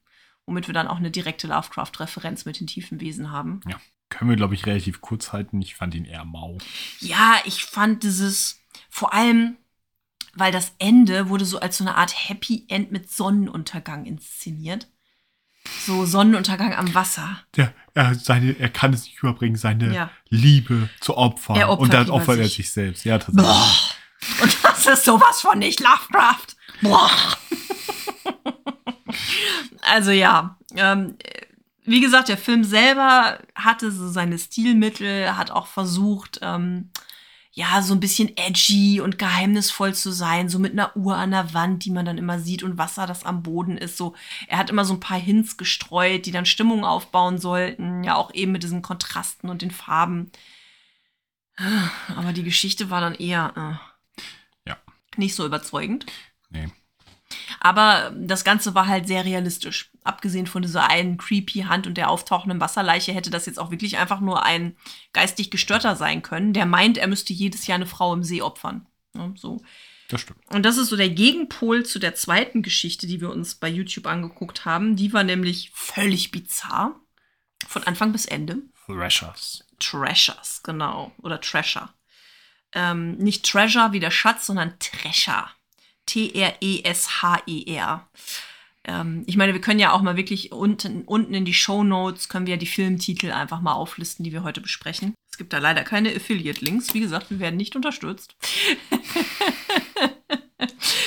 [0.45, 3.61] Womit wir dann auch eine direkte Lovecraft-Referenz mit den tiefen Wesen haben.
[3.67, 3.79] Ja.
[4.09, 5.61] Können wir, glaube ich, relativ kurz halten.
[5.61, 6.57] Ich fand ihn eher mau.
[7.01, 9.57] Ja, ich fand dieses, vor allem,
[10.33, 14.87] weil das Ende wurde so als so eine Art Happy End mit Sonnenuntergang inszeniert.
[15.87, 17.39] So Sonnenuntergang am Wasser.
[17.55, 20.09] Der, er, seine, er kann es nicht überbringen, seine Ja.
[20.27, 21.55] Liebe zu opfern.
[21.55, 22.57] Er opfert Und dann opfert er sich.
[22.57, 23.05] sich selbst.
[23.05, 23.45] Ja, tatsächlich.
[23.47, 24.43] Boah.
[24.43, 26.47] Und das ist sowas von nicht Lovecraft.
[26.81, 27.09] Boah.
[29.89, 31.15] Also ja, ähm,
[31.85, 36.89] wie gesagt, der Film selber hatte so seine Stilmittel, hat auch versucht, ähm,
[37.57, 41.55] ja, so ein bisschen edgy und geheimnisvoll zu sein, so mit einer Uhr an der
[41.55, 43.97] Wand, die man dann immer sieht und Wasser, das am Boden ist.
[43.97, 44.13] So,
[44.47, 48.31] er hat immer so ein paar Hints gestreut, die dann Stimmung aufbauen sollten, ja auch
[48.35, 50.31] eben mit diesen Kontrasten und den Farben.
[52.15, 53.79] Aber die Geschichte war dann eher
[54.15, 54.19] äh,
[54.69, 54.77] Ja.
[55.15, 56.05] nicht so überzeugend.
[56.51, 56.67] Nee.
[57.59, 59.91] Aber das Ganze war halt sehr realistisch.
[60.03, 63.97] Abgesehen von dieser einen creepy Hand und der auftauchenden Wasserleiche hätte das jetzt auch wirklich
[63.97, 64.77] einfach nur ein
[65.13, 68.87] geistig Gestörter sein können, der meint, er müsste jedes Jahr eine Frau im See opfern.
[69.15, 69.61] Ja, so.
[70.09, 70.39] Das stimmt.
[70.47, 74.07] Und das ist so der Gegenpol zu der zweiten Geschichte, die wir uns bei YouTube
[74.07, 74.95] angeguckt haben.
[74.95, 76.95] Die war nämlich völlig bizarr.
[77.67, 78.61] Von Anfang bis Ende.
[78.85, 79.65] Thrashers.
[79.79, 81.11] Treasures, genau.
[81.21, 81.89] Oder Treasure.
[82.73, 85.49] Ähm, nicht Treasure wie der Schatz, sondern Treasure.
[86.07, 88.07] T-R-E-S-H-E-R.
[88.85, 92.27] Ähm, ich meine, wir können ja auch mal wirklich unten, unten in die Show Notes
[92.29, 95.13] können wir ja die Filmtitel einfach mal auflisten, die wir heute besprechen.
[95.29, 96.95] Es gibt da leider keine Affiliate-Links.
[96.95, 98.35] Wie gesagt, wir werden nicht unterstützt.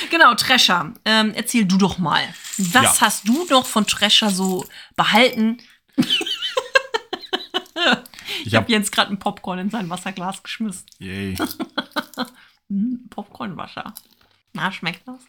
[0.09, 0.93] genau, Treasure.
[1.03, 2.21] Ähm, erzähl du doch mal.
[2.57, 3.01] Was Ja.
[3.01, 5.57] hast du noch von Treasure so behalten?
[8.43, 10.85] Ich habe habe Jens gerade ein Popcorn in sein Wasserglas geschmissen.
[10.99, 11.35] Yay.
[12.69, 13.93] Hm, Popcornwasser.
[14.53, 15.19] Na, schmeckt das?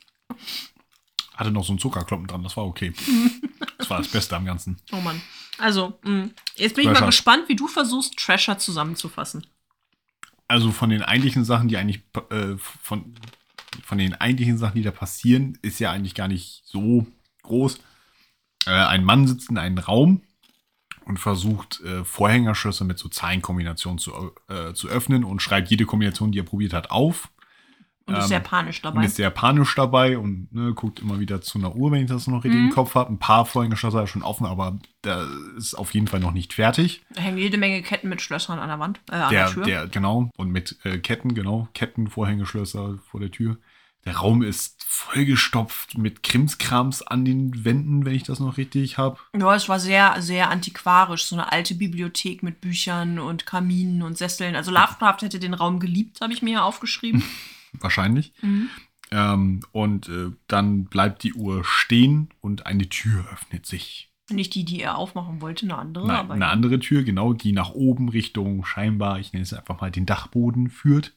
[1.35, 2.93] hatte noch so einen Zuckerkloppen dran, das war okay.
[3.79, 4.77] Das war das Beste am Ganzen.
[4.93, 5.21] Oh Mann.
[5.59, 7.07] Also, mh, jetzt bin ich mal Treasure.
[7.07, 9.45] gespannt, wie du versuchst, Treasure zusammenzufassen.
[10.47, 12.01] Also von den eigentlichen Sachen, die eigentlich
[12.31, 13.17] äh, von,
[13.85, 17.09] von den eigentlichen Sachen, die da passieren, ist ja eigentlich gar nicht so
[17.43, 17.81] groß.
[18.67, 20.23] Äh, ein Mann sitzt in einem Raum
[21.05, 26.31] und versucht äh, Vorhängerschlösser mit so Zahlenkombinationen zu, äh, zu öffnen und schreibt jede Kombination,
[26.31, 27.31] die er probiert hat, auf.
[28.07, 29.05] Und ist Ähm, sehr panisch Und dabei.
[29.05, 32.27] ist sehr panisch dabei und ne, guckt immer wieder zu einer Uhr, wenn ich das
[32.27, 32.69] noch richtig Mhm.
[32.69, 33.11] im Kopf habe.
[33.13, 35.27] Ein paar Vorhängerschlösser hat er schon offen, aber der
[35.57, 37.03] ist auf jeden Fall noch nicht fertig.
[37.15, 39.65] Da hängen jede Menge Ketten mit Schlössern an der Wand, äh, an Der, der Tür.
[39.65, 43.57] der, genau, und mit äh, Ketten, genau, Ketten, Vorhängeschlösser vor der Tür.
[44.05, 49.19] Der Raum ist vollgestopft mit Krimskrams an den Wänden, wenn ich das noch richtig habe.
[49.39, 51.25] ja, es war sehr, sehr antiquarisch.
[51.27, 54.57] So eine alte Bibliothek mit Büchern und Kaminen und Sesseln.
[54.57, 57.23] Also Lovecraft hätte den Raum geliebt, habe ich mir ja aufgeschrieben.
[57.81, 58.33] Wahrscheinlich.
[58.43, 58.69] Mhm.
[59.11, 64.11] Ähm, und äh, dann bleibt die Uhr stehen und eine Tür öffnet sich.
[64.31, 66.07] Nicht die, die er aufmachen wollte, eine andere.
[66.07, 69.81] Nein, aber eine andere Tür, genau, die nach oben Richtung scheinbar, ich nenne es einfach
[69.81, 71.15] mal den Dachboden führt.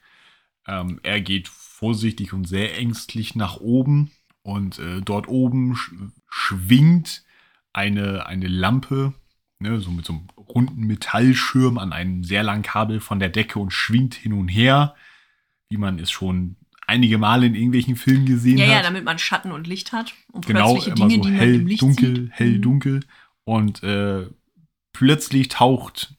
[0.67, 5.93] Ähm, er geht vorsichtig und sehr ängstlich nach oben und äh, dort oben sch
[6.29, 7.23] schwingt
[7.71, 9.13] eine, eine Lampe,
[9.59, 13.59] ne, so mit so einem runden Metallschirm an einem sehr langen Kabel von der Decke
[13.59, 14.95] und schwingt hin und her,
[15.69, 16.55] wie man es schon
[16.87, 20.13] einige Male in irgendwelchen Filmen gesehen Ja, hat ja, damit man Schatten und Licht hat.
[20.31, 22.31] Und genau immer Dinge, so hell, dunkel, sieht.
[22.31, 22.61] hell, Mhm.
[22.61, 22.99] dunkel.
[23.43, 24.27] Und äh,
[24.93, 26.15] plötzlich taucht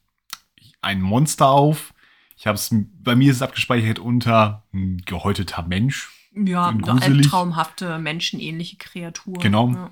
[0.83, 1.95] ein Monster auf.
[2.37, 6.11] Ich habe es, bei mir ist es abgespeichert unter ein gehäuteter Mensch.
[6.35, 7.29] Ja, gruselig.
[7.29, 9.35] traumhafte, menschenähnliche Kreatur.
[9.39, 9.71] Genau.
[9.71, 9.91] Ja.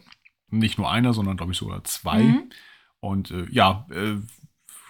[0.51, 2.23] Nicht nur einer, sondern glaube ich sogar zwei.
[2.23, 2.51] Mhm.
[3.01, 4.17] Und äh, ja, äh,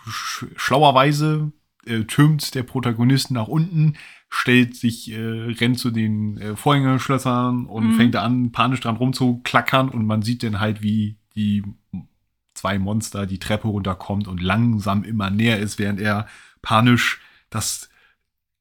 [0.08, 1.52] sch schlauerweise
[1.86, 3.94] äh, türmt der Protagonist nach unten,
[4.30, 7.92] stellt sich, äh, rennt zu den äh, Vorhängerschlössern und Mhm.
[7.94, 11.62] fängt an, panisch dran rumzuklackern und man sieht dann halt, wie die
[12.54, 16.26] zwei Monster die Treppe runterkommt und langsam immer näher ist, während er
[16.62, 17.20] panisch
[17.50, 17.88] das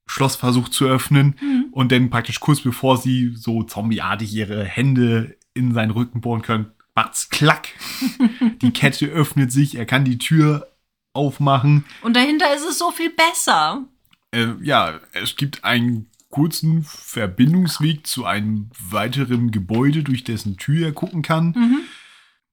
[0.06, 1.66] Schloss versucht zu öffnen Mhm.
[1.72, 6.66] und dann praktisch kurz bevor sie so zombieartig ihre Hände in seinen Rücken bohren können,
[6.94, 7.68] macht's klack.
[8.62, 10.68] die Kette öffnet sich, er kann die Tür
[11.14, 11.84] aufmachen.
[12.02, 13.84] Und dahinter ist es so viel besser.
[14.32, 20.92] Äh, ja, es gibt einen kurzen Verbindungsweg zu einem weiteren Gebäude, durch dessen Tür er
[20.92, 21.54] gucken kann.
[21.56, 21.80] Mhm.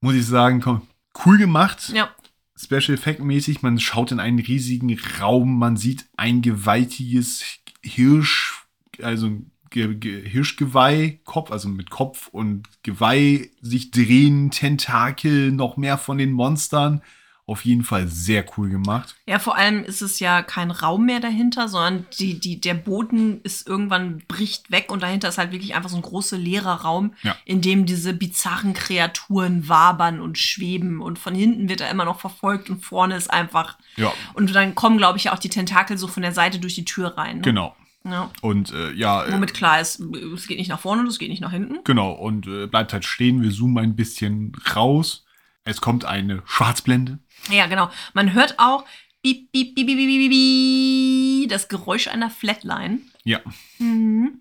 [0.00, 0.82] Muss ich sagen, komm,
[1.26, 1.90] cool gemacht.
[1.92, 2.14] Ja.
[2.56, 3.62] Special Effect mäßig.
[3.62, 5.58] Man schaut in einen riesigen Raum.
[5.58, 7.44] Man sieht ein gewaltiges
[7.82, 8.64] Hirsch,
[9.02, 15.98] also Ge Ge Hirschgeweih, Kopf, also mit Kopf und Geweih sich drehen, Tentakel, noch mehr
[15.98, 17.02] von den Monstern.
[17.44, 19.16] Auf jeden Fall sehr cool gemacht.
[19.26, 23.40] Ja, vor allem ist es ja kein Raum mehr dahinter, sondern die, die, der Boden
[23.42, 27.14] ist irgendwann bricht weg und dahinter ist halt wirklich einfach so ein großer leerer Raum,
[27.22, 27.36] Ja.
[27.44, 32.20] in dem diese bizarren Kreaturen wabern und schweben und von hinten wird er immer noch
[32.20, 33.76] verfolgt und vorne ist einfach.
[33.96, 36.84] Ja, Und dann kommen, glaube ich, auch die Tentakel so von der Seite durch die
[36.84, 37.36] Tür rein.
[37.38, 37.42] Ne?
[37.42, 37.74] genau.
[38.04, 38.30] Ja.
[38.40, 41.28] Und äh, ja, äh, Womit klar ist, es geht nicht nach vorne und es geht
[41.28, 41.78] nicht nach hinten.
[41.84, 42.12] genau.
[42.12, 43.42] Und äh, bleibt halt stehen.
[43.42, 45.24] Wir zoomen ein bisschen raus.
[45.64, 47.20] Es kommt eine Schwarzblende.
[47.50, 47.90] Ja, genau.
[48.14, 48.84] Man hört auch
[49.22, 52.98] piep, piep, piep, piep, piep, piep, das Geräusch einer Flatline.
[53.24, 53.40] Ja.
[53.78, 54.40] Mhm.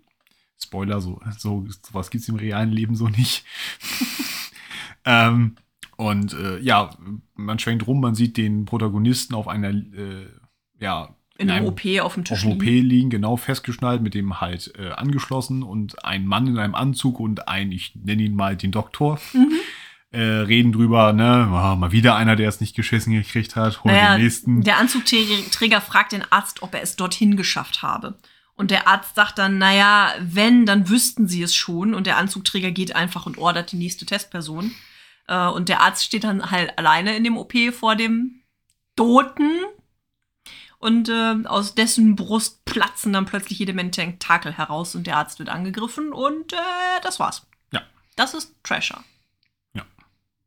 [0.64, 3.44] Spoiler, so, so sowas gibt es im realen Leben so nicht.
[5.06, 5.56] ähm,
[5.98, 6.92] und äh, ja,
[7.36, 10.28] man schwenkt rum, man sieht den Protagonisten auf einer, äh,
[10.80, 12.88] ja, In einem einem- OP auf dem Tisch auf dem OP liegen.
[12.88, 17.48] liegen, genau festgeschnallt, mit dem halt äh, angeschlossen und ein Mann in einem Anzug und
[17.48, 19.54] ein, ich nenne ihn mal den Doktor, Mhm.
[20.12, 23.92] Äh, reden drüber, ne, ah, mal wieder einer, der es nicht geschissen gekriegt hat, hol
[23.92, 24.62] Naja, den nächsten.
[24.62, 28.18] der Anzugträger fragt den Arzt, ob er es dorthin geschafft habe.
[28.56, 31.96] Und der Arzt sagt dann, naja, wenn, dann wüssten sie es schon.
[31.96, 34.72] Und der Anzugträger geht einfach und ordert die nächste Testperson.
[35.28, 38.42] Äh, und der Arzt steht dann halt alleine in dem OP vor dem
[38.96, 39.50] Toten.
[40.78, 45.40] Und äh, aus dessen Brust platzen dann plötzlich jede Menge Tentakel heraus und der Arzt
[45.40, 46.58] wird angegriffen und äh,
[47.04, 47.48] das war's.
[47.72, 47.82] Ja.
[48.16, 49.04] Das ist Trasher.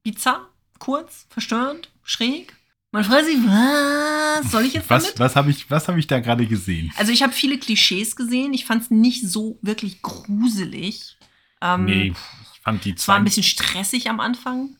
[0.04, 0.48] Bizarr,
[0.78, 2.54] kurz, verstörend, schräg.
[2.92, 5.18] Man fragt sich, was soll ich jetzt Was, damit?
[5.18, 6.92] was habe ich, was hab ich da gerade gesehen?
[6.96, 8.52] Also ich habe viele Klischees gesehen.
[8.54, 11.16] Ich fand es nicht so wirklich gruselig.
[11.60, 12.12] Ähm, nee,
[12.52, 14.76] ich fand die Es war zwei ein bisschen stressig am Anfang.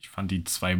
[0.00, 0.76] ich fand die zwei,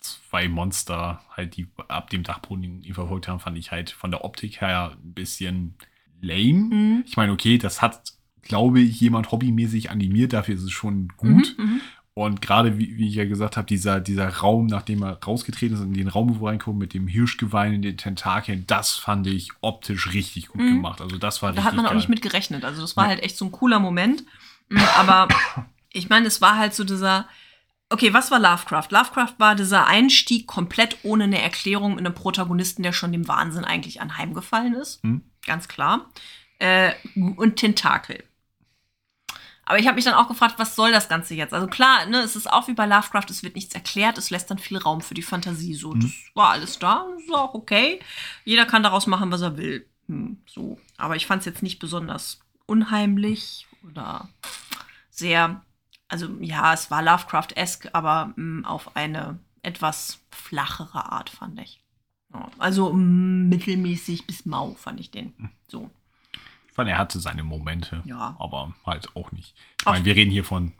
[0.00, 4.24] zwei Monster, halt, die ab dem Dachboden ihn verfolgt haben, fand ich halt von der
[4.24, 5.74] Optik her ein bisschen
[6.20, 6.74] lame.
[6.74, 7.04] Mhm.
[7.06, 11.54] Ich meine, okay, das hat, glaube ich, jemand hobbymäßig animiert, dafür ist es schon gut.
[11.56, 11.80] Mhm, mhm.
[12.18, 15.82] Und gerade, wie, wie ich ja gesagt habe, dieser, dieser Raum, nachdem er rausgetreten ist,
[15.82, 20.14] in den Raum, wo reinkommt, mit dem Hirschgeweih in den Tentakeln, das fand ich optisch
[20.14, 20.76] richtig gut Mhm.
[20.76, 21.02] gemacht.
[21.02, 21.98] Also das war Da hat man auch geil.
[21.98, 22.64] nicht mit gerechnet.
[22.64, 23.10] Also das war Nee.
[23.10, 24.24] halt echt so ein cooler Moment.
[24.70, 25.28] Mhm, Aber
[25.92, 27.28] ich meine, es war halt so dieser.
[27.90, 28.88] Okay, was war Lovecraft?
[28.92, 33.64] Lovecraft war dieser Einstieg komplett ohne eine Erklärung mit einem Protagonisten, der schon dem Wahnsinn
[33.66, 35.02] eigentlich anheimgefallen ist.
[35.02, 35.20] Hm.
[35.44, 36.08] Ganz klar.
[36.60, 38.24] Äh, und Tentakel.
[39.66, 41.52] Aber ich habe mich dann auch gefragt, was soll das Ganze jetzt?
[41.52, 44.50] Also klar, ne, es ist auch wie bei Lovecraft, es wird nichts erklärt, es lässt
[44.50, 45.74] dann viel Raum für die Fantasie.
[45.74, 46.00] So, Mhm.
[46.00, 48.00] das war alles da, das ist auch okay.
[48.44, 49.84] Jeder kann daraus machen, was er will.
[50.06, 50.78] Hm, so.
[50.96, 54.28] Aber ich fand es jetzt nicht besonders unheimlich oder
[55.10, 55.62] sehr,
[56.08, 61.80] also ja, es war Lovecraft-esque, aber mh, auf eine etwas flachere Art, fand ich.
[62.32, 65.32] Ja, also mh, mittelmäßig bis mau fand ich den.
[65.66, 65.90] So.
[66.76, 68.36] Fand, er hatte seine Momente, Ja.
[68.38, 69.54] aber halt auch nicht.
[69.80, 70.72] Ich meine, wir reden hier von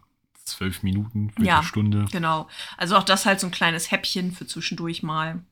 [0.45, 1.63] zwölf Minuten, Ja.
[1.63, 2.05] Stunde.
[2.13, 2.49] Genau.
[2.77, 5.43] Also auch das halt so ein kleines Häppchen für zwischendurch mal.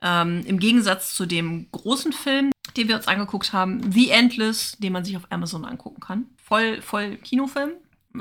[0.00, 4.92] Ähm, Im Gegensatz zu dem großen Film, den wir uns angeguckt haben, The Endless, den
[4.92, 6.24] man sich auf Amazon angucken kann.
[6.42, 7.70] Voll, voll Kinofilm.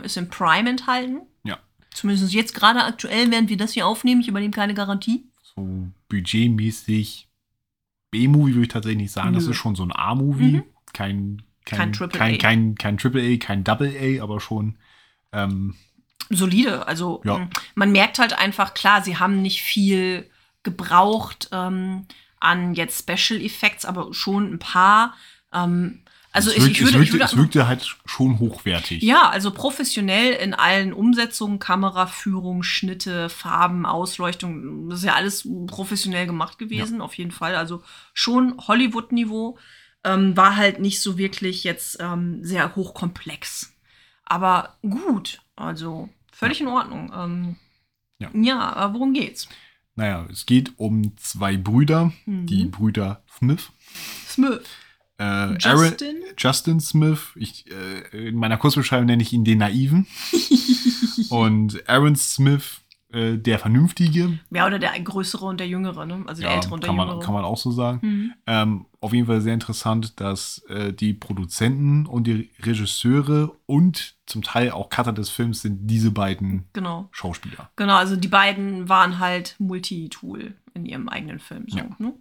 [0.04, 1.22] Ist im Prime enthalten.
[1.44, 1.58] Ja.
[1.94, 4.22] Zumindest jetzt gerade aktuell, während wir das hier aufnehmen.
[4.22, 5.26] Ich übernehme keine Garantie.
[5.56, 7.28] So budgetmäßig
[8.12, 9.34] B-Movie würde ich tatsächlich nicht sagen.
[9.34, 9.52] Das Nö.
[9.52, 10.52] ist schon so ein A-Movie.
[10.58, 10.64] Mhm.
[10.94, 11.42] Kein,
[11.78, 12.38] Kein Triple kein, A.
[12.38, 14.78] kein, kein Triple A, kein Double A, aber schon.
[15.32, 15.76] Ähm,
[16.30, 16.88] solide.
[16.88, 17.40] Also Ja.
[17.40, 20.30] mh, man merkt halt einfach, klar, sie haben nicht viel
[20.64, 22.06] gebraucht ähm,
[22.40, 25.16] an jetzt Special Effects, aber schon ein paar.
[25.54, 26.04] Ähm,
[26.34, 29.04] also es, ich, wirkt, ich würde, es, ich wirkte, würde es wirkte halt schon hochwertig.
[29.04, 36.28] Ja, also professionell in allen Umsetzungen, Kameraführung, Schnitte, Farben, Ausleuchtung, das ist ja alles professionell
[36.28, 37.56] gemacht gewesen, auf jeden Fall.
[37.56, 37.84] Also
[38.14, 39.58] schon Hollywood-Niveau.
[40.04, 43.74] Ähm, war halt nicht so wirklich jetzt ähm, sehr hochkomplex.
[44.26, 47.12] Aber gut, also völlig in Ordnung.
[47.16, 47.56] Ähm,
[48.20, 48.30] Ja.
[48.34, 49.48] ja, aber worum geht's?
[49.96, 52.46] Naja, es geht um zwei Brüder, Mhm.
[52.48, 53.70] die Brüder Smith.
[54.28, 54.62] Smith.
[55.18, 56.16] Äh, Aaron, Justin?
[56.38, 57.20] Justin Smith.
[57.36, 60.08] Ich, äh, in meiner Kurzbeschreibung nenne ich ihn den Naiven.
[61.30, 62.81] Und Aaron Smith,
[63.14, 64.40] äh, der Vernünftige.
[64.50, 66.24] Ja, oder der größere und der jüngere, ne?
[66.28, 67.24] Also der Ja, ältere und der kann, man, jüngere.
[67.24, 68.00] kann man auch so sagen.
[68.02, 68.34] Mhm.
[68.48, 74.44] Ähm, auf jeden Fall sehr interessant, dass äh, die Produzenten und die Regisseure und zum
[74.44, 77.10] Teil auch Cutter des Films sind diese beiden Genau.
[77.12, 77.70] Schauspieler.
[77.76, 81.66] Genau, also die beiden waren halt Multitool in ihrem eigenen Film.
[81.68, 81.86] So, Ja.
[81.98, 82.14] ne?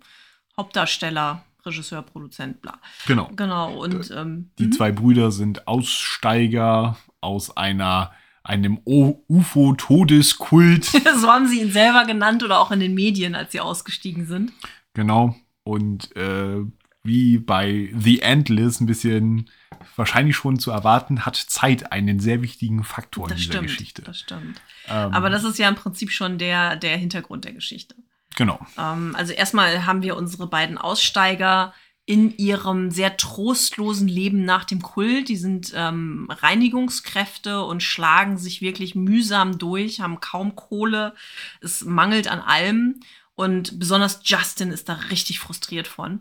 [0.57, 2.79] Hauptdarsteller Regisseur, Produzent, bla.
[3.07, 3.29] Genau.
[3.37, 3.75] Genau.
[3.83, 4.73] Und ähm, Die mhm.
[4.73, 8.13] zwei Brüder sind Aussteiger aus einer,
[8.43, 10.85] einem UFO-Todeskult.
[10.85, 14.53] so haben sie ihn selber genannt oder auch in den Medien, als sie ausgestiegen sind.
[14.95, 15.37] genau.
[15.63, 16.57] Und äh,
[17.03, 19.51] wie bei The Endless ein bisschen
[19.95, 23.67] wahrscheinlich schon zu erwarten, hat Zeit einen sehr wichtigen Faktor in Das dieser stimmt.
[23.69, 24.03] Geschichte.
[24.03, 24.61] Das stimmt.
[24.89, 27.95] Ähm, Aber das ist ja im Prinzip schon der, der Hintergrund der Geschichte.
[28.37, 28.59] Genau.
[28.79, 31.75] Ähm, also erstmal haben wir unsere beiden Aussteiger
[32.11, 35.29] in ihrem sehr trostlosen Leben nach dem Kult.
[35.29, 41.15] Die sind ähm, Reinigungskräfte und schlagen sich wirklich mühsam durch, haben kaum Kohle.
[41.61, 42.99] Es mangelt an allem.
[43.37, 46.19] Und besonders Justin ist da richtig frustriert von.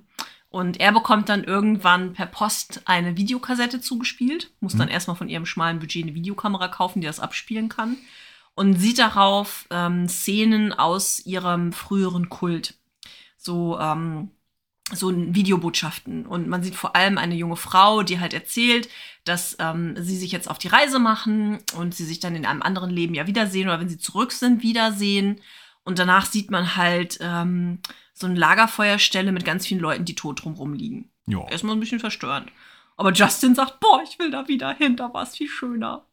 [0.50, 5.48] Und er bekommt dann irgendwann per Post eine Videokassette zugespielt, muss dann erstmal von ihrem
[5.48, 7.98] schmalen Budget eine Videokamera kaufen, die das abspielen kann.
[8.54, 12.76] Und sieht darauf ähm, Szenen aus ihrem früheren Kult.
[13.38, 14.30] So, ähm,
[14.94, 16.26] so Videobotschaften.
[16.26, 18.90] Und man sieht vor allem eine junge Frau, die halt erzählt,
[19.26, 22.62] dass ähm, sie sich jetzt auf die Reise machen und sie sich dann in einem
[22.62, 25.40] anderen Leben ja wiedersehen oder wenn sie zurück sind, wiedersehen.
[25.84, 27.80] Und danach sieht man halt ähm,
[28.14, 31.10] so eine Lagerfeuerstelle mit ganz vielen Leuten, die tot drumrum liegen.
[31.28, 31.48] Ja.
[31.48, 32.52] Erstmal ein bisschen verstörend.
[32.98, 36.06] Aber Justin sagt, boah, ich will da wieder hin, da war es viel schöner.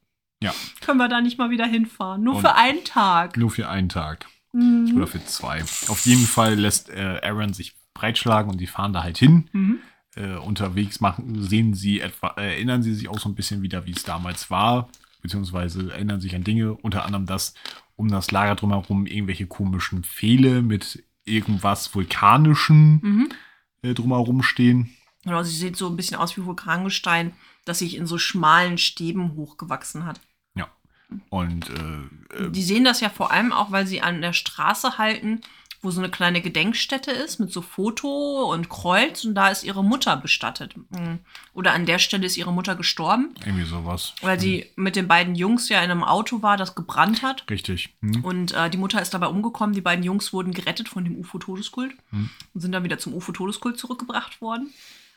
[0.43, 0.55] Ja.
[0.83, 2.23] Können wir da nicht mal wieder hinfahren?
[2.23, 3.37] Nur Und- für einen Tag.
[3.37, 4.27] Nur für einen Tag.
[4.53, 4.95] Mhm.
[4.97, 5.63] Oder für zwei.
[5.63, 9.49] Auf jeden Fall lässt äh, Aaron sich breitschlagen und die fahren da halt hin.
[9.53, 9.79] Mhm.
[10.15, 13.85] Äh, unterwegs machen, sehen sie etwa, äh, erinnern sie sich auch so ein bisschen wieder,
[13.85, 14.89] wie es damals war,
[15.21, 17.53] beziehungsweise erinnern sich an Dinge, unter anderem, dass
[17.97, 23.29] um das Lager drumherum irgendwelche komischen Pfähle mit irgendwas Vulkanischem Mhm.
[23.83, 24.91] äh, drumherum stehen.
[25.25, 27.33] Genau, sie sieht so ein bisschen aus wie Vulkangestein,
[27.67, 30.21] das sich in so schmalen Stäben hochgewachsen hat.
[30.55, 30.69] Ja.
[31.29, 34.97] Und äh, äh, Die sehen das ja vor allem auch, weil sie an der Straße
[34.99, 35.41] halten,
[35.87, 39.83] wo so eine kleine Gedenkstätte ist mit so Foto und Kreuz und da ist ihre
[39.85, 40.77] Mutter bestattet.
[40.77, 41.21] Mhm.
[41.55, 44.13] Oder an der Stelle ist ihre Mutter gestorben, irgendwie sowas.
[44.21, 47.45] weil sie mit den beiden Jungs ja in einem Auto war, das gebrannt hat.
[47.49, 47.95] Richtig.
[48.03, 48.25] Hm?
[48.25, 49.75] Und äh, die Mutter ist dabei umgekommen.
[49.75, 52.29] Die beiden Jungs wurden gerettet von dem UFO-Todeskult Hm.
[52.53, 54.71] und sind dann wieder zum UFO-Todeskult zurückgebracht worden.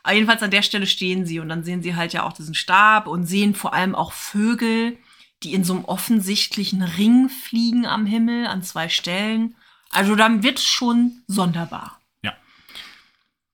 [0.03, 2.53] Aber jedenfalls an der Stelle stehen sie und dann sehen sie halt ja auch diesen
[2.55, 4.97] Stab und sehen vor allem auch Vögel,
[5.43, 9.55] die in so einem offensichtlichen Ring fliegen am Himmel an zwei Stellen.
[9.89, 11.99] Also dann wird es schon sonderbar.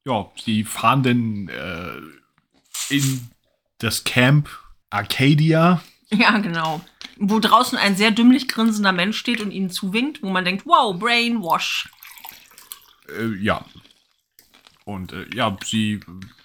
[0.06, 3.28] Ja, sie fahren dann äh, in
[3.80, 4.49] das Camp
[4.91, 5.82] Arcadia.
[6.12, 6.82] Ja, genau.
[7.18, 10.98] Wo draußen ein sehr dümmlich grinsender Mensch steht und ihnen zuwinkt, wo man denkt, wow,
[10.98, 11.90] Brainwash.
[13.10, 13.66] Äh, ja.
[14.84, 15.99] Und äh, ja, sie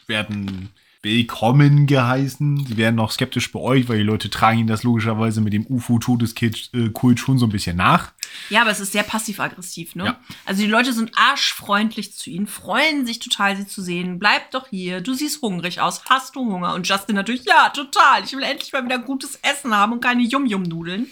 [0.06, 0.70] werden
[1.02, 2.66] willkommen geheißen.
[2.66, 6.70] Sie werden noch skeptisch beäugt, weil die Leute tragen ihnen das logischerweise mit dem UFO-Todeskult
[6.92, 8.12] Kult schon so ein bisschen nach.
[8.50, 10.04] Ja, aber es ist sehr passiv-aggressiv, ne?
[10.04, 10.20] Ja.
[10.44, 14.18] Also die Leute sind arschfreundlich zu ihnen, freuen sich total, sie zu sehen.
[14.18, 16.74] Bleib doch hier, du siehst hungrig aus, hast du Hunger?
[16.74, 18.22] Und Justin natürlich, ja, total.
[18.24, 21.06] Ich will endlich mal wieder gutes Essen haben und keine Yum-Yum-Nudeln.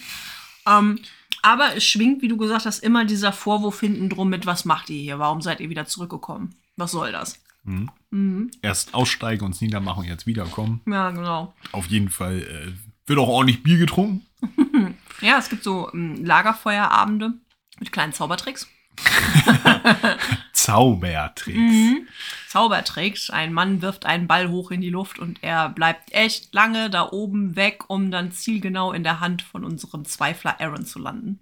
[0.66, 1.00] Ähm,
[1.40, 4.90] aber es schwingt, wie du gesagt hast, immer dieser Vorwurf hinten drum mit, was macht
[4.90, 5.18] ihr hier?
[5.18, 6.54] Warum seid ihr wieder zurückgekommen?
[6.76, 7.40] Was soll das?
[7.68, 7.90] Mhm.
[8.10, 8.50] Mhm.
[8.62, 10.80] Erst aussteigen, uns niedermachen, jetzt wiederkommen.
[10.86, 11.54] Ja, genau.
[11.72, 12.72] Auf jeden Fall äh,
[13.08, 14.26] wird auch ordentlich Bier getrunken.
[15.20, 17.32] Ja, es gibt so ähm, Lagerfeuerabende
[17.80, 18.68] mit kleinen Zaubertricks.
[20.52, 21.58] Zaubertricks.
[21.58, 22.06] Mhm.
[22.48, 23.30] Zaubertricks.
[23.30, 27.10] Ein Mann wirft einen Ball hoch in die Luft und er bleibt echt lange da
[27.10, 31.40] oben weg, um dann zielgenau in der Hand von unserem Zweifler Aaron zu landen.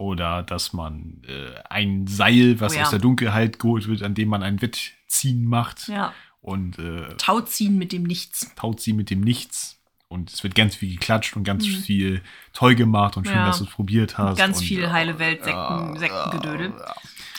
[0.00, 2.82] Oder dass man äh, ein Seil, was Oh ja.
[2.84, 5.88] aus der Dunkelheit geholt wird, an dem man ein Wettziehen macht.
[5.88, 6.14] Ja.
[6.40, 8.50] Und äh, Tauziehen mit dem Nichts.
[8.56, 9.76] taut sie mit dem Nichts.
[10.08, 11.72] Und es wird ganz viel geklatscht und ganz Mhm.
[11.82, 12.22] viel
[12.54, 13.44] toll gemacht und schön, Ja.
[13.46, 14.38] dass du es probiert hast.
[14.38, 16.68] Ganz und, viel äh, heile Welt, Sekten, äh, Sektengedödel.
[16.70, 16.82] äh,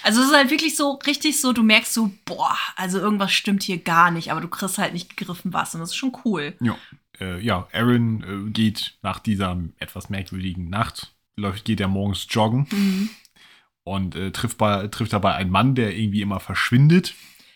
[0.03, 3.63] Also es ist halt wirklich so richtig so, du merkst so, boah, also irgendwas stimmt
[3.63, 6.53] hier gar nicht, aber du kriegst halt nicht gegriffen was und das ist schon cool.
[6.61, 6.75] Ja,
[7.19, 12.67] äh, ja Aaron äh, geht nach dieser etwas merkwürdigen Nacht, läuft, geht er morgens joggen
[12.71, 13.09] Mhm.
[13.83, 17.13] und äh, trifft, bei, trifft dabei einen Mann, der irgendwie immer verschwindet.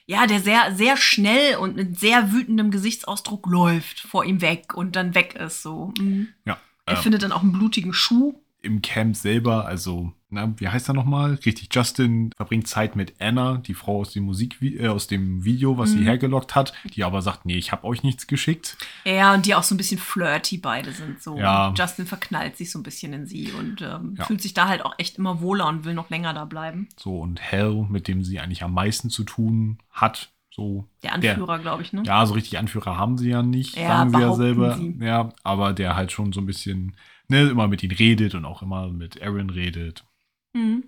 [0.08, 4.96] Ja, der sehr, sehr schnell und mit sehr wütendem Gesichtsausdruck läuft vor ihm weg und
[4.96, 5.94] dann weg ist so.
[5.98, 6.28] Mhm.
[6.46, 8.40] Ja, Er ähm, findet dann auch einen blutigen Schuh.
[8.66, 11.36] Im Camp selber, also, na, wie heißt er nochmal?
[11.46, 15.78] Richtig, Justin verbringt Zeit mit Anna, die Frau aus dem Musik, äh, aus dem Video,
[15.78, 16.04] was sie Mhm.
[16.06, 18.78] hergelockt hat, die aber sagt, nee, ich habe euch nichts geschickt.
[19.06, 21.22] Ja, und die auch so ein bisschen flirty beide sind.
[21.22, 21.38] So.
[21.38, 21.74] Ja.
[21.78, 24.26] Justin verknallt sich so ein bisschen in sie und ähm, Ja.
[24.26, 26.90] fühlt sich da halt auch echt immer wohler und will noch länger da bleiben.
[27.00, 30.86] So, und Hell, mit dem sie eigentlich am meisten zu tun hat, so.
[31.04, 32.04] Der Anführer, glaube ich, ne?
[32.06, 34.76] Ja, so richtig Anführer haben sie ja nicht, Ja, sagen sie ja selber.
[34.78, 34.98] sie.
[35.02, 36.96] Ja, aber der halt schon so ein bisschen,
[37.28, 40.04] ne, immer mit ihnen redet und auch immer mit Aaron redet.
[40.54, 40.84] Mhm.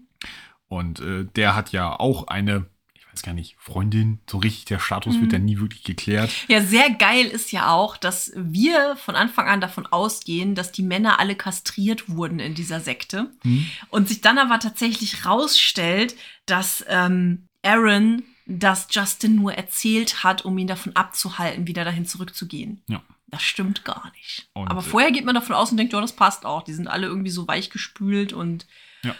[0.67, 4.19] Und äh, der hat ja auch eine, ich weiß gar nicht, Freundin.
[4.29, 5.21] So richtig, der Status Mhm.
[5.21, 6.29] wird dann nie wirklich geklärt.
[6.49, 10.83] Ja, sehr geil ist ja auch, dass wir von Anfang an davon ausgehen, dass die
[10.83, 13.31] Männer alle kastriert wurden in dieser Sekte.
[13.43, 13.65] Hm?
[13.89, 16.15] Und sich dann aber tatsächlich rausstellt,
[16.45, 22.81] dass ähm, Aaron das Justin nur erzählt hat, um ihn davon abzuhalten, wieder dahin zurückzugehen.
[22.87, 23.01] Ja.
[23.29, 24.49] Das stimmt gar nicht.
[24.53, 26.63] Und, aber äh, vorher geht man davon aus und denkt, ja, das passt auch.
[26.63, 28.65] Die sind alle irgendwie so weichgespült und
[29.03, 29.15] Ja.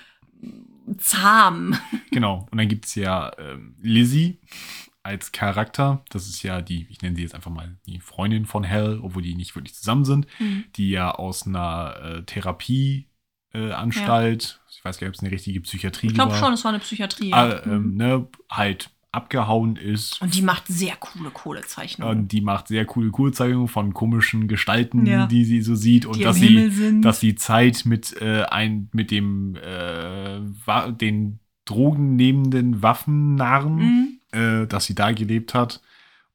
[0.97, 1.77] zahm.
[2.11, 2.47] Genau.
[2.51, 4.39] Und dann gibt es ja ähm, Lizzie
[5.03, 6.03] als Charakter.
[6.09, 9.21] Das ist ja die, ich nenne sie jetzt einfach mal die Freundin von Hell, obwohl
[9.21, 10.27] die nicht wirklich zusammen sind.
[10.75, 13.07] Die ja aus einer äh, Therapieanstalt,
[13.53, 16.53] äh, Anstalt, ich weiß gar nicht, ob es eine richtige Psychiatrie Ich glaube war, schon,
[16.53, 17.31] es war eine Psychiatrie.
[17.31, 17.63] äh, ja.
[17.65, 20.21] ähm, ne, halt abgehauen ist.
[20.21, 22.17] Und die macht sehr coole Kohlezeichnungen.
[22.19, 25.25] Und die macht sehr coole Kurzzeichnungen von komischen Gestalten, Ja.
[25.27, 26.05] die sie so sieht.
[26.05, 30.39] Und Die dass sie, dass sie Zeit mit, äh, ein, mit dem äh,
[30.91, 34.07] den drogennehmenden Waffennarren, Mhm.
[34.31, 35.81] äh, dass sie da gelebt hat.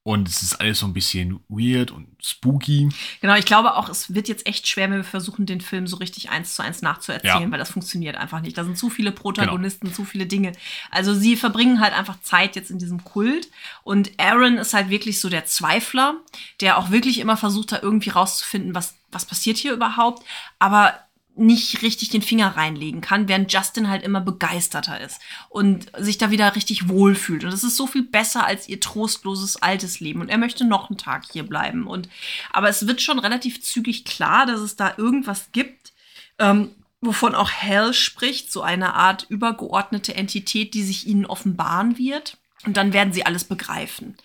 [0.05, 2.89] Und es ist alles so ein bisschen weird und spooky.
[3.21, 5.97] Genau, ich glaube auch, es wird jetzt echt schwer, wenn wir versuchen, den Film so
[5.97, 7.39] richtig eins zu eins nachzuerzählen, Ja.
[7.39, 7.53] Genau.
[7.53, 8.59] weil das funktioniert einfach nicht.
[8.59, 10.53] Da sind zu viele Protagonisten, zu viele Dinge.
[10.91, 13.49] Also sie verbringen halt einfach Zeit jetzt in diesem Kult.
[13.85, 16.17] Und Aaron ist halt wirklich so der Zweifler,
[16.61, 20.25] der auch wirklich immer versucht, da irgendwie rauszufinden, was, was passiert hier überhaupt.
[20.59, 20.95] Aber
[21.35, 25.19] nicht richtig den Finger reinlegen kann, während Justin halt immer begeisterter ist
[25.49, 27.45] und sich da wieder richtig wohlfühlt.
[27.45, 30.21] Und es ist so viel besser als ihr trostloses altes Leben.
[30.21, 31.87] Und er möchte noch einen Tag hier bleiben.
[31.87, 32.09] Und
[32.53, 35.93] aber es wird schon relativ zügig klar, dass es da irgendwas gibt,
[36.39, 42.37] ähm, wovon auch Hell spricht, so eine Art übergeordnete Entität, die sich ihnen offenbaren wird.
[42.67, 44.17] Und dann werden sie alles begreifen.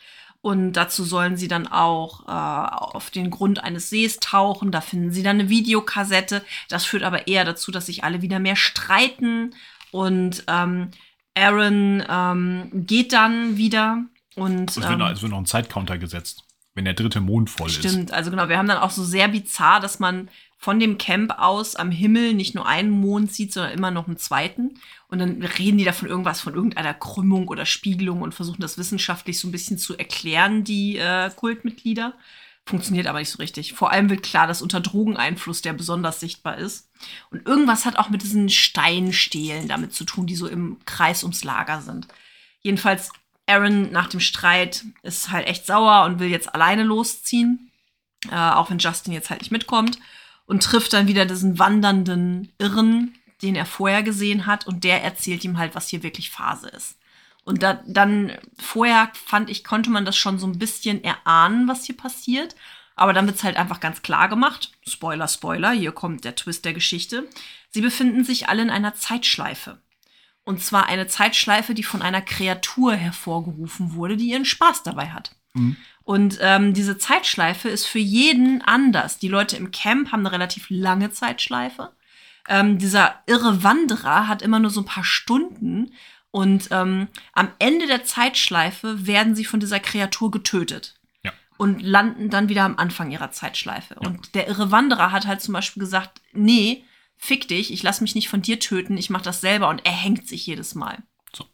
[0.41, 4.71] Und dazu sollen sie dann auch äh, auf den Grund eines Sees tauchen.
[4.71, 6.43] Da finden sie dann eine Videokassette.
[6.69, 9.55] Das führt aber eher dazu, dass sich alle wieder mehr streiten.
[9.91, 10.91] Und ähm,
[11.35, 14.03] Aaron ähm, geht dann wieder.
[14.35, 16.43] Und Es wird, ähm, noch, es wird noch ein Zeitcounter gesetzt,
[16.75, 17.79] wenn der dritte Mond voll ist.
[17.79, 21.33] Stimmt, also genau, wir haben dann auch so sehr bizarr, dass man von dem Camp
[21.37, 24.79] aus am Himmel nicht nur einen Mond sieht, sondern immer noch einen zweiten.
[25.07, 28.77] Und dann reden die da von irgendwas, von irgendeiner Krümmung oder Spiegelung und versuchen das
[28.77, 32.13] wissenschaftlich so ein bisschen zu erklären, die äh, Kultmitglieder.
[32.65, 33.73] Funktioniert aber nicht so richtig.
[33.73, 36.89] Vor allem wird klar, dass unter Drogeneinfluss der besonders sichtbar ist.
[37.29, 41.43] Und irgendwas hat auch mit diesen Steinstelen damit zu tun, die so im Kreis ums
[41.43, 42.07] Lager sind.
[42.61, 43.11] Jedenfalls,
[43.45, 47.71] Aaron nach dem Streit ist halt echt sauer und will jetzt alleine losziehen.
[48.29, 49.99] Äh, auch wenn Justin jetzt halt nicht mitkommt.
[50.47, 53.13] Und trifft dann wieder diesen wandernden Irren,
[53.43, 54.65] den er vorher gesehen hat.
[54.65, 56.97] Und der erzählt ihm halt, was hier wirklich Phase ist.
[57.43, 61.85] Und da, dann vorher fand ich, konnte man das schon so ein bisschen erahnen, was
[61.85, 62.55] hier passiert.
[62.95, 64.71] Aber dann wird's halt einfach ganz klar gemacht.
[64.85, 67.29] Spoiler, Spoiler, hier kommt der Twist der Geschichte.
[67.69, 69.79] Sie befinden sich alle in einer Zeitschleife.
[70.43, 75.36] Und zwar eine Zeitschleife, die von einer Kreatur hervorgerufen wurde, die ihren Spaß dabei hat.
[76.03, 79.19] Und ähm, diese Zeitschleife ist für jeden anders.
[79.19, 81.91] Die Leute im Camp haben eine relativ lange Zeitschleife.
[82.47, 85.91] Ähm, dieser irre Wanderer hat immer nur so ein paar Stunden.
[86.31, 91.33] Und ähm, am Ende der Zeitschleife werden sie von dieser Kreatur getötet Ja.
[91.57, 93.95] und landen dann wieder am Anfang ihrer Zeitschleife.
[93.95, 96.85] Und der irre Wanderer hat halt zum Beispiel gesagt, nee,
[97.17, 99.91] fick dich, ich lass mich nicht von dir töten, ich mach das selber und er
[99.91, 100.99] hängt sich jedes Mal.
[101.33, 101.45] So.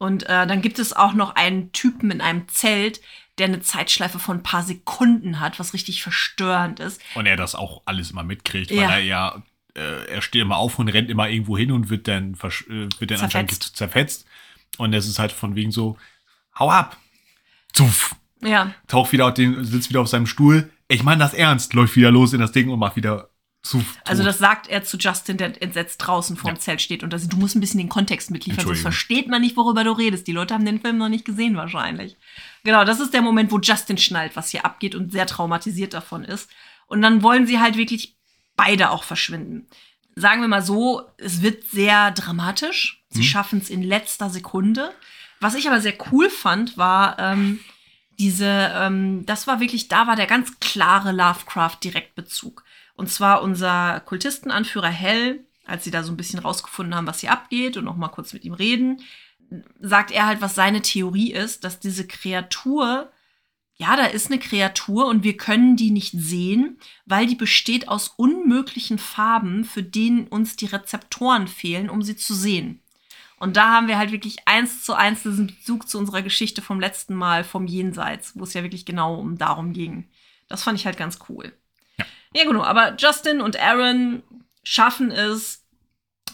[0.00, 3.02] Und äh, dann gibt es auch noch einen Typen in einem Zelt,
[3.36, 7.02] der eine Zeitschleife von ein paar Sekunden hat, was richtig verstörend ist.
[7.14, 8.84] Und er das auch alles immer mitkriegt, Ja.
[8.88, 9.42] weil er ja,
[9.76, 13.10] äh, er steht immer auf und rennt immer irgendwo hin und wird dann, äh, wird
[13.10, 13.76] dann anscheinend Zerfetzt.
[13.76, 14.26] zerfetzt.
[14.78, 15.98] Und es ist halt von wegen so,
[16.58, 16.96] hau ab.
[17.74, 18.14] Zuff.
[18.42, 20.70] Ja, Taucht wieder auf den, sitzt wieder auf seinem Stuhl.
[20.88, 23.28] Ich meine das ernst, läuft wieder los in das Ding und macht wieder
[23.62, 23.98] zuff.
[24.06, 26.60] also das sagt er zu Justin, der entsetzt draußen vorm Ja.
[26.60, 27.02] Zelt steht.
[27.02, 29.92] Und das, du musst ein bisschen den Kontext mitliefern, sonst versteht man nicht, worüber du
[29.92, 30.26] redest.
[30.26, 32.16] Die Leute haben den Film noch nicht gesehen wahrscheinlich.
[32.64, 36.24] Genau, das ist der Moment, wo Justin schnallt, was hier abgeht und sehr traumatisiert davon
[36.24, 36.48] ist.
[36.86, 38.16] Und dann wollen sie halt wirklich
[38.56, 39.66] beide auch verschwinden.
[40.16, 43.04] Sagen wir mal so, es wird sehr dramatisch.
[43.10, 43.24] Sie Mhm.
[43.24, 44.92] schaffen es in letzter Sekunde.
[45.38, 47.60] Was ich aber sehr cool fand, war ähm,
[48.18, 52.64] diese, ähm, das war wirklich, da war der ganz klare Lovecraft-Direktbezug.
[53.00, 57.32] Und zwar unser Kultistenanführer Hell, als sie da so ein bisschen rausgefunden haben, was hier
[57.32, 59.00] abgeht und noch mal kurz mit ihm reden,
[59.80, 63.10] sagt er halt, was seine Theorie ist, dass diese Kreatur,
[63.78, 68.08] ja, da ist eine Kreatur und wir können die nicht sehen, weil die besteht aus
[68.08, 72.82] unmöglichen Farben, für denen uns die Rezeptoren fehlen, um sie zu sehen.
[73.38, 76.78] Und da haben wir halt wirklich eins zu eins diesen Bezug zu unserer Geschichte vom
[76.78, 80.06] letzten Mal, vom Jenseits, wo es ja wirklich genau um darum ging.
[80.48, 81.54] Das fand ich halt ganz cool.
[82.34, 82.44] Ja.
[82.44, 82.62] Genau.
[82.62, 84.22] Aber Justin und Aaron
[84.62, 85.60] schaffen es,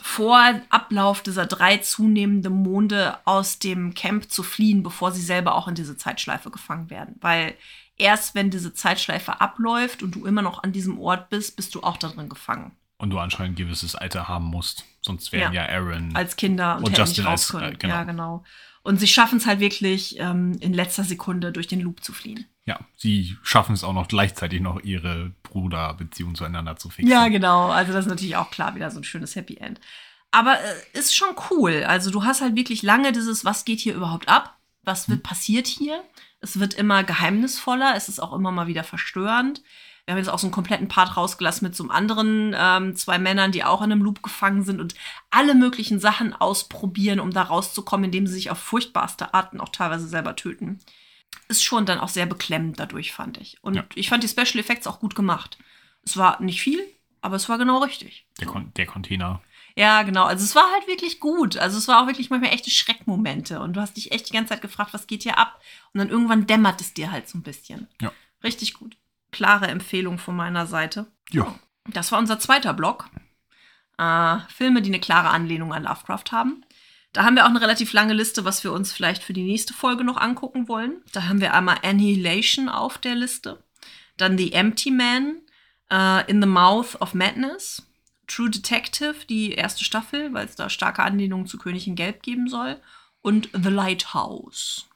[0.06, 0.40] vor
[0.70, 5.74] Ablauf dieser drei zunehmenden Monde aus dem Camp zu fliehen, bevor sie selber auch in
[5.74, 7.16] diese Zeitschleife gefangen werden.
[7.20, 7.54] Weil
[7.96, 11.82] erst wenn diese Zeitschleife abläuft und du immer noch an diesem Ort bist, bist du
[11.82, 12.72] auch darin gefangen.
[12.98, 14.84] Und du anscheinend ein gewisses Alter haben musst.
[15.06, 17.94] Sonst wären ja, Aaron als Kinder und, und Justin als- äh, genau.
[17.94, 18.44] Ja, genau.
[18.82, 22.46] Und sie schaffen es halt wirklich, ähm, in letzter Sekunde durch den Loop zu fliehen.
[22.66, 27.10] Ja, sie schaffen es auch noch gleichzeitig noch ihre Bruderbeziehung zueinander zu fixen.
[27.10, 27.68] Ja, genau.
[27.70, 29.80] Also das ist natürlich auch klar wieder so ein schönes Happy End.
[30.32, 31.84] Aber äh, ist schon cool.
[31.86, 34.56] Also du hast halt wirklich lange dieses, was geht hier überhaupt ab?
[34.82, 36.02] Was wird passiert hier?
[36.40, 37.94] Es wird immer geheimnisvoller.
[37.96, 39.62] Es ist auch immer mal wieder verstörend.
[40.06, 43.18] Wir haben jetzt auch so einen kompletten Part rausgelassen mit so einem anderen ähm, zwei
[43.18, 44.94] Männern, die auch in einem Loop gefangen sind und
[45.30, 50.06] alle möglichen Sachen ausprobieren, um da rauszukommen, indem sie sich auf furchtbarste Arten auch teilweise
[50.06, 50.78] selber töten.
[51.48, 53.58] Ist schon dann auch sehr beklemmend dadurch, fand ich.
[53.62, 53.84] Und Ja.
[53.96, 55.58] ich fand die Special Effects auch gut gemacht.
[56.04, 56.80] Es war nicht viel,
[57.20, 58.26] aber es war genau richtig.
[58.38, 59.42] Der, Kon der Container.
[59.76, 60.24] Ja, genau.
[60.24, 61.56] Also es war halt wirklich gut.
[61.56, 63.58] Also es war auch wirklich manchmal echte Schreckmomente.
[63.60, 65.60] Und du hast dich echt die ganze Zeit gefragt, was geht hier ab?
[65.92, 67.88] Und dann irgendwann dämmert es dir halt so ein bisschen.
[68.00, 68.12] Ja.
[68.44, 68.96] Richtig gut.
[69.32, 71.06] Klare Empfehlung von meiner Seite.
[71.30, 71.54] Ja.
[71.86, 73.08] Das war unser zweiter Block.
[73.98, 76.64] Äh, Filme, die eine klare Anlehnung an Lovecraft haben.
[77.12, 79.72] Da haben wir auch eine relativ lange Liste, was wir uns vielleicht für die nächste
[79.72, 81.02] Folge noch angucken wollen.
[81.12, 83.62] Da haben wir einmal Annihilation auf der Liste.
[84.18, 85.40] Dann The Empty Man,
[85.90, 87.86] äh, In the Mouth of Madness,
[88.26, 92.48] True Detective, die erste Staffel, weil es da starke Anlehnungen zu König in Gelb geben
[92.48, 92.80] soll.
[93.22, 94.86] Und The Lighthouse.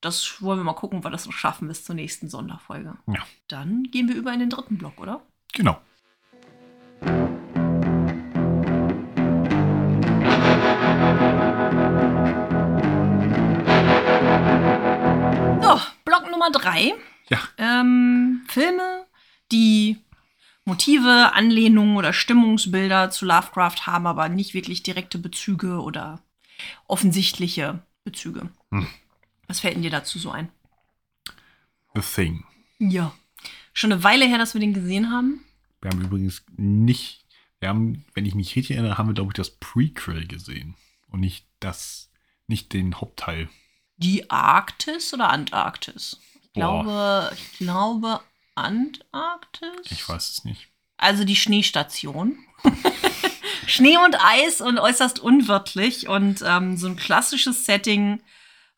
[0.00, 2.96] Das wollen wir mal gucken, ob wir das noch schaffen bis zur nächsten Sonderfolge.
[3.06, 3.20] Ja.
[3.48, 5.20] Dann gehen wir über in den dritten Block, oder?
[5.52, 5.78] Genau.
[15.60, 16.94] So, Block Nummer drei.
[17.28, 17.38] Ja.
[17.58, 19.04] Ähm, Filme,
[19.52, 19.98] die
[20.64, 26.22] Motive, Anlehnungen oder Stimmungsbilder zu Lovecraft haben, aber nicht wirklich direkte Bezüge oder
[26.86, 28.48] offensichtliche Bezüge.
[28.70, 28.86] Hm.
[29.50, 30.48] Was fällt denn dir dazu so ein?
[31.96, 32.44] The Thing.
[32.78, 33.12] Ja.
[33.72, 35.44] Schon eine Weile her, dass wir den gesehen haben.
[35.80, 37.24] Wir haben übrigens nicht,
[37.58, 40.76] wir haben, wenn ich mich richtig erinnere, haben wir, glaube ich, das Prequel gesehen.
[41.08, 42.10] Und nicht das,
[42.46, 43.48] nicht den Hauptteil.
[43.96, 46.20] Die Arktis oder Antarktis?
[46.34, 46.84] Ich Boah.
[46.84, 48.20] glaube, ich glaube
[48.54, 49.90] Antarktis.
[49.90, 50.68] Ich weiß es nicht.
[50.96, 52.38] Also die Schneestation.
[53.66, 58.22] Schnee und Eis und äußerst unwirtlich und ähm, so ein klassisches Setting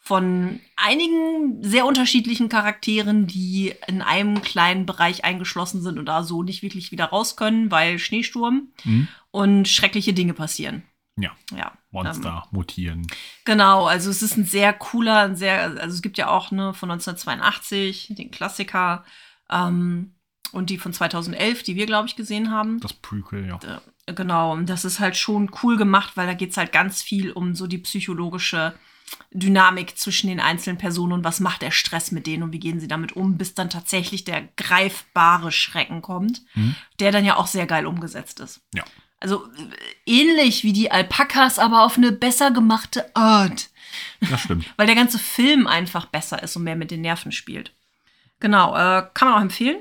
[0.05, 6.43] von einigen sehr unterschiedlichen Charakteren, die in einem kleinen Bereich eingeschlossen sind und da so
[6.43, 9.07] nicht wirklich wieder raus können, weil Schneesturm Hm?
[9.31, 10.83] und schreckliche Dinge passieren.
[11.17, 11.67] Ja, Ja.
[11.67, 13.07] Ähm, Monster mutieren.
[13.45, 16.75] Genau, also es ist ein sehr cooler, ein sehr, also es gibt ja auch ne,
[16.75, 19.05] von 1982 den Klassiker
[19.51, 20.15] ähm,
[20.53, 22.81] und die von 2011, die wir, glaube ich, gesehen haben.
[22.81, 23.57] Das Prequel, ja.
[23.57, 23.81] Äh,
[24.15, 27.31] Genau, und das ist halt schon cool gemacht, weil da geht es halt ganz viel
[27.31, 28.75] um so die psychologische
[29.33, 32.81] Dynamik zwischen den einzelnen Personen und was macht der Stress mit denen und wie gehen
[32.81, 36.75] sie damit um, bis dann tatsächlich der greifbare Schrecken kommt, Hm?
[37.01, 38.61] der dann ja auch sehr geil umgesetzt ist.
[38.75, 38.85] Ja.
[39.21, 43.69] Also äh, ähnlich wie die Alpakas, aber auf eine besser gemachte Art.
[44.21, 44.67] Das stimmt.
[44.77, 47.73] Weil der ganze Film einfach besser ist und mehr mit den Nerven spielt.
[48.41, 49.77] Genau, äh, kann man auch empfehlen.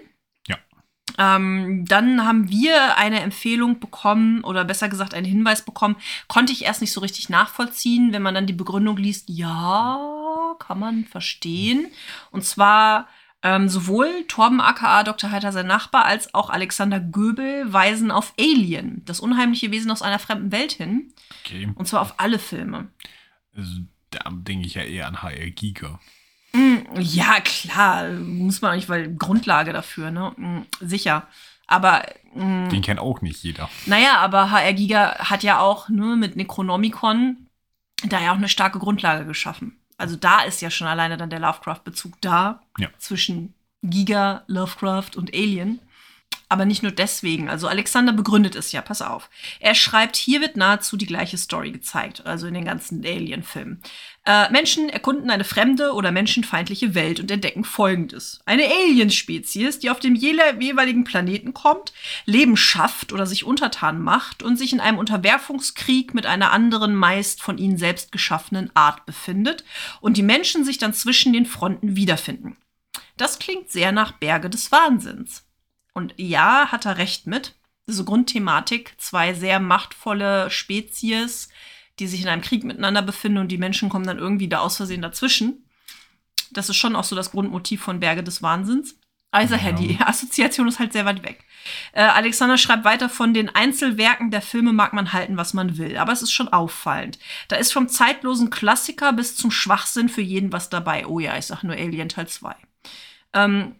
[1.22, 5.96] Ähm, dann haben wir eine Empfehlung bekommen oder besser gesagt einen Hinweis bekommen.
[6.28, 9.30] Konnte ich erst nicht so richtig nachvollziehen, wenn man dann die Begründung liest.
[9.30, 11.86] Ja, kann man verstehen.
[12.32, 13.08] Und zwar
[13.44, 15.30] ähm, sowohl Torben aka Dr.
[15.30, 20.20] Heiter, sein Nachbar, als auch Alexander Göbel weisen auf Alien, das unheimliche Wesen aus einer
[20.20, 21.14] fremden Welt hin.
[21.46, 21.70] Okay.
[21.76, 22.88] Und zwar auf alle Filme.
[23.56, 26.00] Also, da denke ich ja eher an HR Giga.
[26.54, 30.34] Mm, Ja, klar, muss man auch nicht, weil Grundlage dafür, ne?
[30.38, 31.28] Mm, Sicher.
[31.68, 32.04] Aber,
[32.34, 33.70] mm, Den kennt auch nicht jeder.
[33.86, 37.48] naja, aber HR Giga hat ja auch ne, mit Necronomicon
[38.04, 39.78] da ja auch eine starke Grundlage geschaffen.
[39.98, 42.90] Also da ist ja schon alleine dann der Lovecraft-Bezug da Ja.
[42.98, 43.54] zwischen
[43.84, 45.80] Giga, Lovecraft und Alien.
[46.50, 47.48] Aber nicht nur deswegen.
[47.50, 49.30] Also Alexander begründet es ja, pass auf.
[49.62, 53.82] Er schreibt, hier wird nahezu die gleiche Story gezeigt, also in den ganzen Alien-Filmen.
[54.24, 58.40] Äh, Menschen erkunden eine fremde oder menschenfeindliche Welt und entdecken Folgendes.
[58.46, 61.92] Eine Alienspezies, die auf dem jeweiligen Planeten kommt,
[62.26, 67.42] Leben schafft oder sich untertan macht und sich in einem Unterwerfungskrieg mit einer anderen, meist
[67.42, 69.64] von ihnen selbst geschaffenen Art befindet
[70.02, 72.58] und die Menschen sich dann zwischen den Fronten wiederfinden.
[73.18, 75.46] Das klingt sehr nach Berge des Wahnsinns.
[75.94, 77.56] Und ja, hat er recht mit.
[77.88, 81.50] Diese Grundthematik, zwei sehr machtvolle Spezies,
[82.02, 84.78] die sich in einem Krieg miteinander befinden und die Menschen kommen dann irgendwie da aus
[84.78, 85.66] Versehen dazwischen.
[86.52, 88.96] Das ist schon auch so das Grundmotiv von Berge des Wahnsinns.
[89.32, 89.72] Also Ja.
[89.72, 91.46] die Assoziation ist halt sehr weit weg.
[91.94, 95.96] Äh, Alexander schreibt weiter, von den Einzelwerken der Filme mag man halten, was man will.
[95.98, 97.18] Aber es ist schon auffallend.
[97.48, 101.06] Da ist vom zeitlosen Klassiker bis zum Schwachsinn für jeden was dabei.
[101.08, 102.54] Oh ja, ich sag nur Alien Teil 2.
[103.34, 103.76] Ähm,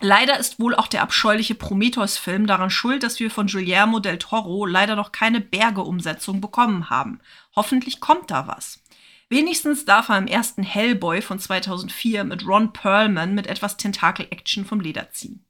[0.00, 4.64] leider ist wohl auch der abscheuliche Prometheus-Film daran schuld, dass wir von Guillermo del Toro
[4.66, 7.20] leider noch keine Berge-Umsetzung bekommen haben.
[7.56, 8.82] Hoffentlich kommt da was.
[9.28, 14.80] Wenigstens darf er im ersten Hellboy von 2004 mit Ron Perlman mit etwas Tentakel-Action vom
[14.80, 15.44] Leder ziehen.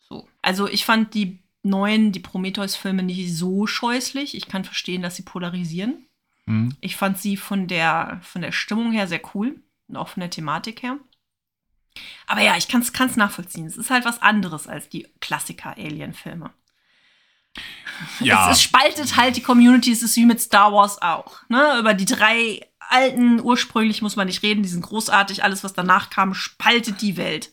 [0.00, 0.28] So.
[0.42, 4.36] Also ich fand die neuen, die Prometheus-Filme nicht so scheußlich.
[4.36, 6.06] Ich kann verstehen, dass sie polarisieren.
[6.46, 6.76] Hm.
[6.80, 10.30] Ich fand sie von der, von der Stimmung her sehr cool und auch von der
[10.30, 10.98] Thematik her.
[12.26, 13.66] Aber ja, ich kann es nachvollziehen.
[13.66, 16.50] Es ist halt was anderes als die Klassiker-Alien-Filme.
[18.20, 21.40] Ja, Es, es spaltet halt die Community, es ist wie mit Star Wars auch.
[21.48, 21.78] Ne?
[21.78, 22.60] Über die drei
[22.90, 25.44] alten, ursprünglich muss man nicht reden, die sind großartig.
[25.44, 27.50] Alles, was danach kam, spaltet die Welt.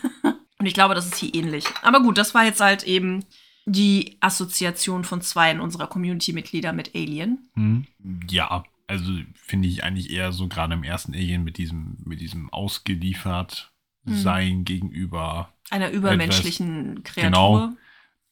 [0.58, 1.66] Und ich glaube, das ist hier ähnlich.
[1.82, 3.24] Aber gut, das war jetzt halt eben
[3.66, 7.48] die Assoziation von zwei unserer Community-Mitglieder mit Alien.
[7.54, 7.86] Hm.
[8.30, 12.50] Ja, also finde ich eigentlich eher so gerade im ersten Alien mit diesem, mit diesem
[12.52, 13.72] ausgeliefert
[14.06, 17.30] sein gegenüber Einer übermenschlichen Kreatur.
[17.30, 17.72] Genau.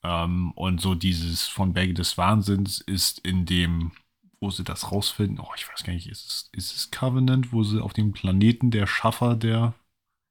[0.02, 3.92] Ähm, und so dieses von Berge des Wahnsinns ist in dem,
[4.40, 7.62] wo sie das rausfinden, oh, ich weiß gar nicht, ist es, ist es Covenant, wo
[7.62, 9.74] sie auf dem Planeten der Schaffer der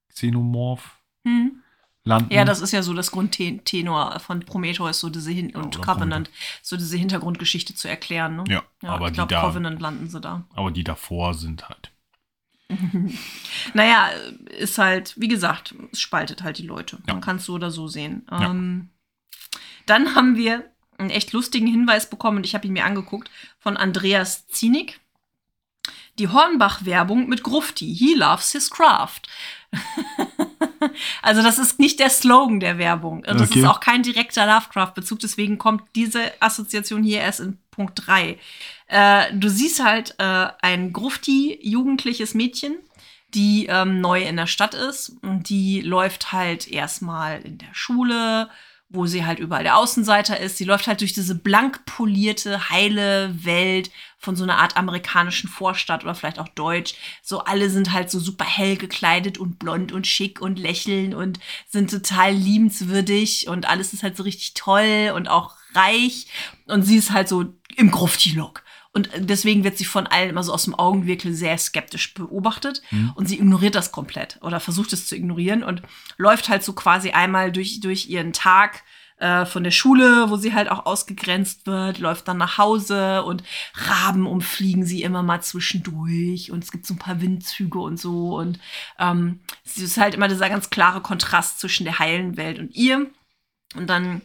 [0.09, 1.61] Xenomorph Hm.
[2.03, 2.33] landen?
[2.33, 6.29] Ja, das ist ja so das Grundtenor von Prometheus, so diese Hin und oder Covenant,
[6.61, 8.35] so diese Hintergrundgeschichte zu erklären.
[8.37, 8.43] Ne?
[8.49, 10.43] Ja, aber ich die glaube, da- Covenant landen sie da.
[10.55, 11.91] Aber die davor sind halt.
[13.73, 14.09] Naja,
[14.57, 16.97] ist halt, wie gesagt, es spaltet halt die Leute.
[17.07, 17.13] Ja.
[17.13, 18.25] Man kann es so oder so sehen.
[18.31, 18.49] Ja.
[18.51, 18.89] Ähm,
[19.85, 23.29] dann haben wir einen echt lustigen Hinweis bekommen, und ich habe ihn mir angeguckt,
[23.59, 24.99] von Andreas Zienig.
[26.19, 27.95] Die Hornbach-Werbung mit Grufti.
[27.95, 29.21] He loves his craft.
[31.21, 33.23] also, das ist nicht der Slogan der Werbung.
[33.23, 33.59] Das Okay.
[33.59, 35.19] ist auch kein direkter Lovecraft-Bezug.
[35.19, 38.37] Deswegen kommt diese Assoziation hier erst in Punkt 3.
[38.87, 42.75] Äh, du siehst halt äh, ein Grufti-jugendliches Mädchen,
[43.33, 45.13] die ähm, neu in der Stadt ist.
[45.21, 48.49] Und die läuft halt erstmal in der Schule,
[48.93, 50.57] wo sie halt überall der Außenseiter ist.
[50.57, 56.03] Sie läuft halt durch diese blank polierte, heile Welt von so einer Art amerikanischen Vorstadt
[56.03, 56.93] oder vielleicht auch deutsch.
[57.23, 61.39] So alle sind halt so super hell gekleidet und blond und schick und lächeln und
[61.69, 66.27] sind total liebenswürdig und alles ist halt so richtig toll und auch reich.
[66.67, 67.45] Und sie ist halt so
[67.77, 68.63] im Grufti-Look.
[68.93, 72.81] Und deswegen wird sie von allen immer so aus dem Augenwinkel sehr skeptisch beobachtet.
[73.15, 75.81] Und sie ignoriert das komplett oder versucht es zu ignorieren und
[76.17, 78.83] läuft halt so quasi einmal durch, durch ihren Tag
[79.21, 83.43] äh, von der Schule, wo sie halt auch ausgegrenzt wird, läuft dann nach Hause und
[83.75, 88.35] Raben umfliegen sie immer mal zwischendurch und es gibt so ein paar Windzüge und so.
[88.37, 88.59] Und
[88.97, 93.11] ähm, es ist halt immer dieser ganz klare Kontrast zwischen der heilen Welt und ihr.
[93.75, 94.21] Und dann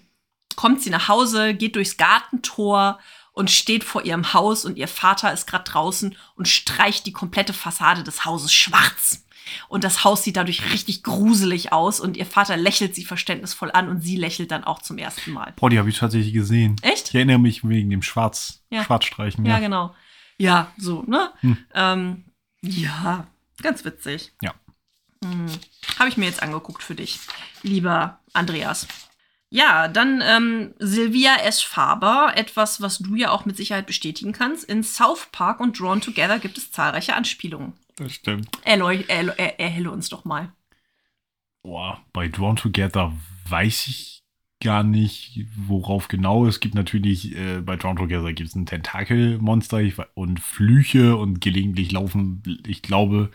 [0.57, 2.99] kommt sie nach Hause, geht durchs Gartentor
[3.37, 7.53] und steht vor ihrem Haus und ihr Vater ist gerade draußen und streicht die komplette
[7.53, 9.27] Fassade des Hauses schwarz.
[9.69, 13.91] Und das Haus sieht dadurch richtig gruselig aus und ihr Vater lächelt sie verständnisvoll an
[13.91, 15.53] und sie lächelt dann auch zum ersten Mal.
[15.57, 16.77] Boah, die habe ich tatsächlich gesehen.
[16.81, 17.11] Echt?
[17.11, 18.83] Ich erinnere mich wegen dem Schwarz, Ja.
[18.83, 19.45] Schwarzstreichen.
[19.45, 19.95] Ja, Ja, genau.
[20.39, 21.31] Ja, so, ne?
[21.41, 21.59] Hm.
[21.75, 22.25] Ähm,
[22.63, 23.27] ja,
[23.61, 24.33] ganz witzig.
[24.41, 24.55] Ja.
[25.23, 25.47] Hm.
[25.99, 27.21] Habe ich mir jetzt angeguckt für dich,
[27.63, 28.89] lieber Andreas.
[29.57, 31.63] Ja, dann ähm, Sylvia S.
[31.63, 34.65] Faber, etwas, was du ja auch mit Sicherheit bestätigen kannst.
[34.65, 37.73] In South Park und Drawn Together gibt es zahlreiche Anspielungen.
[37.97, 38.51] das stimmt.
[38.65, 40.53] Erleu erl er erhelle uns doch mal.
[41.63, 43.17] Boah, bei Drawn Together
[43.49, 44.23] weiß ich
[44.63, 46.47] gar nicht, worauf genau.
[46.47, 49.81] Es gibt natürlich, äh, bei Drawn Together gibt es ein Tentakelmonster
[50.13, 53.31] und Flüche und gelegentlich laufen, ich glaube,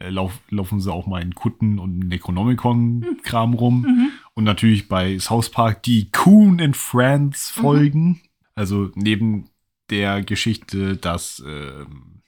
[0.00, 3.82] äh, lauf, laufen sie auch mal in Kutten und Necronomicon-Kram rum.
[3.82, 4.10] Mhm.
[4.40, 8.22] Und natürlich bei South Park die Coon and Friends Folgen.
[8.54, 9.50] Also neben
[9.90, 12.22] der Geschichte, dass ähm,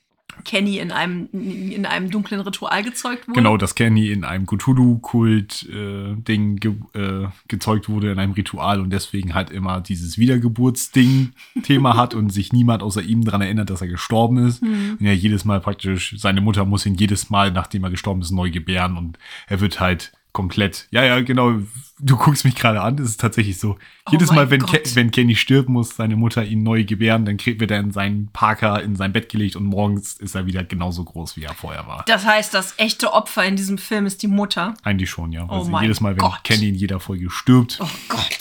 [0.44, 3.39] Kenny in einem, in einem dunklen Ritual gezeugt wurde.
[3.39, 9.32] Genau, dass Kenny in einem Cthulhu-Kult-Ding ge äh, gezeugt wurde, in einem Ritual und deswegen
[9.32, 14.36] halt immer dieses Wiedergeburtsding-Thema hat und sich niemand außer ihm daran erinnert, dass er gestorben
[14.36, 14.60] ist.
[14.60, 14.98] Hm.
[15.01, 18.32] Und ja, jedes Mal praktisch, seine Mutter muss ihn jedes Mal, nachdem er gestorben ist,
[18.32, 21.60] neu gebären und er wird halt komplett, ja, ja, genau,
[22.03, 23.79] du guckst mich gerade an, es ist tatsächlich so.
[24.07, 24.66] Oh Jedes Mal, wenn.
[24.66, 27.93] Ke wenn Kenny stirbt, muss seine Mutter ihn neu gebären, dann kriegt wird er in
[27.93, 31.55] seinen Parker in sein Bett gelegt und morgens ist er wieder genauso groß, wie er
[31.55, 32.05] vorher war.
[32.07, 34.74] Das heißt, das echte Opfer in diesem Film ist die Mutter.
[34.83, 35.47] Eigentlich schon, ja.
[35.49, 36.45] Oh Also jedes Mal, wenn Gott.
[36.45, 37.89] Kenny in jeder Folge stirbt, Oh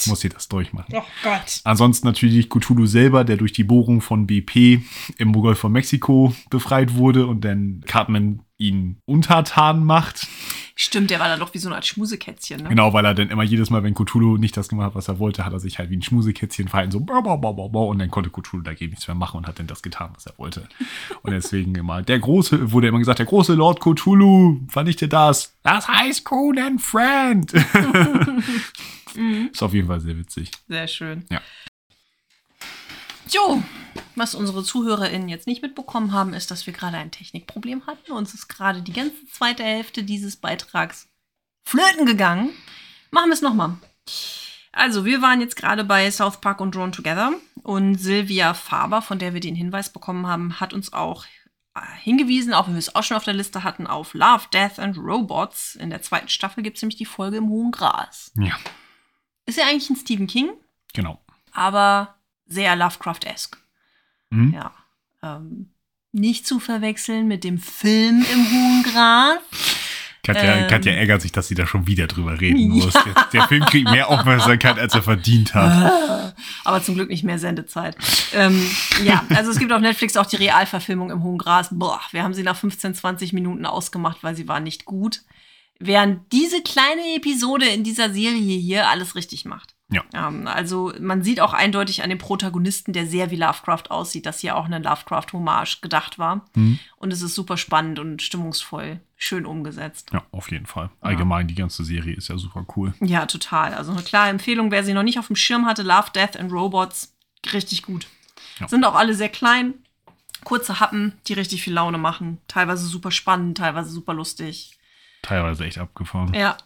[0.07, 0.93] muss sie das durchmachen.
[0.95, 1.61] Oh Gott.
[1.63, 4.81] Ansonsten natürlich Cthulhu selber, der durch die Bohrung von BP
[5.17, 10.27] im Golf von Mexiko befreit wurde und dann Cartman ihn untertan macht.
[10.75, 12.69] Stimmt, der war dann doch wie so eine Art Schmusekätzchen, ne?
[12.69, 15.19] Genau, weil er dann immer jedes Mal, wenn Cthulhu nicht das gemacht hat, was er
[15.19, 18.91] wollte, hat er sich halt wie ein Schmusekätzchen verhalten, so und dann konnte Cthulhu dagegen
[18.91, 20.67] nichts mehr machen und hat dann das getan, was er wollte.
[21.23, 25.55] Und deswegen immer, der große, wurde immer gesagt, der große Lord Cthulhu vernichte das.
[25.63, 27.51] Das heißt Coon and Friend.
[29.51, 30.51] Ist auf jeden Fall sehr witzig.
[30.67, 31.25] Sehr schön.
[31.29, 31.41] Ja.
[33.33, 33.63] Jo,
[34.15, 38.11] was unsere ZuhörerInnen jetzt nicht mitbekommen haben, ist, dass wir gerade ein Technikproblem hatten.
[38.11, 41.07] Uns ist gerade die ganze zweite Hälfte dieses Beitrags
[41.63, 42.49] flöten gegangen.
[43.09, 43.77] Machen wir es nochmal.
[44.73, 47.33] Also, wir waren jetzt gerade bei South Park und Drawn Together
[47.63, 51.25] und Sylvia Faber, von der wir den Hinweis bekommen haben, hat uns auch
[51.75, 54.79] äh, hingewiesen, auch wenn wir es auch schon auf der Liste hatten, auf Love, Death
[54.79, 55.75] and Robots.
[55.75, 58.31] In der zweiten Staffel gibt es nämlich die Folge im hohen Gras.
[58.35, 58.57] Ja,
[59.45, 60.51] Ist ja eigentlich ein Stephen King,
[60.93, 61.19] genau.
[61.53, 62.15] aber
[62.45, 63.57] sehr Lovecraft-esque.
[64.29, 64.53] Mhm.
[64.53, 64.71] Ja.
[65.23, 65.69] Ähm,
[66.11, 69.37] nicht zu verwechseln mit dem Film im hohen Gras.
[70.23, 70.67] Katja, Ähm.
[70.67, 72.85] Katja ärgert sich, dass sie da schon wieder drüber reden Ja.
[72.85, 72.93] muss.
[72.93, 76.35] Der, der Film kriegt mehr Aufmerksamkeit, als er verdient hat.
[76.63, 77.95] Aber zum Glück nicht mehr Sendezeit.
[78.33, 78.63] Ähm,
[79.03, 81.69] ja, also es gibt auf Netflix auch die Realverfilmung im Hohen Gras.
[81.71, 85.21] Boah, wir haben sie nach 15, 20 Minuten ausgemacht, weil sie war nicht gut.
[85.79, 89.70] Während diese kleine Episode in dieser Serie hier alles richtig macht.
[89.91, 90.03] Ja.
[90.13, 94.39] Ähm, also man sieht auch eindeutig an dem Protagonisten, der sehr wie Lovecraft aussieht, dass
[94.39, 96.45] hier auch eine Lovecraft-Hommage gedacht war.
[96.55, 96.79] Mhm.
[96.97, 100.09] Und es ist super spannend und stimmungsvoll, schön umgesetzt.
[100.13, 100.89] Ja, auf jeden Fall.
[101.01, 102.93] Allgemein, die ganze Serie ist ja super cool.
[103.01, 103.73] Ja, total.
[103.73, 106.51] Also eine klare Empfehlung, wer sie noch nicht auf dem Schirm hatte, Love, Death and
[106.51, 107.13] Robots,
[107.51, 108.07] richtig gut.
[108.59, 108.67] Ja.
[108.67, 109.73] Sind auch alle sehr klein,
[110.45, 112.39] kurze Happen, die richtig viel Laune machen.
[112.47, 114.77] Teilweise super spannend, teilweise super lustig.
[115.21, 116.33] Teilweise echt abgefahren.
[116.33, 116.57] Ja,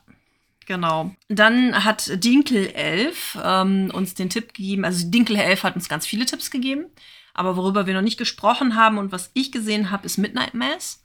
[0.65, 1.11] genau.
[1.27, 6.51] Dann hat Dinkelelf ähm, uns den Tipp gegeben, also Dinkelelf hat uns ganz viele Tipps
[6.51, 6.85] gegeben,
[7.33, 11.01] aber worüber wir noch nicht gesprochen haben und was ich gesehen habe, ist Midnight Mass.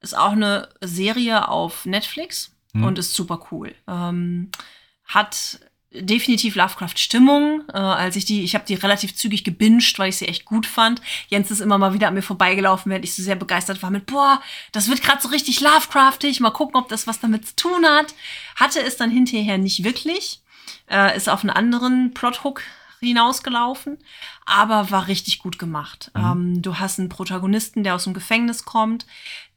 [0.00, 2.84] Ist auch eine Serie auf Netflix Hm.
[2.84, 3.74] und ist super cool.
[3.88, 4.50] Ähm,
[5.04, 5.60] hat
[5.94, 7.64] definitiv Lovecraft-Stimmung.
[7.72, 10.66] Äh, als ich die, ich habe die relativ zügig gebinged, weil ich sie echt gut
[10.66, 11.00] fand.
[11.28, 14.06] Jens ist immer mal wieder an mir vorbeigelaufen, während ich so sehr begeistert war mit,
[14.06, 14.42] boah,
[14.72, 16.40] das wird gerade so richtig Lovecraftig.
[16.40, 18.14] Mal gucken, ob das was damit zu tun hat.
[18.56, 20.40] Hatte es dann hinterher nicht wirklich.
[20.90, 22.62] Äh, ist auf einen anderen Plothook
[23.08, 23.98] hinausgelaufen,
[24.46, 26.10] aber war richtig gut gemacht.
[26.14, 29.06] Ähm, du hast einen Protagonisten, der aus dem Gefängnis kommt,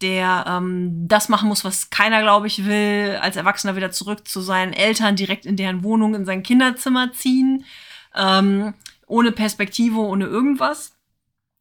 [0.02, 4.42] der ähm, das machen muss, was keiner, glaube ich, will, als Erwachsener wieder zurück zu
[4.42, 7.66] seinen Eltern, direkt in deren Wohnung, in sein Kinderzimmer ziehen,
[8.16, 8.74] ähm,
[9.08, 10.94] ohne Perspektive, ohne irgendwas.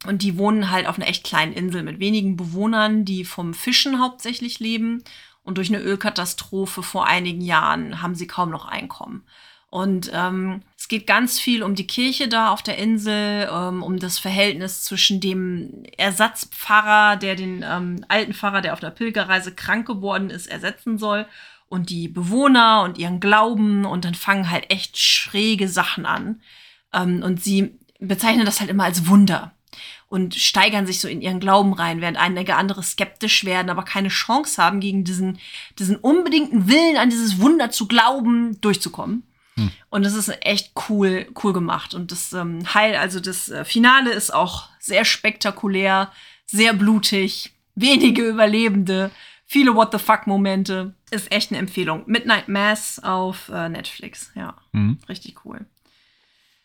[0.06, 4.00] Und die wohnen halt auf einer echt kleinen Insel mit wenigen Bewohnern, die vom Fischen
[4.00, 5.02] hauptsächlich leben.
[5.42, 9.24] Und durch eine Ölkatastrophe vor einigen Jahren haben sie kaum noch Einkommen.
[9.77, 13.98] Und ähm, es geht ganz viel um die Kirche da auf der Insel, ähm, um
[13.98, 19.86] das Verhältnis zwischen dem Ersatzpfarrer, der den ähm, alten Pfarrer, der auf der Pilgerreise krank
[19.86, 21.27] geworden ist, ersetzen soll,
[21.69, 23.85] und die Bewohner und ihren Glauben.
[23.85, 26.40] Und dann fangen halt echt schräge Sachen an.
[26.94, 29.53] Ähm, und sie bezeichnen das halt immer als Wunder
[30.09, 34.09] und steigern sich so in ihren Glauben rein, während einige andere skeptisch werden, aber keine
[34.09, 35.39] Chance haben, gegen diesen,
[35.78, 39.23] diesen unbedingten Willen an dieses Wunder zu glauben, durchzukommen.
[39.91, 41.95] Und das ist echt cool, cool gemacht.
[41.95, 46.12] Und das ähm, Heil, also das äh, Finale ist auch sehr spektakulär,
[46.45, 49.11] sehr blutig, wenige Überlebende,
[49.47, 50.95] viele What the fuck-Momente.
[51.11, 52.03] Ist echt eine Empfehlung.
[52.07, 54.55] Midnight Mass auf äh, Netflix, ja.
[54.73, 54.99] Mhm.
[55.09, 55.65] Richtig cool.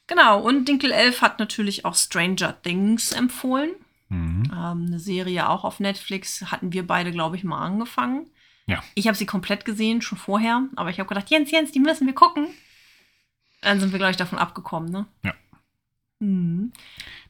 [0.07, 3.71] Genau, und Dinkel Elf hat natürlich auch Stranger Things empfohlen.
[4.09, 4.43] Mhm.
[4.51, 6.51] Ähm, eine Serie auch auf Netflix.
[6.51, 8.25] Hatten wir beide, glaube ich, mal angefangen.
[8.67, 8.83] Ja.
[8.93, 10.63] Ich habe sie komplett gesehen, schon vorher.
[10.75, 12.47] Aber ich habe gedacht, Jens, Jens, die müssen wir gucken.
[13.61, 15.05] Dann sind wir gleich davon abgekommen, ne?
[15.23, 15.33] Ja.
[16.19, 16.73] Mhm.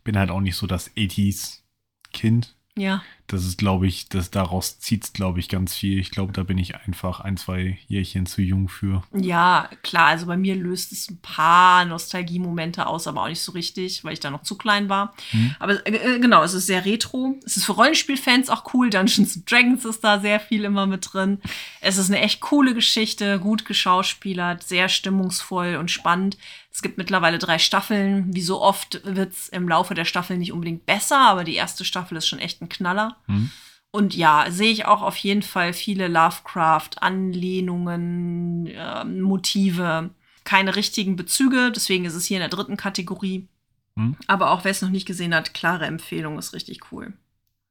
[0.03, 2.55] Bin halt auch nicht so das 80s-Kind.
[2.75, 3.03] Ja.
[3.31, 5.99] Das ist, glaube ich, das daraus zieht glaube ich, ganz viel.
[5.99, 9.03] Ich glaube, da bin ich einfach ein, zwei Jährchen zu jung für.
[9.13, 13.51] Ja, klar, also bei mir löst es ein paar Nostalgiemomente aus, aber auch nicht so
[13.53, 15.13] richtig, weil ich da noch zu klein war.
[15.31, 15.55] Mhm.
[15.59, 17.39] Aber äh, genau, es ist sehr retro.
[17.45, 18.89] Es ist für Rollenspielfans auch cool.
[18.89, 21.39] Dungeons and Dragons ist da sehr viel immer mit drin.
[21.79, 26.37] Es ist eine echt coole Geschichte, gut geschauspielert, sehr stimmungsvoll und spannend.
[26.73, 28.33] Es gibt mittlerweile drei Staffeln.
[28.33, 31.83] Wie so oft wird es im Laufe der Staffeln nicht unbedingt besser, aber die erste
[31.83, 33.17] Staffel ist schon echt ein Knaller.
[33.27, 33.51] Mhm.
[33.91, 40.11] Und ja, sehe ich auch auf jeden Fall viele Lovecraft-Anlehnungen, ähm, Motive.
[40.43, 43.47] keine richtigen Bezüge, deswegen ist es hier in der dritten Kategorie.
[43.95, 44.15] Hm.
[44.25, 47.13] Aber auch wer es noch nicht gesehen hat, klare Empfehlung, ist richtig cool.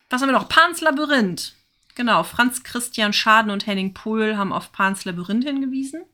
[0.09, 0.48] Was haben wir noch?
[0.48, 1.55] Pans Labyrinth.
[1.97, 6.05] Genau, Franz Christian Schaden und Henning Pohl haben auf Pans Labyrinth hingewiesen.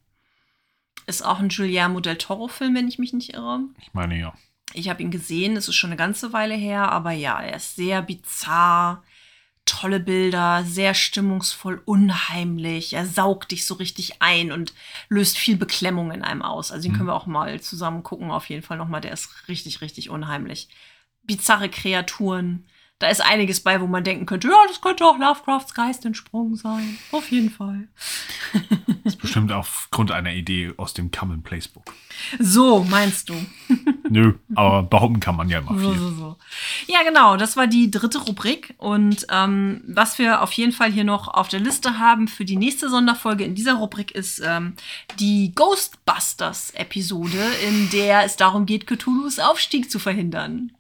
[1.07, 3.61] Ist auch ein Guillermo del Toro-Film, wenn ich mich nicht irre.
[3.81, 4.33] Ich meine ja.
[4.73, 7.77] Ich habe ihn gesehen, es ist schon eine ganze Weile her, aber ja, er ist
[7.77, 9.05] sehr bizarr,
[9.67, 12.95] tolle Bilder, sehr stimmungsvoll, unheimlich.
[12.95, 14.73] Er saugt dich so richtig ein und
[15.09, 16.73] löst viel Beklemmung in einem aus.
[16.73, 16.97] Also den Mhm.
[16.97, 19.01] können wir auch mal zusammen gucken, auf jeden Fall nochmal.
[19.03, 20.69] Der ist richtig, richtig unheimlich.
[21.25, 22.67] Bizarre Kreaturen.
[22.99, 26.57] Da ist einiges bei, wo man denken könnte, ja, das könnte auch Lovecrafts Geist entsprungen
[26.57, 26.97] sein.
[27.13, 27.89] Auf jeden Fall.
[29.05, 31.95] Das ist bestimmt aufgrund einer Idee aus dem Common Place Book.
[32.41, 33.35] So, meinst du?
[34.11, 36.01] Nö, aber behaupten kann man ja immer So, viel.
[36.01, 36.37] so, so.
[36.89, 38.75] Ja, genau, das war die dritte Rubrik.
[38.79, 42.57] Und ähm, was wir auf jeden Fall hier noch auf der Liste haben für die
[42.57, 44.75] nächste Sonderfolge in dieser Rubrik ist ähm,
[45.21, 50.73] die Ghostbusters-Episode, in der es darum geht, Cthulhus Aufstieg zu verhindern.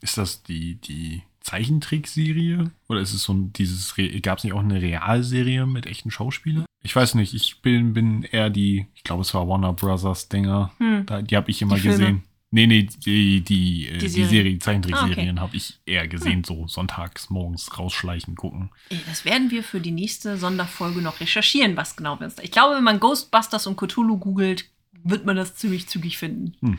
[0.00, 2.70] Ist das die, die Zeichentrickserie?
[2.88, 6.64] Oder ist es so ein, dieses, gab es nicht auch eine Realserie mit echten Schauspielern?
[6.82, 10.72] Ich weiß nicht, ich bin, bin eher die, ich glaube, es war Warner Brothers Dinger.
[10.78, 11.06] Hm.
[11.06, 11.96] Da, die habe ich immer Die Filme?
[11.98, 12.22] gesehen.
[12.50, 14.58] Nee, nee, die, die, äh, Die die Serie.
[14.60, 15.40] Zeichentrickserien Ah, okay.
[15.40, 18.70] habe ich eher gesehen, so sonntags morgens rausschleichen, gucken.
[19.08, 22.44] Das werden wir für die nächste Sonderfolge noch recherchieren, was genau wir uns da.
[22.44, 24.66] Ich glaube, wenn man Ghostbusters und Cthulhu googelt,
[25.02, 26.54] wird man das ziemlich zügig finden.
[26.60, 26.78] Hm.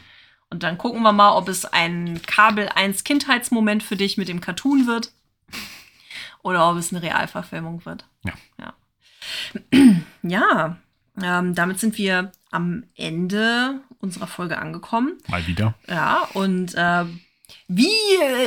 [0.49, 4.41] Und dann gucken wir mal, ob es ein Kabel 1 Kindheitsmoment für dich mit dem
[4.41, 5.11] Cartoon wird
[6.43, 8.05] oder ob es eine Realverfilmung wird.
[8.23, 8.33] Ja.
[8.59, 8.73] Ja,
[10.23, 10.77] ja
[11.21, 15.17] ähm, damit sind wir am Ende unserer Folge angekommen.
[15.27, 15.73] Mal wieder.
[15.87, 17.05] Ja, und äh,
[17.67, 17.95] wie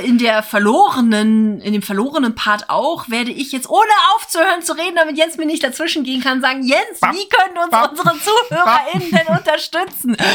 [0.05, 4.97] in der verlorenen, in dem verlorenen Part auch, werde ich jetzt ohne aufzuhören zu reden,
[4.97, 8.15] damit Jens mir nicht dazwischen gehen kann, sagen, Jens, Bap, wie können uns bap, unsere
[8.19, 10.17] ZuhörerInnen denn unterstützen?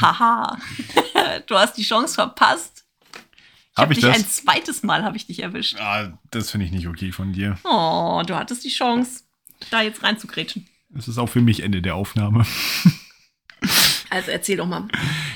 [0.00, 0.58] Haha,
[1.46, 2.84] du hast die Chance verpasst.
[3.12, 3.18] Ich
[3.76, 4.16] Hab habe ich dich das?
[4.16, 5.76] ein zweites Mal habe ich dich erwischt.
[5.80, 7.58] Ah, das finde ich nicht okay von dir.
[7.64, 9.22] Oh, du hattest die Chance,
[9.70, 10.66] da jetzt reinzugrätschen.
[10.96, 12.44] Es ist auch für mich Ende der Aufnahme.
[14.10, 14.88] Also erzähl doch mal.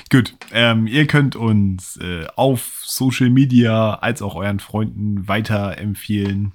[0.09, 6.53] Gut, ähm, ihr könnt uns äh, auf Social Media als auch euren Freunden weiterempfehlen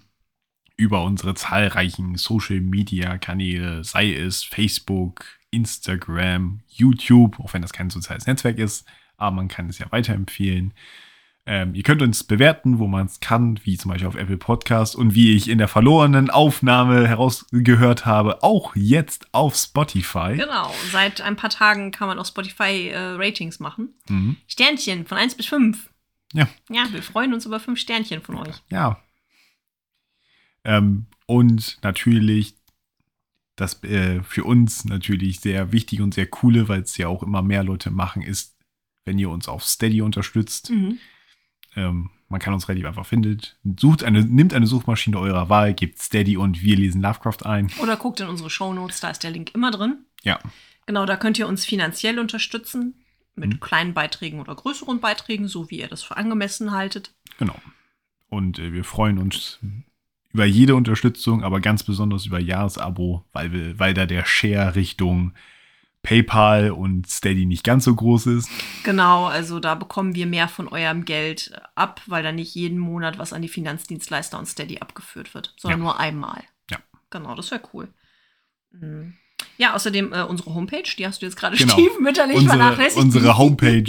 [0.76, 7.90] über unsere zahlreichen Social Media Kanäle, sei es Facebook, Instagram, YouTube, auch wenn das kein
[7.90, 10.74] soziales Netzwerk ist, aber man kann es ja weiterempfehlen.
[11.50, 14.94] Ähm, ihr könnt uns bewerten, wo man es kann, wie zum Beispiel auf Apple Podcast
[14.94, 20.36] und wie ich in der verlorenen Aufnahme herausgehört habe, auch jetzt auf Spotify.
[20.36, 23.94] Genau, seit ein paar Tagen kann man auf Spotify äh, Ratings machen.
[24.10, 24.36] Mhm.
[24.46, 25.88] Sternchen von 1 bis 5.
[26.34, 26.46] Ja.
[26.68, 28.56] Ja, wir freuen uns über 5 Sternchen von euch.
[28.68, 29.02] Ja.
[30.64, 32.56] Ähm, und natürlich,
[33.60, 37.42] das äh, für uns natürlich sehr wichtig und sehr coole, weil es ja auch immer
[37.42, 38.56] mehr Leute machen, ist,
[39.04, 40.70] wenn ihr uns auf Steady unterstützt.
[40.70, 40.98] Mhm.
[41.76, 43.40] Ähm, man kann uns relativ einfach finden.
[43.78, 47.70] Sucht eine, nimmt eine Suchmaschine eurer Wahl, gebt Steady und wir lesen Lovecraft ein.
[47.82, 50.04] Oder guckt in unsere Shownotes, da ist der Link immer drin.
[50.22, 50.38] Ja.
[50.86, 52.94] Genau, da könnt ihr uns finanziell unterstützen.
[53.34, 53.60] Mit Mhm.
[53.60, 57.14] kleinen Beiträgen oder größeren Beiträgen, so wie ihr das für angemessen haltet.
[57.38, 57.54] Genau.
[58.28, 59.60] Und äh, wir freuen uns
[60.32, 65.32] über jede Unterstützung, aber ganz besonders über Jahresabo, weil, wir, weil da der Share Richtung
[66.02, 68.48] PayPal und Steady nicht ganz so groß ist.
[68.84, 73.18] Genau, also da bekommen wir mehr von eurem Geld ab, weil da nicht jeden Monat
[73.18, 75.84] was an die Finanzdienstleister und Steady abgeführt wird, sondern Ja.
[75.84, 76.42] nur einmal.
[76.70, 76.78] Ja.
[77.10, 77.88] Genau, das wäre cool.
[78.70, 79.14] Mhm.
[79.56, 81.72] Ja, außerdem äh, unsere Homepage, die hast du jetzt gerade Genau.
[81.78, 83.02] stiefmütterlich Unsere, vernachlässigt.
[83.02, 83.84] unsere Homepage,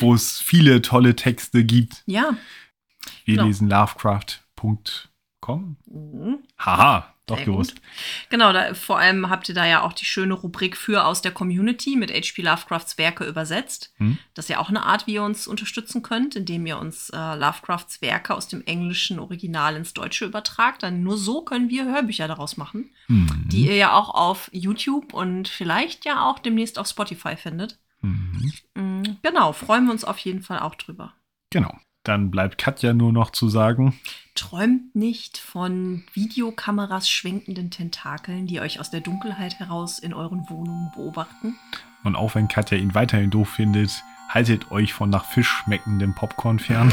[0.00, 2.02] wo es viele tolle Texte gibt.
[2.06, 2.36] Ja.
[3.24, 3.46] Wir Genau.
[3.46, 3.68] lesen
[5.46, 5.76] lovecraft.com.
[5.86, 6.38] Mhm.
[6.58, 7.74] Haha, doch Sehr gewusst.
[8.30, 11.32] Genau, da, vor allem habt ihr da ja auch die schöne Rubrik für aus der
[11.32, 13.92] Community mit HP Lovecrafts Werke übersetzt.
[13.96, 14.18] Hm.
[14.34, 17.16] Das ist ja auch eine Art, wie ihr uns unterstützen könnt, indem ihr uns äh,
[17.16, 20.82] Lovecrafts Werke aus dem englischen Original ins Deutsche übertragt.
[20.82, 23.44] Dann nur so können wir Hörbücher daraus machen, Mhm.
[23.48, 27.78] die ihr ja auch auf YouTube und vielleicht ja auch demnächst auf Spotify findet.
[28.02, 28.52] Mhm.
[28.74, 31.14] Mhm, genau, freuen wir uns auf jeden Fall auch drüber.
[31.50, 31.76] Genau.
[32.06, 33.98] Dann bleibt Katja nur noch zu sagen,
[34.36, 40.92] Träumt nicht von Videokameras schwenkenden Tentakeln, die euch aus der Dunkelheit heraus in euren Wohnungen
[40.94, 41.56] beobachten.
[42.04, 46.60] und auch wenn Katja ihn weiterhin doof findet, haltet euch von nach Fisch schmeckendem Popcorn
[46.60, 46.92] fern.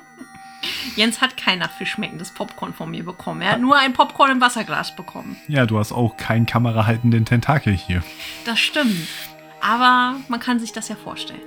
[0.96, 3.42] Jens hat kein nach Fisch schmeckendes Popcorn von mir bekommen.
[3.42, 5.36] Er hat nur ein Popcorn im Wasserglas bekommen.
[5.48, 8.02] ja, du hast auch keinen kamerahaltenden Tentakel hier.
[8.46, 9.06] Das stimmt.
[9.60, 11.42] Aber man kann sich das ja vorstellen.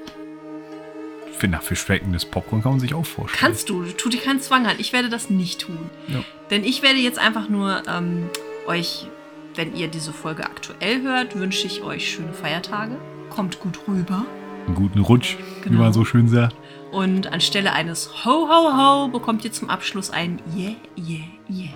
[1.41, 3.39] Für nach Fisch schmeckendes Popcorn kann man sich auch vorstellen.
[3.39, 4.75] Kannst du, tu dir keinen Zwang an.
[4.77, 5.89] Ich werde das nicht tun.
[6.07, 6.19] Ja.
[6.51, 8.29] Denn ich werde jetzt einfach nur ähm,
[8.67, 9.07] euch
[9.55, 12.95] Wenn ihr diese Folge aktuell hört, wünsche ich euch schöne Feiertage.
[13.31, 14.23] Kommt gut rüber.
[14.67, 15.79] Einen guten Rutsch, wie Genau.
[15.81, 16.55] man so schön sagt.
[16.91, 21.73] Und anstelle eines Ho, Ho, Ho bekommt ihr zum Abschluss ein Yeah, Yeah, Yeah.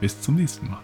[0.00, 0.80] Bis zum nächsten Mal.